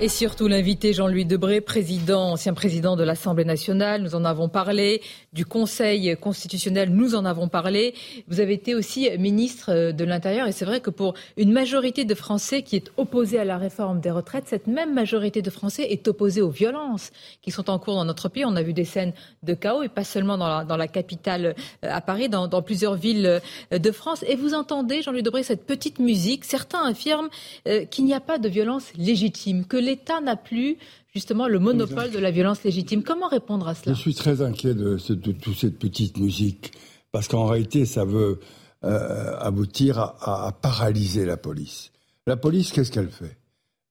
Et 0.02 0.08
surtout 0.08 0.48
l'invité 0.48 0.94
Jean-Louis 0.94 1.26
Debré, 1.26 1.60
président, 1.60 2.32
ancien 2.32 2.54
président 2.54 2.96
de 2.96 3.04
l'Assemblée 3.04 3.44
nationale, 3.44 4.02
nous 4.02 4.16
en 4.16 4.24
avons 4.24 4.48
parlé, 4.48 5.02
du 5.34 5.46
Conseil 5.46 6.16
constitutionnel, 6.20 6.90
nous 6.90 7.16
en 7.16 7.26
avons 7.26 7.50
parlé. 7.50 7.94
Vous 8.30 8.40
avez 8.40 8.54
été 8.54 8.76
aussi 8.76 9.10
ministre 9.18 9.92
de 9.92 10.04
l'Intérieur 10.06 10.48
et 10.48 10.54
c'est 10.54 10.64
vrai 10.64 10.80
que 10.80 10.90
pour 10.90 11.16
une 11.36 11.52
majorité 11.52 12.06
de 12.06 12.16
Français 12.16 12.64
qui 12.64 12.78
est 12.78 12.92
opposée 12.96 13.40
à 13.40 13.44
la 13.44 13.58
réforme 13.58 14.00
des 14.00 14.10
retraites, 14.10 14.46
cette 14.48 14.68
même 14.68 14.94
majorité 14.94 15.42
de 15.42 15.50
Français 15.50 15.88
est 15.90 16.08
opposée 16.08 16.42
aux 16.42 16.50
violences 16.50 17.12
qui 17.42 17.52
sont 17.52 17.70
en 17.70 17.78
cours 17.78 17.96
dans 17.96 18.06
notre 18.06 18.30
pays. 18.30 18.46
On 18.46 18.56
a 18.56 18.64
vu 18.64 18.74
des 18.74 18.86
scènes 18.86 19.14
de 19.44 19.54
chaos 19.54 19.84
et 19.84 19.90
pas 19.90 20.04
seulement 20.06 20.38
dans 20.38 20.78
la, 20.78 20.88
capitale 20.88 21.56
euh, 21.84 21.90
à 21.92 22.02
Paris, 22.02 22.30
dans, 22.30 22.62
plusieurs 22.62 22.96
villes 22.96 23.42
euh, 23.74 23.78
de 23.78 23.92
France. 23.92 24.24
Et 24.28 24.36
vous 24.36 24.54
entendez, 24.54 25.02
Jean-Louis 25.02 25.24
Debré, 25.24 25.44
cette 25.44 25.66
petite 25.66 26.00
musique. 26.00 26.46
Certains 26.46 26.84
affirment 26.86 27.30
euh, 27.68 27.86
qu'il 27.86 28.06
n'y 28.06 28.14
a 28.14 28.20
pas 28.20 28.38
de 28.38 28.50
violence 28.50 28.86
légitime, 28.98 29.66
que 29.66 29.78
l'État 29.80 30.22
n'a 30.22 30.36
plus 30.36 30.78
justement 31.14 31.48
le 31.48 31.60
monopole 31.60 32.12
de 32.12 32.20
la 32.20 32.32
violence 32.32 32.64
légitime. 32.64 33.04
Comment 33.04 33.28
répondre 33.28 33.68
à 33.68 33.76
cela? 33.76 33.94
Je 33.94 34.00
suis 34.00 34.14
très 34.14 34.42
inquiet 34.42 34.74
de, 34.74 34.98
toute 34.98 35.58
cette 35.58 35.80
petite 35.80 36.18
musique, 36.18 36.72
parce 37.12 37.28
qu'en 37.28 37.46
réalité, 37.46 37.86
ça 37.86 38.06
veut 38.06 38.40
euh, 38.84 39.38
aboutir 39.40 40.00
à, 40.00 40.56
paralyser 40.62 41.26
la 41.26 41.38
police. 41.38 41.92
La 42.28 42.38
police, 42.38 42.72
qu'est-ce 42.72 42.92
qu'elle 42.92 43.10
fait? 43.10 43.38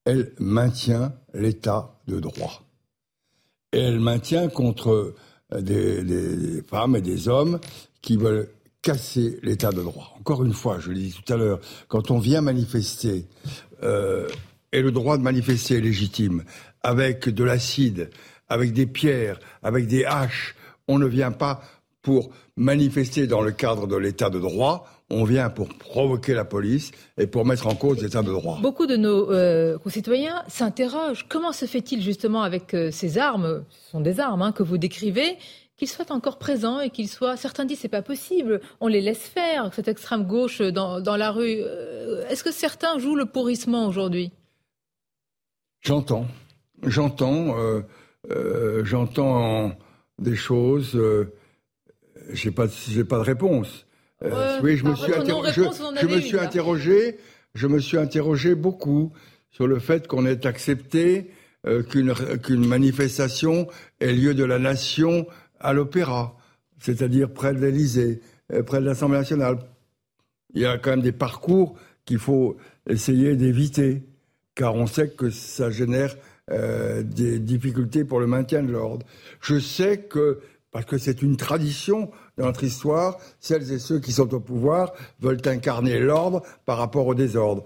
Elle 0.05 0.33
maintient 0.39 1.12
l'état 1.35 1.99
de 2.07 2.21
droit. 2.21 2.62
Et 3.73 3.81
elle 3.81 4.01
maintient 4.01 4.49
contre 4.49 5.15
euh, 5.53 5.61
des, 5.61 6.62
femmes 6.62 6.97
et 6.97 7.03
des 7.03 7.29
hommes 7.29 7.59
qui 8.01 8.17
veulent 8.17 8.49
casser 8.81 9.39
l'état 9.43 9.73
de 9.73 9.83
droit. 9.83 10.15
Encore 10.19 10.45
une 10.45 10.53
fois, 10.53 10.79
je 10.79 10.91
l'ai 10.91 11.01
dit 11.01 11.12
tout 11.12 11.33
à 11.33 11.37
l'heure, 11.37 11.61
quand 11.89 12.11
on 12.11 12.19
vient 12.19 12.41
manifester, 12.41 13.27
euh, 13.83 14.29
et 14.73 14.83
le 14.83 14.93
droit 14.93 15.16
de 15.16 15.23
manifester 15.23 15.77
est 15.77 15.81
légitime, 15.81 16.45
avec 16.83 17.29
de 17.29 17.45
l'acide, 17.45 18.11
avec 18.49 18.73
des 18.73 18.87
pierres, 18.87 19.39
avec 19.62 19.87
des 19.87 20.05
haches, 20.05 20.55
on 20.89 20.99
ne 20.99 21.07
vient 21.07 21.33
pas 21.33 21.61
pour 22.03 22.31
manifester 22.57 23.27
dans 23.27 23.43
le 23.43 23.53
cadre 23.53 23.87
de 23.87 23.97
l'état 23.97 24.31
de 24.31 24.39
droit, 24.39 24.87
on 25.11 25.25
vient 25.25 25.51
pour 25.51 25.69
provoquer 25.69 26.35
la 26.35 26.45
police 26.45 26.91
et 27.16 27.27
pour 27.27 27.45
mettre 27.45 27.66
en 27.66 27.75
cause 27.75 28.03
l'état 28.03 28.23
de 28.23 28.33
droit. 28.33 28.59
Beaucoup 28.61 28.87
de 28.87 28.97
nos 28.97 29.31
euh, 29.31 29.79
concitoyens 29.79 30.43
s'interrogent 30.49 31.27
comment 31.29 31.53
se 31.53 31.66
fait-il 31.66 32.03
justement 32.03 32.43
avec 32.43 32.75
euh, 32.75 32.91
ces 32.91 33.19
armes, 33.19 33.64
ce 33.71 33.91
sont 33.91 34.01
des 34.01 34.21
armes 34.21 34.43
hein, 34.43 34.53
que 34.53 34.62
vous 34.62 34.79
décrivez, 34.79 35.37
qu'ils 35.77 35.89
soient 35.89 36.11
encore 36.11 36.39
présents 36.39 36.81
et 36.81 36.91
qu'ils 36.91 37.09
soient. 37.09 37.37
Certains 37.37 37.64
disent 37.64 37.79
c'est 37.81 37.89
pas 37.89 38.03
possible, 38.03 38.61
on 38.81 38.89
les 38.89 39.01
laisse 39.01 39.19
faire, 39.19 39.71
cette 39.75 39.89
extrême 39.89 40.25
gauche 40.25 40.61
dans, 40.61 41.01
dans 41.01 41.16
la 41.16 41.31
rue. 41.31 41.61
Euh, 41.61 42.27
est-ce 42.29 42.45
que 42.45 42.53
certains 42.53 42.99
jouent 42.99 43.16
le 43.16 43.27
pourrissement 43.27 43.87
aujourd'hui? 43.87 44.33
J'entends, 45.81 46.26
j'entends, 46.83 47.59
euh, 47.59 47.81
euh, 48.31 48.85
j'entends 48.85 49.76
des 50.18 50.37
choses. 50.37 50.97
Euh, 50.97 51.33
j'ai 52.33 52.51
pas, 52.51 52.66
j'ai 52.89 53.05
pas 53.05 53.18
de 53.18 53.22
réponse. 53.24 53.87
Oui, 54.62 54.76
je 54.76 54.85
me 54.85 54.97
suis, 54.97 55.12
je, 55.12 56.07
me 56.07 56.20
suis 56.20 56.39
interrogé, 56.39 57.16
je 57.55 57.66
me 57.68 57.79
suis 57.79 57.97
interrogé 57.97 58.57
beaucoup 58.57 59.12
sur 59.53 59.68
le 59.68 59.79
fait 59.79 60.09
qu'on 60.09 60.26
ait 60.26 60.45
accepté 60.45 61.31
qu'une 61.89 62.66
manifestation 62.66 63.68
ait 64.01 64.12
lieu 64.12 64.35
de 64.35 64.43
la 64.43 64.59
nation 64.59 65.26
à 65.61 65.72
l'opéra, 65.72 66.37
c'est-à-dire 66.81 67.33
près 67.33 67.55
de 67.55 67.61
l'Élysée, 67.61 68.20
près 68.66 68.81
de 68.81 68.87
l'Assemblée 68.87 69.18
nationale. 69.18 69.59
Il 70.53 70.62
y 70.62 70.66
a 70.66 70.79
quand 70.79 70.91
même 70.91 71.03
des 71.03 71.12
parcours 71.12 71.79
qu'il 72.05 72.18
faut 72.18 72.57
essayer 72.89 73.37
d'éviter, 73.37 74.03
car 74.59 74.75
on 74.75 74.89
sait 74.89 75.09
que 75.09 75.31
ça 75.31 75.71
génère 75.71 76.17
euh, 76.51 77.05
des 77.05 77.39
difficultés 77.39 78.05
pour 78.05 78.19
le 78.19 78.27
maintien 78.27 78.63
de 78.63 78.73
l'ordre. 78.73 79.07
Je 79.41 79.61
sais 79.61 79.99
que, 79.99 80.41
parce 80.73 80.85
que 80.85 80.99
c'est 80.99 81.23
une 81.23 81.37
tradition 81.37 82.11
dans 82.37 82.47
notre 82.47 82.65
histoire, 82.65 83.19
celles 83.39 83.73
et 83.73 83.79
ceux 83.79 84.01
qui 84.01 84.11
sont 84.11 84.35
au 84.35 84.41
pouvoir 84.41 84.93
veulent 85.21 85.41
incarner 85.47 86.01
l'ordre 86.01 86.43
par 86.67 86.77
rapport 86.79 87.07
au 87.07 87.15
désordre. 87.15 87.63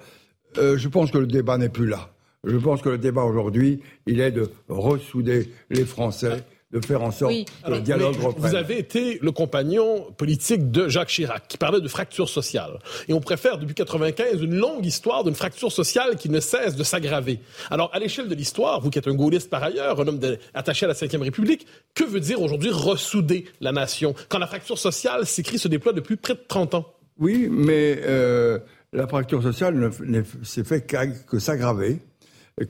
Euh, 0.58 0.76
je 0.76 0.88
pense 0.88 1.10
que 1.10 1.16
le 1.16 1.26
débat 1.26 1.56
n'est 1.56 1.70
plus 1.70 1.86
là. 1.86 2.10
Je 2.44 2.56
pense 2.58 2.82
que 2.82 2.90
le 2.90 2.98
débat 2.98 3.22
aujourd'hui, 3.22 3.80
il 4.06 4.20
est 4.20 4.32
de 4.32 4.50
ressouder 4.68 5.50
les 5.70 5.86
Français, 5.86 6.44
de 6.72 6.84
faire 6.84 7.02
en 7.02 7.10
sorte 7.10 7.32
Oui. 7.32 7.44
que 7.64 7.70
le 7.70 7.80
dialogue 7.80 8.14
Mais 8.18 8.24
reprenne. 8.26 8.50
Vous 8.50 8.56
avez 8.56 8.78
été 8.78 9.18
le 9.20 9.30
compagnon 9.30 10.06
politique 10.16 10.70
de 10.70 10.88
Jacques 10.88 11.08
Chirac, 11.08 11.46
qui 11.46 11.58
parlait 11.58 11.80
de 11.80 11.88
fracture 11.88 12.28
sociale. 12.28 12.78
Et 13.08 13.12
on 13.12 13.20
préfère, 13.20 13.58
depuis 13.58 13.74
95, 13.74 14.40
une 14.42 14.54
longue 14.54 14.84
histoire 14.86 15.22
d'une 15.24 15.34
fracture 15.34 15.70
sociale 15.70 16.16
qui 16.16 16.28
ne 16.30 16.40
cesse 16.40 16.74
de 16.74 16.82
s'aggraver. 16.82 17.40
Alors, 17.70 17.90
à 17.92 17.98
l'échelle 17.98 18.28
de 18.28 18.34
l'histoire, 18.34 18.80
vous 18.80 18.88
qui 18.90 18.98
êtes 18.98 19.08
un 19.08 19.14
gaulliste 19.14 19.50
par 19.50 19.62
ailleurs, 19.62 20.00
un 20.00 20.08
homme 20.08 20.18
de- 20.18 20.38
attaché 20.54 20.86
à 20.86 20.88
la 20.88 20.94
Ve 20.94 21.20
République, 21.22 21.66
que 21.94 22.04
veut 22.04 22.20
dire 22.20 22.40
aujourd'hui 22.40 22.70
ressouder 22.70 23.44
la 23.60 23.72
nation 23.72 24.14
quand 24.30 24.38
la 24.38 24.46
fracture 24.46 24.78
sociale 24.78 25.26
s'écrit, 25.26 25.58
se 25.58 25.68
déploie 25.68 25.92
depuis 25.92 26.16
près 26.16 26.34
de 26.34 26.40
30 26.48 26.74
ans? 26.74 26.86
Oui, 27.18 27.48
mais 27.50 28.00
euh, 28.02 28.58
la 28.94 29.06
fracture 29.06 29.42
sociale 29.42 29.74
ne, 29.74 29.90
ne 30.06 30.22
s'est 30.42 30.64
fait 30.64 30.86
que 31.26 31.38
s'aggraver. 31.38 31.98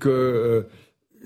Que 0.01 0.09
euh, 0.09 0.63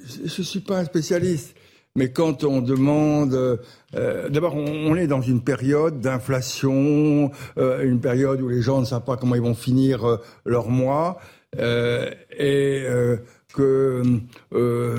je 0.06 0.22
ne 0.24 0.44
suis 0.44 0.60
pas 0.60 0.78
un 0.78 0.84
spécialiste, 0.84 1.54
mais 1.96 2.10
quand 2.10 2.44
on 2.44 2.60
demande, 2.60 3.58
euh, 3.94 4.28
d'abord, 4.28 4.54
on, 4.54 4.94
est 4.94 5.06
dans 5.06 5.22
une 5.22 5.42
période 5.42 6.00
d'inflation, 6.00 7.30
euh, 7.58 7.82
une 7.82 8.00
période 8.00 8.40
où 8.42 8.48
les 8.48 8.62
gens 8.62 8.80
ne 8.80 8.84
savent 8.84 9.04
pas 9.04 9.16
comment 9.16 9.34
ils 9.34 9.42
vont 9.42 9.54
finir 9.54 10.06
euh, 10.06 10.16
leur 10.44 10.68
mois, 10.68 11.18
euh, 11.58 12.10
et 12.38 12.84
euh, 12.86 13.16
que 13.54 14.02
euh, 14.52 14.98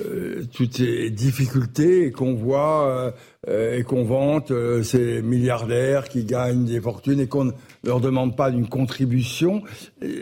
euh, 0.00 0.44
toutes 0.52 0.76
ces 0.76 1.10
difficultés 1.10 2.12
qu'on 2.12 2.34
voit 2.34 3.12
euh, 3.48 3.78
et 3.78 3.82
qu'on 3.82 4.04
vante 4.04 4.50
euh, 4.50 4.82
ces 4.82 5.20
milliardaires 5.22 6.08
qui 6.08 6.24
gagnent 6.24 6.64
des 6.64 6.80
fortunes 6.80 7.20
et 7.20 7.26
qu'on 7.26 7.46
ne 7.46 7.52
leur 7.84 8.00
demande 8.00 8.36
pas 8.36 8.50
d'une 8.50 8.68
contribution. 8.68 9.62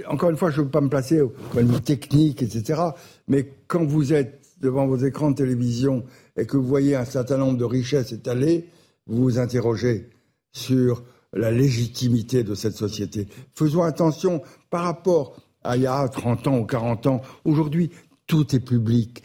Encore 0.09 0.31
une 0.31 0.37
fois, 0.37 0.51
je 0.51 0.61
ne 0.61 0.65
veux 0.65 0.71
pas 0.71 0.81
me 0.81 0.89
placer 0.89 1.21
au 1.21 1.29
point 1.29 1.65
technique, 1.85 2.43
etc. 2.43 2.81
Mais 3.29 3.53
quand 3.69 3.85
vous 3.85 4.13
êtes 4.13 4.40
devant 4.61 4.87
vos 4.87 4.97
écrans 4.97 5.31
de 5.31 5.37
télévision 5.37 6.05
et 6.37 6.47
que 6.47 6.57
vous 6.57 6.67
voyez 6.67 6.95
un 6.95 7.05
certain 7.05 7.39
nombre 7.39 7.59
de 7.59 7.65
richesses 7.65 8.13
étalées, 8.13 8.69
vous 9.07 9.23
vous 9.23 9.39
interrogez 9.39 10.11
sur 10.53 11.03
la 11.33 11.51
légitimité 11.51 12.43
de 12.43 12.55
cette 12.55 12.75
société. 12.75 13.29
Faisons 13.55 13.83
attention 13.83 14.43
par 14.69 14.85
rapport 14.85 15.37
à 15.63 15.77
il 15.77 15.83
y 15.83 15.87
a 15.87 16.09
30 16.09 16.47
ans 16.49 16.59
ou 16.59 16.65
40 16.65 17.07
ans. 17.07 17.23
Aujourd'hui, 17.45 17.91
tout 18.27 18.55
est 18.55 18.61
public. 18.61 19.23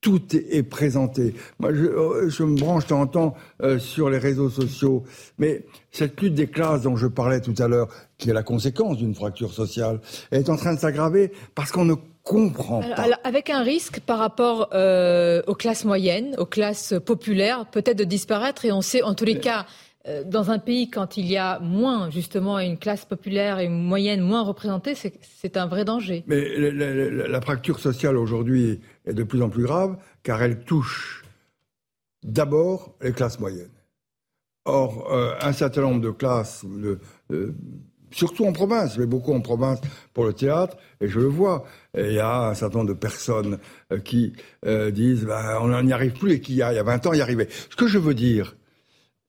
Tout 0.00 0.34
est, 0.34 0.62
présenté. 0.62 1.34
Moi, 1.58 1.74
je, 1.74 1.84
euh, 1.84 2.46
me 2.46 2.58
branche 2.58 2.84
de 2.84 2.88
temps 2.88 3.00
en 3.02 3.06
temps 3.06 3.34
euh, 3.62 3.78
sur 3.78 4.08
les 4.08 4.16
réseaux 4.16 4.48
sociaux. 4.48 5.04
Mais 5.36 5.66
cette 5.90 6.18
lutte 6.22 6.32
des 6.32 6.46
classes 6.46 6.82
dont 6.82 6.96
je 6.96 7.06
parlais 7.06 7.42
tout 7.42 7.54
à 7.58 7.68
l'heure, 7.68 7.88
qui 8.16 8.30
est 8.30 8.32
la 8.32 8.42
conséquence 8.42 8.96
d'une 8.96 9.14
fracture 9.14 9.52
sociale, 9.52 10.00
est 10.30 10.48
en 10.48 10.56
train 10.56 10.72
de 10.72 10.78
s'aggraver 10.80 11.32
parce 11.54 11.70
qu'on 11.70 11.84
ne 11.84 11.94
comprend 12.30 12.80
Alors, 12.82 12.96
pas. 12.96 13.02
alors, 13.02 13.18
avec 13.24 13.50
un 13.50 13.62
risque 13.62 14.00
par 14.00 14.18
rapport 14.18 14.68
euh, 14.72 15.42
aux 15.46 15.54
classes 15.54 15.84
moyennes, 15.84 16.34
aux 16.38 16.46
classes 16.46 16.94
populaires, 17.04 17.66
peut-être 17.70 17.98
de 17.98 18.04
disparaître. 18.04 18.64
Et 18.64 18.72
on 18.72 18.80
sait, 18.80 19.02
en 19.02 19.14
tous 19.14 19.24
les 19.24 19.38
cas, 19.38 19.66
euh, 20.08 20.24
dans 20.24 20.50
un 20.50 20.58
pays, 20.58 20.88
quand 20.88 21.16
il 21.16 21.26
y 21.26 21.36
a 21.36 21.58
moins, 21.60 22.08
justement, 22.10 22.58
une 22.58 22.78
classe 22.78 23.04
populaire 23.04 23.58
et 23.58 23.66
une 23.66 23.82
moyenne 23.84 24.20
moins 24.22 24.42
représentée, 24.42 24.94
c'est- 24.94 25.56
un 25.56 25.66
vrai 25.66 25.84
danger. 25.84 26.24
Mais 26.26 26.40
la, 26.56 26.70
la- 26.70 27.10
la- 27.10 27.28
la 27.28 27.40
fracture 27.40 27.78
sociale 27.80 28.16
aujourd'hui 28.16 28.80
est 29.06 29.12
de 29.14 29.22
plus 29.24 29.42
en 29.42 29.48
plus 29.50 29.64
grave 29.64 29.96
car 30.22 30.42
elle 30.42 30.64
touche 30.64 31.24
d'abord 32.22 32.94
les 33.02 33.12
classes 33.12 33.40
moyennes. 33.40 33.70
Or, 34.66 35.10
euh, 35.12 35.34
un 35.40 35.52
certain 35.52 35.82
nombre 35.82 36.00
de 36.00 36.10
classes, 36.10 36.64
de- 36.64 37.00
de- 37.30 37.54
surtout 38.10 38.44
en 38.46 38.52
province, 38.52 38.98
mais 38.98 39.06
beaucoup 39.06 39.32
en 39.32 39.40
province 39.40 39.80
pour 40.14 40.24
le 40.24 40.32
théâtre, 40.32 40.76
et 41.00 41.08
je 41.08 41.20
le 41.20 41.26
vois, 41.26 41.64
et 41.96 42.08
il 42.08 42.14
y 42.14 42.18
a 42.18 42.48
un 42.48 42.54
certain 42.54 42.78
nombre 42.78 42.90
de 42.90 42.98
personnes 42.98 43.58
euh, 43.92 43.98
qui 43.98 44.32
euh, 44.66 44.90
disent 44.90 45.24
ben, 45.24 45.58
on 45.60 45.82
n'y 45.82 45.92
arrive 45.92 46.12
plus 46.12 46.32
et 46.32 46.40
qui, 46.40 46.52
il 46.52 46.58
y 46.58 46.62
a 46.62 46.72
il 46.72 46.76
y 46.76 46.78
a 46.78 46.82
20 46.82 47.06
ans, 47.06 47.12
y 47.12 47.20
arrivaient. 47.20 47.48
Ce 47.50 47.76
que 47.76 47.86
je 47.86 47.98
veux 47.98 48.14
dire, 48.14 48.56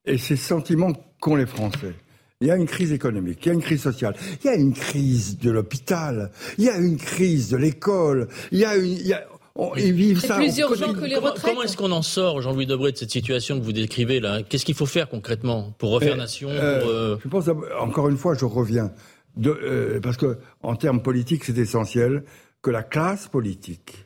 et 0.05 0.17
ces 0.17 0.35
sentiments 0.35 0.93
qu'ont 1.19 1.35
les 1.35 1.45
Français. 1.45 1.93
Il 2.41 2.47
y 2.47 2.51
a 2.51 2.55
une 2.55 2.65
crise 2.65 2.91
économique, 2.91 3.45
il 3.45 3.49
y 3.49 3.51
a 3.51 3.53
une 3.53 3.61
crise 3.61 3.81
sociale, 3.81 4.15
il 4.43 4.47
y 4.47 4.49
a 4.49 4.55
une 4.55 4.73
crise 4.73 5.37
de 5.37 5.51
l'hôpital, 5.51 6.31
il 6.57 6.65
y 6.65 6.69
a 6.69 6.77
une 6.77 6.97
crise 6.97 7.49
de 7.49 7.57
l'école, 7.57 8.27
il 8.51 8.59
y 8.59 8.65
a 8.65 8.75
une... 8.75 8.93
il 8.93 9.15
on- 9.55 9.75
ils 9.75 9.93
vivent 9.93 10.19
C'est 10.19 10.27
ça 10.27 10.35
plus 10.35 10.57
urgent 10.59 10.93
que 10.93 11.01
les 11.05 11.15
Comment, 11.15 11.27
retraites. 11.27 11.45
comment 11.45 11.63
est-ce 11.63 11.77
qu'on 11.77 11.91
en 11.91 12.01
sort, 12.01 12.41
Jean-Louis 12.41 12.65
Debré, 12.65 12.91
de 12.91 12.97
cette 12.97 13.11
situation 13.11 13.59
que 13.59 13.63
vous 13.63 13.73
décrivez 13.73 14.19
là? 14.19 14.43
Qu'est-ce 14.43 14.65
qu'il 14.65 14.75
faut 14.75 14.85
faire 14.85 15.09
concrètement 15.09 15.73
pour 15.77 15.91
refaire 15.91 16.13
Eh, 16.15 16.17
nation 16.17 16.49
euh, 16.49 16.81
pour, 16.81 16.89
euh, 16.89 17.17
Je 17.23 17.27
pense, 17.29 17.45
encore 17.79 18.09
une 18.09 18.17
fois, 18.17 18.35
je 18.35 18.45
reviens, 18.45 18.91
de, 19.37 19.49
euh, 19.51 19.99
parce 20.01 20.17
que 20.17 20.37
en 20.63 20.75
termes 20.75 21.01
politiques, 21.01 21.43
c'est 21.45 21.57
essentiel 21.57 22.23
que 22.61 22.69
la 22.71 22.83
classe 22.83 23.27
politique 23.27 24.05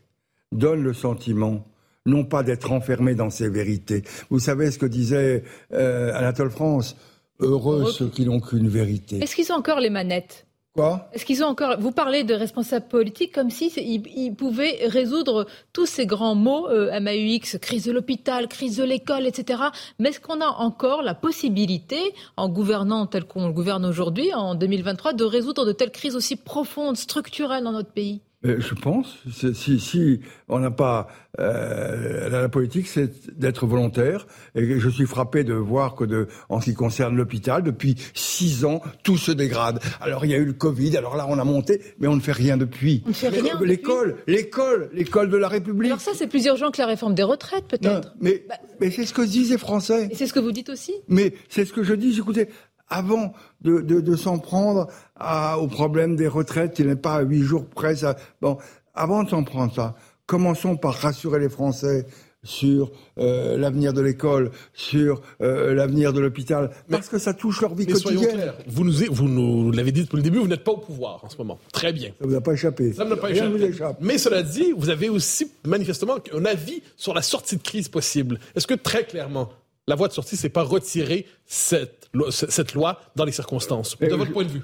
donne 0.51 0.81
le 0.83 0.93
sentiment 0.93 1.65
non 2.05 2.23
pas 2.23 2.43
d'être 2.43 2.71
enfermé 2.71 3.15
dans 3.15 3.29
ses 3.31 3.49
vérités. 3.49 4.03
Vous 4.29 4.39
savez 4.39 4.69
ce 4.71 4.77
que 4.77 4.85
disait 4.85 5.43
euh, 5.73 6.13
Anatole 6.13 6.51
France? 6.51 6.95
Heureux 7.39 7.81
Heureux. 7.81 7.91
ceux 7.91 8.07
qui 8.07 8.25
n'ont 8.25 8.39
qu'une 8.39 8.69
vérité. 8.69 9.17
Est-ce 9.21 9.35
qu'ils 9.35 9.51
ont 9.51 9.55
encore 9.55 9.79
les 9.81 9.89
manettes? 9.89 10.44
Quoi 10.75 11.09
Est-ce 11.13 11.23
qu'ils 11.23 11.41
ont 11.41 11.47
encore 11.47 11.79
Vous 11.79 11.91
parlez 11.91 12.25
de 12.25 12.33
responsables 12.33 12.87
politiques 12.87 13.33
comme 13.33 13.49
si 13.49 13.71
ils, 13.77 14.35
pouvaient 14.35 14.79
résoudre 14.87 15.47
tous 15.71 15.85
ces 15.85 16.05
grands 16.05 16.35
mots 16.35 16.67
euh, 16.67 16.99
MAUX, 16.99 17.57
crise 17.61 17.85
de 17.85 17.93
l'hôpital, 17.93 18.49
crise 18.49 18.75
de 18.75 18.83
l'école, 18.83 19.25
etc. 19.25 19.63
Mais 19.99 20.09
est-ce 20.09 20.19
qu'on 20.19 20.41
a 20.41 20.47
encore 20.47 21.01
la 21.01 21.13
possibilité, 21.13 21.97
en 22.35 22.49
gouvernant 22.49 23.05
tel 23.05 23.23
qu'on 23.23 23.47
le 23.47 23.53
gouverne 23.53 23.85
aujourd'hui, 23.85 24.33
en 24.33 24.53
2023, 24.53 25.13
de 25.13 25.23
résoudre 25.23 25.65
de 25.65 25.71
telles 25.71 25.91
crises 25.91 26.17
aussi 26.17 26.35
profondes, 26.35 26.97
structurelles 26.97 27.63
dans 27.63 27.71
notre 27.71 27.91
pays? 27.91 28.19
Euh, 28.34 28.34
Je 28.45 28.75
pense. 28.75 29.17
Si, 29.53 29.79
si 29.79 30.19
on 30.47 30.59
n'a 30.59 30.71
pas 30.71 31.07
euh, 31.39 32.29
la, 32.29 32.49
politique, 32.49 32.87
c'est 32.87 33.37
d'être 33.37 33.65
volontaire. 33.65 34.27
Et 34.55 34.79
je 34.79 34.89
suis 34.89 35.05
frappé 35.05 35.43
de 35.43 35.53
voir 35.53 35.95
que, 35.95 36.03
de, 36.03 36.27
en 36.49 36.59
ce 36.61 36.65
qui 36.65 36.73
concerne 36.73 37.15
l'hôpital, 37.15 37.63
depuis 37.63 37.95
six 38.13 38.65
ans, 38.65 38.81
tout 39.03 39.17
se 39.17 39.31
dégrade. 39.31 39.79
Alors 40.01 40.25
il 40.25 40.31
y 40.31 40.33
a 40.33 40.37
eu 40.37 40.45
le 40.45 40.53
Covid. 40.53 40.95
Alors 40.97 41.15
là, 41.15 41.25
on 41.27 41.39
a 41.39 41.43
monté, 41.43 41.81
mais 41.99 42.07
on 42.07 42.15
ne 42.15 42.21
fait 42.21 42.31
rien 42.31 42.57
depuis. 42.57 43.03
On 43.05 43.09
ne 43.09 43.13
fait 43.13 43.29
rien 43.29 43.55
depuis 43.55 43.67
L'école, 43.67 44.17
l'école, 44.27 44.89
l'école 44.93 45.29
de 45.29 45.37
la 45.37 45.47
République. 45.47 45.91
Alors 45.91 46.01
ça, 46.01 46.11
c'est 46.13 46.27
plus 46.27 46.45
urgent 46.45 46.71
que 46.71 46.81
la 46.81 46.87
réforme 46.87 47.15
des 47.15 47.23
retraites, 47.23 47.67
peut-être. 47.67 48.15
mais 48.21 48.43
Bah- 48.47 48.55
mais 48.79 48.91
c'est 48.91 49.05
ce 49.05 49.13
que 49.13 49.21
disent 49.21 49.51
les 49.51 49.57
Français. 49.57 50.09
Et 50.11 50.15
c'est 50.15 50.27
ce 50.27 50.33
que 50.33 50.39
vous 50.39 50.51
dites 50.51 50.69
aussi? 50.69 50.93
Mais 51.07 51.33
c'est 51.49 51.65
ce 51.65 51.73
que 51.73 51.83
je 51.83 51.93
dis. 51.93 52.17
Écoutez, 52.17 52.49
avant 52.89 53.33
de, 53.61 53.81
de, 53.81 53.99
de 54.01 54.15
s'en 54.15 54.37
prendre 54.39 54.87
à, 55.15 55.57
au 55.59 55.67
problème 55.67 56.15
des 56.15 56.27
retraites, 56.27 56.73
qui 56.73 56.83
n'est 56.83 56.95
pas 56.95 57.15
à 57.15 57.21
huit 57.21 57.41
jours 57.43 57.65
près, 57.65 57.95
ça, 57.95 58.15
bon, 58.41 58.57
avant 58.93 59.23
de 59.23 59.29
s'en 59.29 59.43
prendre 59.43 59.73
ça, 59.73 59.95
commençons 60.25 60.77
par 60.77 60.93
rassurer 60.93 61.39
les 61.39 61.49
Français 61.49 62.05
sur 62.43 62.91
euh, 63.17 63.57
l'avenir 63.57 63.91
de 63.91 64.01
l'école, 64.01 64.51
sur 64.73 65.19
euh, 65.41 65.73
l'avenir 65.73 66.13
de 66.13 66.19
l'hôpital, 66.19 66.69
parce 66.91 67.09
que 67.09 67.17
ça 67.17 67.33
touche 67.33 67.59
leur 67.61 67.73
vie 67.73 67.87
Mais 67.89 67.95
soyons 67.95 68.19
quotidienne. 68.21 68.39
clairs, 68.53 68.57
vous 68.67 68.83
nous, 68.83 68.93
vous 69.09 69.27
nous 69.27 69.71
l'avez 69.71 69.91
dit 69.91 70.03
depuis 70.03 70.17
le 70.17 70.21
début, 70.21 70.37
vous 70.37 70.47
n'êtes 70.47 70.63
pas 70.63 70.73
au 70.73 70.77
pouvoir 70.77 71.25
en 71.25 71.29
ce 71.29 71.37
moment. 71.37 71.57
Très 71.73 71.91
bien. 71.91 72.11
Ça 72.19 72.27
vous 72.27 72.35
a 72.35 72.41
pas 72.41 72.53
échappé. 72.53 72.93
Ça 72.93 73.03
ne 73.03 73.09
m'a 73.09 73.15
pas 73.15 73.27
Rien 73.27 73.45
échappé. 73.45 73.57
vous 73.57 73.63
échappe. 73.63 73.97
Mais 73.99 74.19
cela 74.19 74.43
dit, 74.43 74.73
vous 74.77 74.89
avez 74.91 75.09
aussi 75.09 75.51
manifestement 75.65 76.17
un 76.35 76.45
avis 76.45 76.83
sur 76.97 77.15
la 77.15 77.23
sortie 77.23 77.57
de 77.57 77.63
crise 77.63 77.89
possible. 77.89 78.39
Est-ce 78.55 78.67
que 78.67 78.75
très 78.75 79.05
clairement, 79.05 79.49
la 79.87 79.95
voie 79.95 80.07
de 80.07 80.13
sortie, 80.13 80.35
c'est 80.37 80.49
pas 80.49 80.63
retirer 80.63 81.25
cette, 81.45 82.07
lo- 82.13 82.31
cette 82.31 82.73
loi 82.73 82.99
dans 83.15 83.25
les 83.25 83.31
circonstances, 83.31 83.97
de 83.99 84.05
Mais 84.05 84.09
votre 84.11 84.25
je- 84.27 84.31
point 84.31 84.43
de 84.43 84.49
vue? 84.49 84.61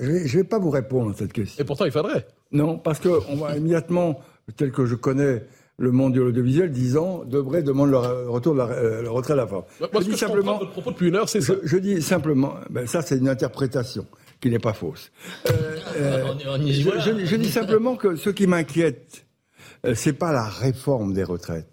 Je 0.00 0.06
vais, 0.06 0.26
je 0.28 0.38
vais 0.38 0.44
pas 0.44 0.58
vous 0.58 0.70
répondre 0.70 1.10
à 1.10 1.14
cette 1.14 1.32
question. 1.32 1.62
Et 1.62 1.66
pourtant, 1.66 1.84
il 1.84 1.90
faudrait. 1.92 2.26
Non, 2.52 2.78
parce 2.78 3.00
que 3.00 3.08
on 3.28 3.36
va 3.36 3.56
immédiatement, 3.56 4.20
tel 4.56 4.70
que 4.72 4.86
je 4.86 4.94
connais 4.94 5.44
le 5.78 5.90
monde 5.92 6.14
de 6.14 6.20
l'audiovisuel, 6.20 6.70
disant 6.70 7.24
devrait 7.24 7.62
demander 7.62 7.92
le 7.92 7.98
re- 7.98 8.26
retour 8.28 8.52
de 8.54 8.58
la, 8.58 8.66
euh, 8.68 9.02
le 9.02 9.10
retrait 9.10 9.32
de 9.34 9.38
la 9.38 9.46
forme. 9.46 9.64
Moi, 9.80 9.88
je 9.94 9.98
dis 10.00 10.10
que 10.10 10.16
simplement, 10.16 10.54
de 10.54 10.58
votre 10.60 10.70
propos 10.72 10.90
depuis 10.92 11.08
une 11.08 11.16
heure, 11.16 11.28
c'est 11.28 11.40
ça. 11.40 11.54
je, 11.62 11.66
je 11.68 11.76
dis 11.78 12.00
simplement, 12.02 12.54
ben 12.70 12.86
ça 12.86 13.02
c'est 13.02 13.16
une 13.18 13.28
interprétation 13.28 14.06
qui 14.40 14.50
n'est 14.50 14.58
pas 14.58 14.72
fausse. 14.74 15.10
Euh, 15.50 15.76
euh, 15.96 16.24
On, 16.46 16.50
on 16.60 16.62
y 16.62 16.72
je, 16.72 16.90
je- 17.00 17.24
je 17.26 17.36
dis 17.36 17.50
simplement 17.50 17.96
que 17.96 18.14
ce 18.16 18.30
qui 18.30 18.46
m'inquiète, 18.46 19.26
euh, 19.86 19.94
c'est 19.94 20.12
pas 20.12 20.32
la 20.32 20.44
réforme 20.44 21.12
des 21.14 21.24
retraites, 21.24 21.72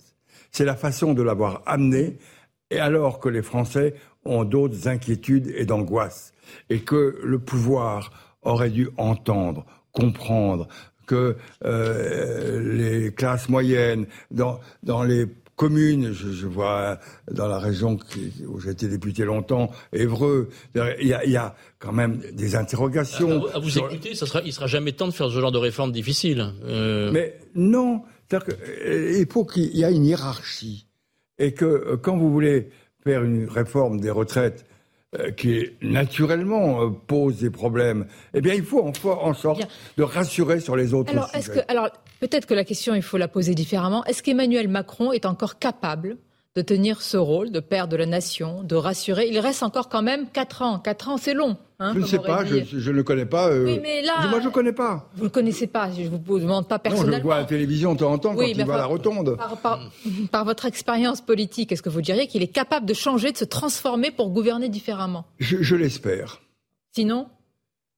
c'est 0.52 0.66
la 0.66 0.76
façon 0.76 1.14
de 1.14 1.22
l'avoir 1.22 1.62
amenée, 1.66 2.18
et 2.72 2.80
alors 2.80 3.20
que 3.20 3.30
les 3.30 3.42
Français 3.42 3.94
ont 4.26 4.44
d'autres 4.44 4.88
inquiétudes 4.88 5.54
et 5.56 5.66
d'angoisses, 5.66 6.34
et 6.70 6.80
que 6.82 7.20
le 7.24 7.40
pouvoir 7.40 8.12
aurait 8.44 8.70
dû 8.70 8.90
entendre, 8.98 9.66
comprendre 9.92 10.68
que 11.06 11.38
euh, 11.66 12.74
les 12.74 13.14
classes 13.14 13.48
moyennes 13.50 14.08
dans 14.32 14.60
dans 14.84 15.04
les 15.04 15.26
communes, 15.56 16.12
je, 16.14 16.32
je 16.32 16.46
vois 16.46 17.00
dans 17.32 17.48
la 17.48 17.58
région 17.58 17.98
où 18.48 18.60
j'ai 18.60 18.70
été 18.72 18.88
député 18.88 19.24
longtemps, 19.26 19.72
Évreux, 19.92 20.50
il 20.76 21.08
y 21.08 21.14
a, 21.14 21.24
il 21.26 21.32
y 21.32 21.36
a 21.38 21.56
quand 21.80 21.94
même 21.94 22.22
des 22.34 22.56
À 22.56 22.60
interrogations. 22.60 23.40
vous, 23.40 23.48
à 23.48 23.60
vous 23.60 23.70
sur- 23.70 23.88
écouter, 23.92 24.14
ça 24.14 24.28
sera, 24.28 24.42
il 24.44 24.54
sera 24.54 24.68
jamais 24.68 24.92
temps 24.92 25.08
de 25.08 25.14
faire 25.14 25.30
ce 25.32 25.40
genre 25.40 25.52
de 25.52 25.58
réforme 25.58 25.92
difficile. 25.92 26.54
Euh, 26.66 27.10
Mais 27.12 27.40
non, 27.56 28.04
c'est-à-dire 28.30 28.56
qu'il 28.56 29.28
faut 29.32 29.46
qu'il 29.46 29.76
y 29.76 29.84
ait 29.84 29.92
une 29.92 30.06
hiérarchie 30.06 30.86
et 31.40 31.54
que 31.54 31.66
euh, 31.66 31.98
quand 31.98 32.18
vous 32.18 32.32
voulez 32.32 32.70
faire 33.04 33.24
une 33.24 33.48
réforme 33.48 34.00
des 34.00 34.10
retraites 34.10 34.66
euh, 35.18 35.32
qui 35.32 35.66
naturellement 35.82 36.82
euh, 36.84 36.90
pose 36.90 37.40
des 37.40 37.50
problèmes, 37.50 38.08
eh 38.34 38.42
bien 38.42 38.54
il 38.54 38.64
faut 38.64 38.82
en, 38.82 38.92
en 39.06 39.34
sorte 39.34 39.60
Bien. 39.60 39.68
de 39.98 40.04
rassurer 40.04 40.60
sur 40.60 40.76
les 40.76 40.94
autres 40.94 41.12
Alors, 41.12 41.30
est-ce 41.34 41.52
sujets. 41.52 41.66
que, 41.66 41.72
alors 41.72 41.90
peut-être 42.20 42.46
que 42.46 42.54
la 42.54 42.66
question, 42.66 42.94
il 42.96 43.02
faut 43.02 43.18
la 43.18 43.28
poser 43.28 43.56
différemment. 43.56 44.04
Est-ce 44.06 44.22
qu'Emmanuel 44.22 44.68
Macron 44.68 45.12
est 45.14 45.26
encore 45.26 45.60
capable 45.60 46.18
de 46.56 46.62
tenir 46.64 47.02
ce 47.02 47.18
rôle 47.18 47.52
de 47.52 47.60
père 47.60 47.88
de 47.88 47.96
la 47.96 48.06
nation, 48.08 48.64
de 48.64 48.76
rassurer 48.76 49.28
Il 49.30 49.38
reste 49.40 49.62
encore 49.62 49.90
quand 49.90 50.02
même 50.02 50.28
4 50.32 50.62
ans. 50.64 50.80
4 50.80 51.10
ans, 51.10 51.18
c'est 51.18 51.36
long. 51.36 51.56
hein, 51.80 51.92
Je 51.94 52.00
ne 52.00 52.06
sais 52.06 52.18
pas, 52.18 52.44
je, 52.46 52.58
je 52.80 52.92
ne 52.92 52.96
le 52.96 53.04
connais 53.04 53.28
pas. 53.28 53.50
euh, 53.50 53.66
Oui, 53.66 53.80
mais 53.82 54.02
là- 54.02 54.28
Moi, 54.30 54.40
je 54.40 54.48
ne 54.48 54.52
connais 54.52 54.74
pas. 54.74 55.08
Vous 55.14 55.20
ne 55.20 55.26
le 55.26 55.30
connaissez 55.30 55.68
pas, 55.68 55.92
je 55.92 56.02
ne 56.04 56.18
vous 56.18 56.40
demande 56.40 56.68
pas 56.68 56.78
Non, 56.78 56.82
je 56.86 56.90
le 56.90 56.96
personnellement. 56.96 57.24
vois 57.24 57.36
à 57.36 57.40
la 57.42 57.46
télévision 57.46 57.94
de 57.94 58.00
temps 58.00 58.12
en 58.12 58.18
temps 58.18 58.34
Oui, 58.36 58.54
quand 58.54 58.60
il 58.60 58.66
va 58.66 58.74
à 58.74 58.78
la 58.78 58.86
rotonde. 58.86 59.38
Par, 59.38 59.58
par- 59.58 59.80
par 60.32 60.46
votre 60.46 60.66
expérience 60.66 61.22
politique, 61.22 61.72
est-ce 61.72 61.84
que 61.84 61.90
vous 61.90 62.02
diriez 62.02 62.26
qu'il 62.28 62.42
est 62.42 62.48
capable 62.48 62.88
de 62.88 62.94
changer, 62.96 63.32
de 63.32 63.38
se 63.38 63.46
transformer 63.46 64.10
pour 64.10 64.30
gouverner 64.32 64.68
différemment? 64.70 65.26
Je, 65.40 65.58
je 65.62 65.76
l'espère. 65.76 66.42
Sinon, 66.96 67.28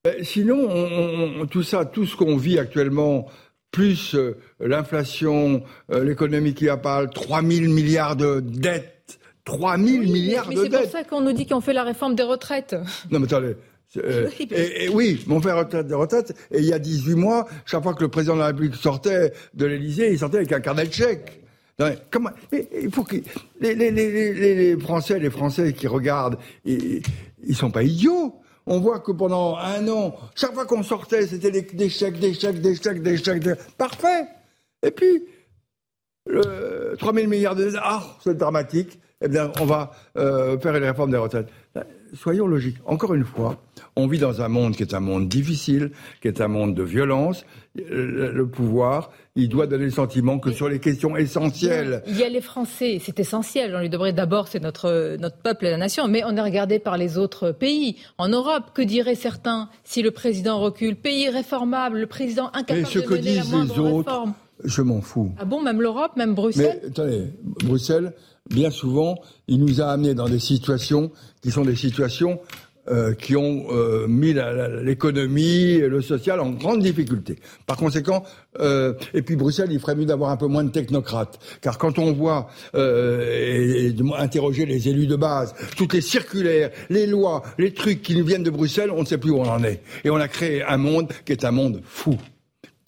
Ben, 0.04 0.22
Sinon, 0.24 0.66
on- 0.68 1.40
on- 1.42 1.46
tout 1.46 1.62
ça, 1.62 1.84
tout 1.84 2.06
ce 2.06 2.16
qu'on 2.16 2.36
vit 2.36 2.58
actuellement, 2.58 3.26
plus 3.70 4.14
euh, 4.14 4.36
l'inflation, 4.58 5.62
euh, 5.92 6.04
l'économie 6.04 6.54
qui 6.54 6.68
apparaît, 6.68 7.06
3 7.12 7.42
000 7.42 7.72
milliards 7.72 8.16
de 8.16 8.40
dettes. 8.40 9.18
3 9.44 9.76
000 9.78 9.88
Oui, 9.88 9.98
mais- 10.00 10.06
milliards 10.12 10.48
mais 10.48 10.54
de 10.56 10.62
c'est 10.64 10.68
pour 10.70 10.78
dettes. 10.80 10.90
ça 10.90 11.04
qu'on 11.04 11.20
nous 11.20 11.32
dit 11.32 11.46
qu'on 11.46 11.60
fait 11.60 11.72
la 11.72 11.82
réforme 11.84 12.14
des 12.14 12.22
retraites. 12.22 12.74
Non, 13.10 13.18
mais 13.20 13.26
attendez. 13.26 13.56
euh, 13.96 14.28
Oui, 14.38 14.48
mais- 14.50 14.56
et, 14.58 14.84
et 14.84 14.88
oui, 14.88 15.24
mon 15.26 15.40
père 15.40 15.56
retraite 15.56 15.86
de 15.88 15.94
retraite, 15.94 16.34
et 16.52 16.58
il 16.58 16.64
y 16.66 16.72
a 16.72 16.78
18 16.78 17.14
mois, 17.14 17.46
chaque 17.64 17.82
fois 17.82 17.94
que 17.94 18.02
le 18.02 18.08
président 18.08 18.34
de 18.34 18.40
la 18.40 18.46
République 18.48 18.74
sortait 18.74 19.32
de 19.54 19.66
l'Élysée, 19.66 20.12
il 20.12 20.18
sortait 20.18 20.38
avec 20.38 20.52
un 20.52 20.60
carnet 20.60 20.86
de 20.86 20.92
chèques. 20.92 21.40
Non, 21.78 21.86
mais 21.86 21.98
comment, 22.10 22.30
mais 22.52 22.68
il 22.82 22.90
faut 22.92 23.04
que 23.04 23.16
les, 23.60 23.74
les, 23.74 23.90
les, 23.90 24.34
les, 24.34 24.54
les 24.54 24.76
Français, 24.80 25.18
les 25.18 25.30
Français 25.30 25.72
qui 25.72 25.86
regardent, 25.86 26.36
ils, 26.66 27.00
ils 27.46 27.56
sont 27.56 27.70
pas 27.70 27.82
idiots. 27.82 28.34
On 28.72 28.78
voit 28.78 29.00
que 29.00 29.10
pendant 29.10 29.56
un 29.56 29.88
an, 29.88 30.14
chaque 30.36 30.54
fois 30.54 30.64
qu'on 30.64 30.84
sortait, 30.84 31.26
c'était 31.26 31.50
des, 31.50 31.88
chèques, 31.88 32.20
des 32.20 32.32
chèques, 32.32 32.60
des 32.60 32.76
chèques, 32.76 33.02
des 33.02 33.16
chèques. 33.16 33.48
Parfait. 33.76 34.28
Et 34.86 34.92
puis, 34.92 35.24
le 36.24 36.94
3 36.96 37.12
000 37.12 37.26
milliards 37.26 37.56
de 37.56 37.72
ah, 37.82 38.00
c'est 38.22 38.38
dramatique. 38.38 39.00
Eh 39.20 39.26
bien, 39.26 39.50
on 39.60 39.64
va 39.64 39.90
euh, 40.16 40.56
faire 40.60 40.76
une 40.76 40.84
réforme 40.84 41.10
des 41.10 41.16
retraites. 41.16 41.48
Là, 41.74 41.84
Soyons 42.14 42.46
logiques. 42.46 42.78
Encore 42.86 43.12
une 43.12 43.24
fois, 43.24 43.56
on 44.00 44.06
vit 44.06 44.18
dans 44.18 44.40
un 44.40 44.48
monde 44.48 44.76
qui 44.76 44.82
est 44.82 44.94
un 44.94 45.00
monde 45.00 45.28
difficile, 45.28 45.90
qui 46.20 46.28
est 46.28 46.40
un 46.40 46.48
monde 46.48 46.74
de 46.74 46.82
violence. 46.82 47.44
Le, 47.76 48.44
pouvoir, 48.46 49.12
il 49.36 49.48
doit 49.48 49.68
donner 49.68 49.84
le 49.84 49.90
sentiment 49.90 50.40
que 50.40 50.50
sur 50.50 50.68
les 50.68 50.80
questions 50.80 51.16
essentielles, 51.16 52.02
Il 52.08 52.18
y 52.18 52.24
a 52.24 52.28
les 52.28 52.40
Français, 52.40 53.00
c'est 53.00 53.20
essentiel. 53.20 53.74
On 53.76 53.80
lui 53.80 53.88
devrait 53.88 54.12
d'abord, 54.12 54.48
c'est 54.48 54.58
notre, 54.60 55.16
notre 55.18 55.36
peuple 55.36 55.66
et 55.66 55.70
la 55.70 55.76
nation, 55.76 56.08
mais 56.08 56.22
on 56.24 56.36
est 56.36 56.40
regardé 56.40 56.80
par 56.80 56.96
les 56.96 57.16
autres 57.16 57.52
pays. 57.52 57.96
En 58.18 58.28
Europe, 58.28 58.72
que 58.74 58.82
diraient 58.82 59.14
certains 59.14 59.68
si 59.84 60.02
le 60.02 60.10
président 60.10 60.58
recule? 60.60 60.96
Pays 60.96 61.28
réformable, 61.28 62.00
le 62.00 62.06
président 62.06 62.50
incapable 62.54 62.86
ce 62.86 62.98
de 62.98 63.04
que 63.04 63.14
mener 63.14 63.34
la 63.36 63.42
disent 63.42 63.52
moindre 63.52 63.74
les 63.74 63.80
autres, 63.80 64.10
réforme. 64.10 64.32
je 64.64 64.82
m'en 64.82 65.00
fous. 65.00 65.30
Ah 65.38 65.44
bon, 65.44 65.62
même 65.62 65.80
l'Europe, 65.80 66.12
même 66.16 66.34
Bruxelles? 66.34 66.80
Mais 66.82 66.88
attendez, 66.88 67.22
Bruxelles, 67.44 68.12
bien 68.50 68.70
souvent, 68.70 69.14
il 69.46 69.60
nous 69.60 69.80
a 69.80 69.86
amenés 69.86 70.14
dans 70.14 70.28
des 70.28 70.40
situations 70.40 71.12
qui 71.40 71.52
sont 71.52 71.64
des 71.64 71.76
situations 71.76 72.40
euh, 72.90 73.14
qui 73.14 73.36
ont 73.36 73.66
euh, 73.70 74.06
mis 74.06 74.34
l'économie 74.82 75.70
et 75.72 75.88
le 75.88 76.02
social 76.02 76.40
en 76.40 76.50
grande 76.50 76.82
difficulté. 76.82 77.38
Par 77.66 77.76
conséquent, 77.76 78.24
euh, 78.58 78.94
et 79.14 79.22
puis 79.22 79.36
Bruxelles, 79.36 79.70
il 79.70 79.80
ferait 79.80 79.94
mieux 79.94 80.06
d'avoir 80.06 80.30
un 80.30 80.36
peu 80.36 80.46
moins 80.46 80.64
de 80.64 80.70
technocrates, 80.70 81.38
car 81.60 81.78
quand 81.78 81.98
on 81.98 82.12
voit 82.12 82.48
euh, 82.74 83.22
et, 83.32 83.86
et 83.86 83.94
interroger 84.18 84.66
les 84.66 84.88
élus 84.88 85.06
de 85.06 85.16
base, 85.16 85.54
toutes 85.76 85.94
les 85.94 86.00
circulaires, 86.00 86.70
les 86.88 87.06
lois, 87.06 87.42
les 87.58 87.72
trucs 87.72 88.02
qui 88.02 88.16
nous 88.16 88.24
viennent 88.24 88.42
de 88.42 88.50
Bruxelles, 88.50 88.90
on 88.90 89.00
ne 89.00 89.06
sait 89.06 89.18
plus 89.18 89.30
où 89.30 89.38
on 89.38 89.48
en 89.48 89.62
est. 89.64 89.82
Et 90.04 90.10
on 90.10 90.16
a 90.16 90.28
créé 90.28 90.62
un 90.62 90.76
monde 90.76 91.12
qui 91.24 91.32
est 91.32 91.44
un 91.44 91.52
monde 91.52 91.80
fou 91.84 92.18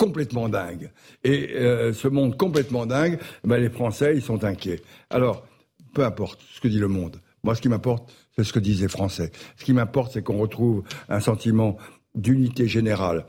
complètement 0.03 0.48
dingue. 0.48 0.90
Et 1.22 1.50
euh, 1.55 1.92
ce 1.92 2.09
monde 2.09 2.36
complètement 2.36 2.86
dingue, 2.86 3.18
ben, 3.44 3.59
les 3.59 3.70
Français, 3.70 4.14
ils 4.16 4.22
sont 4.22 4.42
inquiets. 4.42 4.82
Alors, 5.11 5.46
peu 5.94 6.05
importe 6.05 6.40
ce 6.53 6.61
que 6.61 6.66
dit 6.66 6.80
le 6.80 6.88
monde. 6.88 7.18
Moi, 7.44 7.55
ce 7.55 7.61
qui 7.61 7.68
m'importe, 7.68 8.12
c'est 8.37 8.45
ce 8.45 8.53
que 8.53 8.59
disent 8.59 8.83
les 8.83 8.89
Français. 8.89 9.30
Ce 9.57 9.64
qui 9.64 9.72
m'importe, 9.72 10.12
c'est 10.12 10.22
qu'on 10.22 10.39
retrouve 10.39 10.83
un 11.09 11.20
sentiment 11.20 11.76
d'unité 12.14 12.66
générale, 12.68 13.24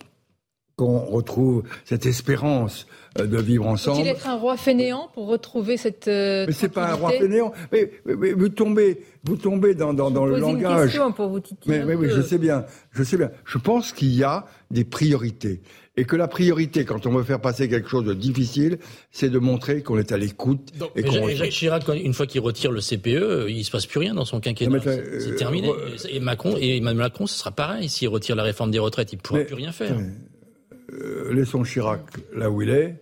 qu'on 0.76 1.00
retrouve 1.00 1.64
cette 1.86 2.06
espérance 2.08 2.88
euh, 3.20 3.28
de 3.28 3.38
vivre 3.40 3.64
Faut-il 3.66 3.74
ensemble. 3.74 4.08
être 4.08 4.28
un 4.28 4.36
roi 4.38 4.58
fainéant 4.58 5.08
pour 5.14 5.28
retrouver 5.28 5.78
cette. 5.78 6.08
euh, 6.08 6.46
Mais 6.48 6.54
c'est 6.54 6.70
pas 6.70 6.90
un 6.92 6.96
roi 6.96 7.12
fainéant. 7.12 7.54
Mais, 7.72 7.92
mais- 8.06 8.16
mais 8.16 8.32
vous 8.34 8.50
tombez, 8.50 9.04
vous 9.24 9.36
tombez 9.38 9.76
dans, 9.76 9.94
dans, 9.94 10.10
dans 10.10 10.26
le 10.26 10.34
Posez 10.40 10.46
une 10.52 10.62
langage. 10.64 10.86
question 10.90 11.12
pour 11.12 11.30
vous. 11.30 11.40
Mais, 11.68 11.86
mais 11.86 11.94
oui, 11.94 12.08
je 12.10 12.22
sais 12.22 12.40
bien, 12.40 12.66
je 12.92 13.04
sais 13.04 13.18
bien. 13.18 13.30
Je 13.46 13.58
pense 13.60 13.92
qu'il 13.94 14.14
y 14.16 14.24
a 14.24 14.46
des 14.72 14.84
priorités. 14.84 15.62
Et 15.96 16.06
que 16.06 16.16
la 16.16 16.28
priorité, 16.28 16.86
quand 16.86 17.06
on 17.06 17.12
veut 17.12 17.24
faire 17.24 17.40
passer 17.40 17.70
quelque 17.70 17.88
chose 17.88 18.04
de 18.06 18.16
difficile, 18.16 18.80
c'est 19.12 19.30
de 19.30 19.38
montrer 19.38 19.84
qu'on 19.84 20.00
est 20.00 20.12
à 20.12 20.18
l'écoute 20.18 20.72
et 20.96 21.04
qu'on... 21.04 21.30
Jacques- 21.30 21.50
Chirac, 21.52 21.84
une 21.90 22.16
fois 22.16 22.26
qu'il 22.26 22.42
retire 22.42 22.72
le 22.72 22.82
CPE, 22.82 23.48
il 23.50 23.64
se 23.64 23.70
passe 23.70 23.86
plus 23.86 24.00
rien 24.00 24.16
dans 24.16 24.26
son 24.26 24.40
quinquennat. 24.40 24.80
C'est 24.82 24.90
euh, 25.34 25.36
terminé. 25.36 25.72
Et 26.10 26.20
Macron 26.20 26.56
et 26.60 26.78
Emmanuel 26.78 27.04
Macron, 27.04 27.28
ce 27.28 27.38
sera 27.38 27.52
pareil. 27.52 27.90
S'il 27.90 28.08
retire 28.10 28.36
la 28.36 28.42
réforme 28.42 28.72
des 28.72 28.80
retraites, 28.80 29.14
il 29.14 29.18
ne 29.18 29.22
pourra 29.22 29.40
Mais- 29.40 29.46
plus 29.46 29.54
rien 29.56 29.72
faire. 29.72 29.96
Euh, 30.92 31.32
laissons 31.34 31.64
Chirac 31.64 32.02
là 32.36 32.50
où 32.50 32.62
il 32.64 32.70
est. 32.70 32.96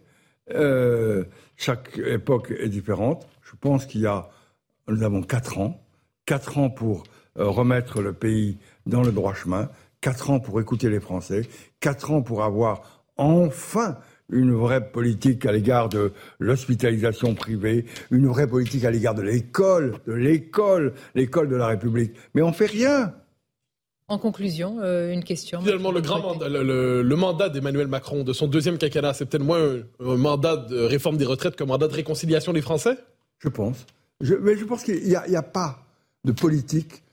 Euh, 0.53 1.23
chaque 1.55 1.97
époque 1.97 2.53
est 2.59 2.67
différente. 2.69 3.25
Je 3.43 3.51
pense 3.59 3.85
qu'il 3.85 4.01
y 4.01 4.05
a, 4.05 4.29
nous 4.89 5.03
avons 5.03 5.21
quatre 5.21 5.57
ans, 5.59 5.81
quatre 6.25 6.57
ans 6.57 6.69
pour 6.69 7.03
euh, 7.39 7.45
remettre 7.47 8.01
le 8.01 8.11
pays 8.13 8.57
dans 8.85 9.01
le 9.01 9.11
droit 9.11 9.33
chemin, 9.33 9.69
quatre 10.01 10.29
ans 10.31 10.39
pour 10.39 10.59
écouter 10.59 10.89
les 10.89 10.99
Français, 10.99 11.43
quatre 11.79 12.11
ans 12.11 12.21
pour 12.21 12.43
avoir 12.43 13.03
enfin 13.17 13.97
une 14.31 14.53
vraie 14.53 14.91
politique 14.91 15.45
à 15.45 15.51
l'égard 15.51 15.89
de 15.89 16.13
l'hospitalisation 16.39 17.35
privée, 17.35 17.85
une 18.11 18.27
vraie 18.27 18.47
politique 18.47 18.83
à 18.85 18.91
l'égard 18.91 19.13
de 19.13 19.21
l'école, 19.21 19.95
de 20.07 20.13
l'école, 20.13 20.93
l'école 21.15 21.49
de 21.49 21.55
la 21.55 21.67
République. 21.67 22.13
Mais 22.33 22.41
on 22.41 22.53
fait 22.53 22.65
rien. 22.65 23.13
En 24.07 24.17
conclusion, 24.17 24.79
euh, 24.81 25.11
une 25.13 25.23
question. 25.23 25.61
Finalement, 25.61 25.91
le 25.91 26.01
grand 26.01 26.19
mandat, 26.21 26.49
le, 26.49 26.63
le- 26.63 27.01
le 27.01 27.15
mandat 27.15 27.49
d'Emmanuel 27.49 27.87
Macron, 27.87 28.23
de 28.23 28.33
son 28.33 28.47
deuxième 28.47 28.77
quinquennat, 28.77 29.13
c'est 29.13 29.25
peut-être 29.25 29.43
moins 29.43 29.61
un, 29.99 30.05
un 30.05 30.17
mandat 30.17 30.57
de 30.57 30.79
réforme 30.79 31.17
des 31.17 31.25
retraites 31.25 31.55
qu'un 31.55 31.65
mandat 31.65 31.87
de 31.87 31.93
réconciliation 31.93 32.51
des 32.53 32.61
Français? 32.61 32.97
Je 33.39 33.49
pense. 33.49 33.85
Je- 34.21 34.35
mais 34.35 34.57
je 34.57 34.65
pense 34.65 34.83
qu'il 34.83 35.01
n'y 35.03 35.15
a 35.15 35.41
pas 35.43 35.85
de 36.25 36.31
politique 36.31 37.03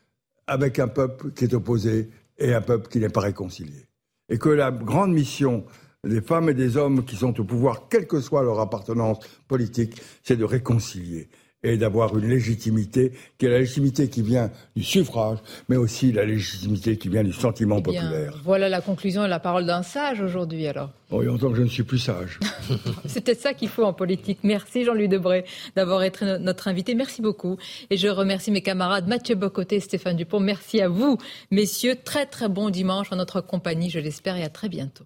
avec 0.47 0.79
un 0.79 0.89
peuple 0.89 1.31
qui 1.33 1.45
est 1.45 1.55
opposé 1.55 2.09
et 2.39 2.55
un 2.55 2.61
peuple 2.61 2.89
qui 2.89 2.99
n'est 2.99 3.09
pas 3.09 3.21
réconcilié. 3.21 3.87
Et 4.29 4.39
que 4.39 4.49
la 4.49 4.71
grande 4.71 5.13
mission 5.13 5.65
des 6.05 6.21
femmes 6.21 6.49
et 6.49 6.55
des 6.55 6.77
hommes 6.77 7.05
qui 7.05 7.17
sont 7.17 7.39
au 7.41 7.45
pouvoir, 7.45 7.89
quelle 7.89 8.07
que 8.07 8.21
soit 8.21 8.43
leur 8.43 8.61
appartenance 8.61 9.19
politique, 9.49 10.01
c'est 10.23 10.37
de 10.37 10.45
réconcilier 10.45 11.29
et 11.63 11.77
d'avoir 11.77 12.17
une 12.17 12.29
légitimité 12.29 13.13
qui 13.37 13.47
est 13.47 13.49
la 13.49 13.59
légitimité 13.59 14.09
qui 14.09 14.23
vient 14.23 14.51
du 14.77 14.85
suffrage, 14.85 15.39
mais 15.69 15.77
aussi 15.77 16.13
la 16.13 16.25
légitimité 16.25 16.97
qui 16.97 17.09
vient 17.09 17.25
du 17.25 17.33
sentiment 17.33 17.79
eh 17.79 17.83
populaire. 17.83 18.41
Voilà 18.45 18.69
la 18.69 18.81
conclusion 18.81 19.25
et 19.25 19.29
la 19.29 19.41
parole 19.41 19.67
d'un 19.67 19.83
sage 19.83 20.21
aujourd'hui 20.21 20.67
alors. 20.67 20.91
Oui, 21.11 21.29
en 21.29 21.39
tant 21.39 21.51
que 21.51 21.57
je 21.57 21.63
ne 21.63 21.69
suis 21.69 21.83
plus 21.83 21.99
sage. 21.99 22.39
C'était 23.07 23.35
ça 23.35 23.55
qu'il 23.55 23.69
faut 23.69 23.85
en 23.85 23.93
politique. 23.93 24.41
Merci 24.43 24.85
Jean-Louis 24.85 25.09
Debré 25.09 25.45
d'avoir 25.75 26.03
été 26.03 26.39
notre 26.39 26.69
invité. 26.69 26.95
Merci 26.95 27.23
beaucoup. 27.23 27.57
Et 27.91 27.97
je 27.97 28.09
remercie 28.09 28.51
mes 28.51 28.63
camarades 28.63 29.09
Mathieu 29.09 29.35
Bocoté 29.35 29.77
et 29.77 29.81
Stéphane 29.81 30.17
Dupont. 30.17 30.41
Merci 30.41 30.81
à 30.81 30.89
vous, 30.89 31.19
messieurs. 31.51 31.97
Très 32.05 32.27
très 32.27 32.49
bon 32.49 32.71
dimanche 32.71 33.11
en 33.11 33.17
notre 33.17 33.41
compagnie, 33.41 33.91
je 33.91 33.99
l'espère, 33.99 34.37
et 34.37 34.45
à 34.45 34.49
très 34.49 34.69
bientôt. 34.69 35.05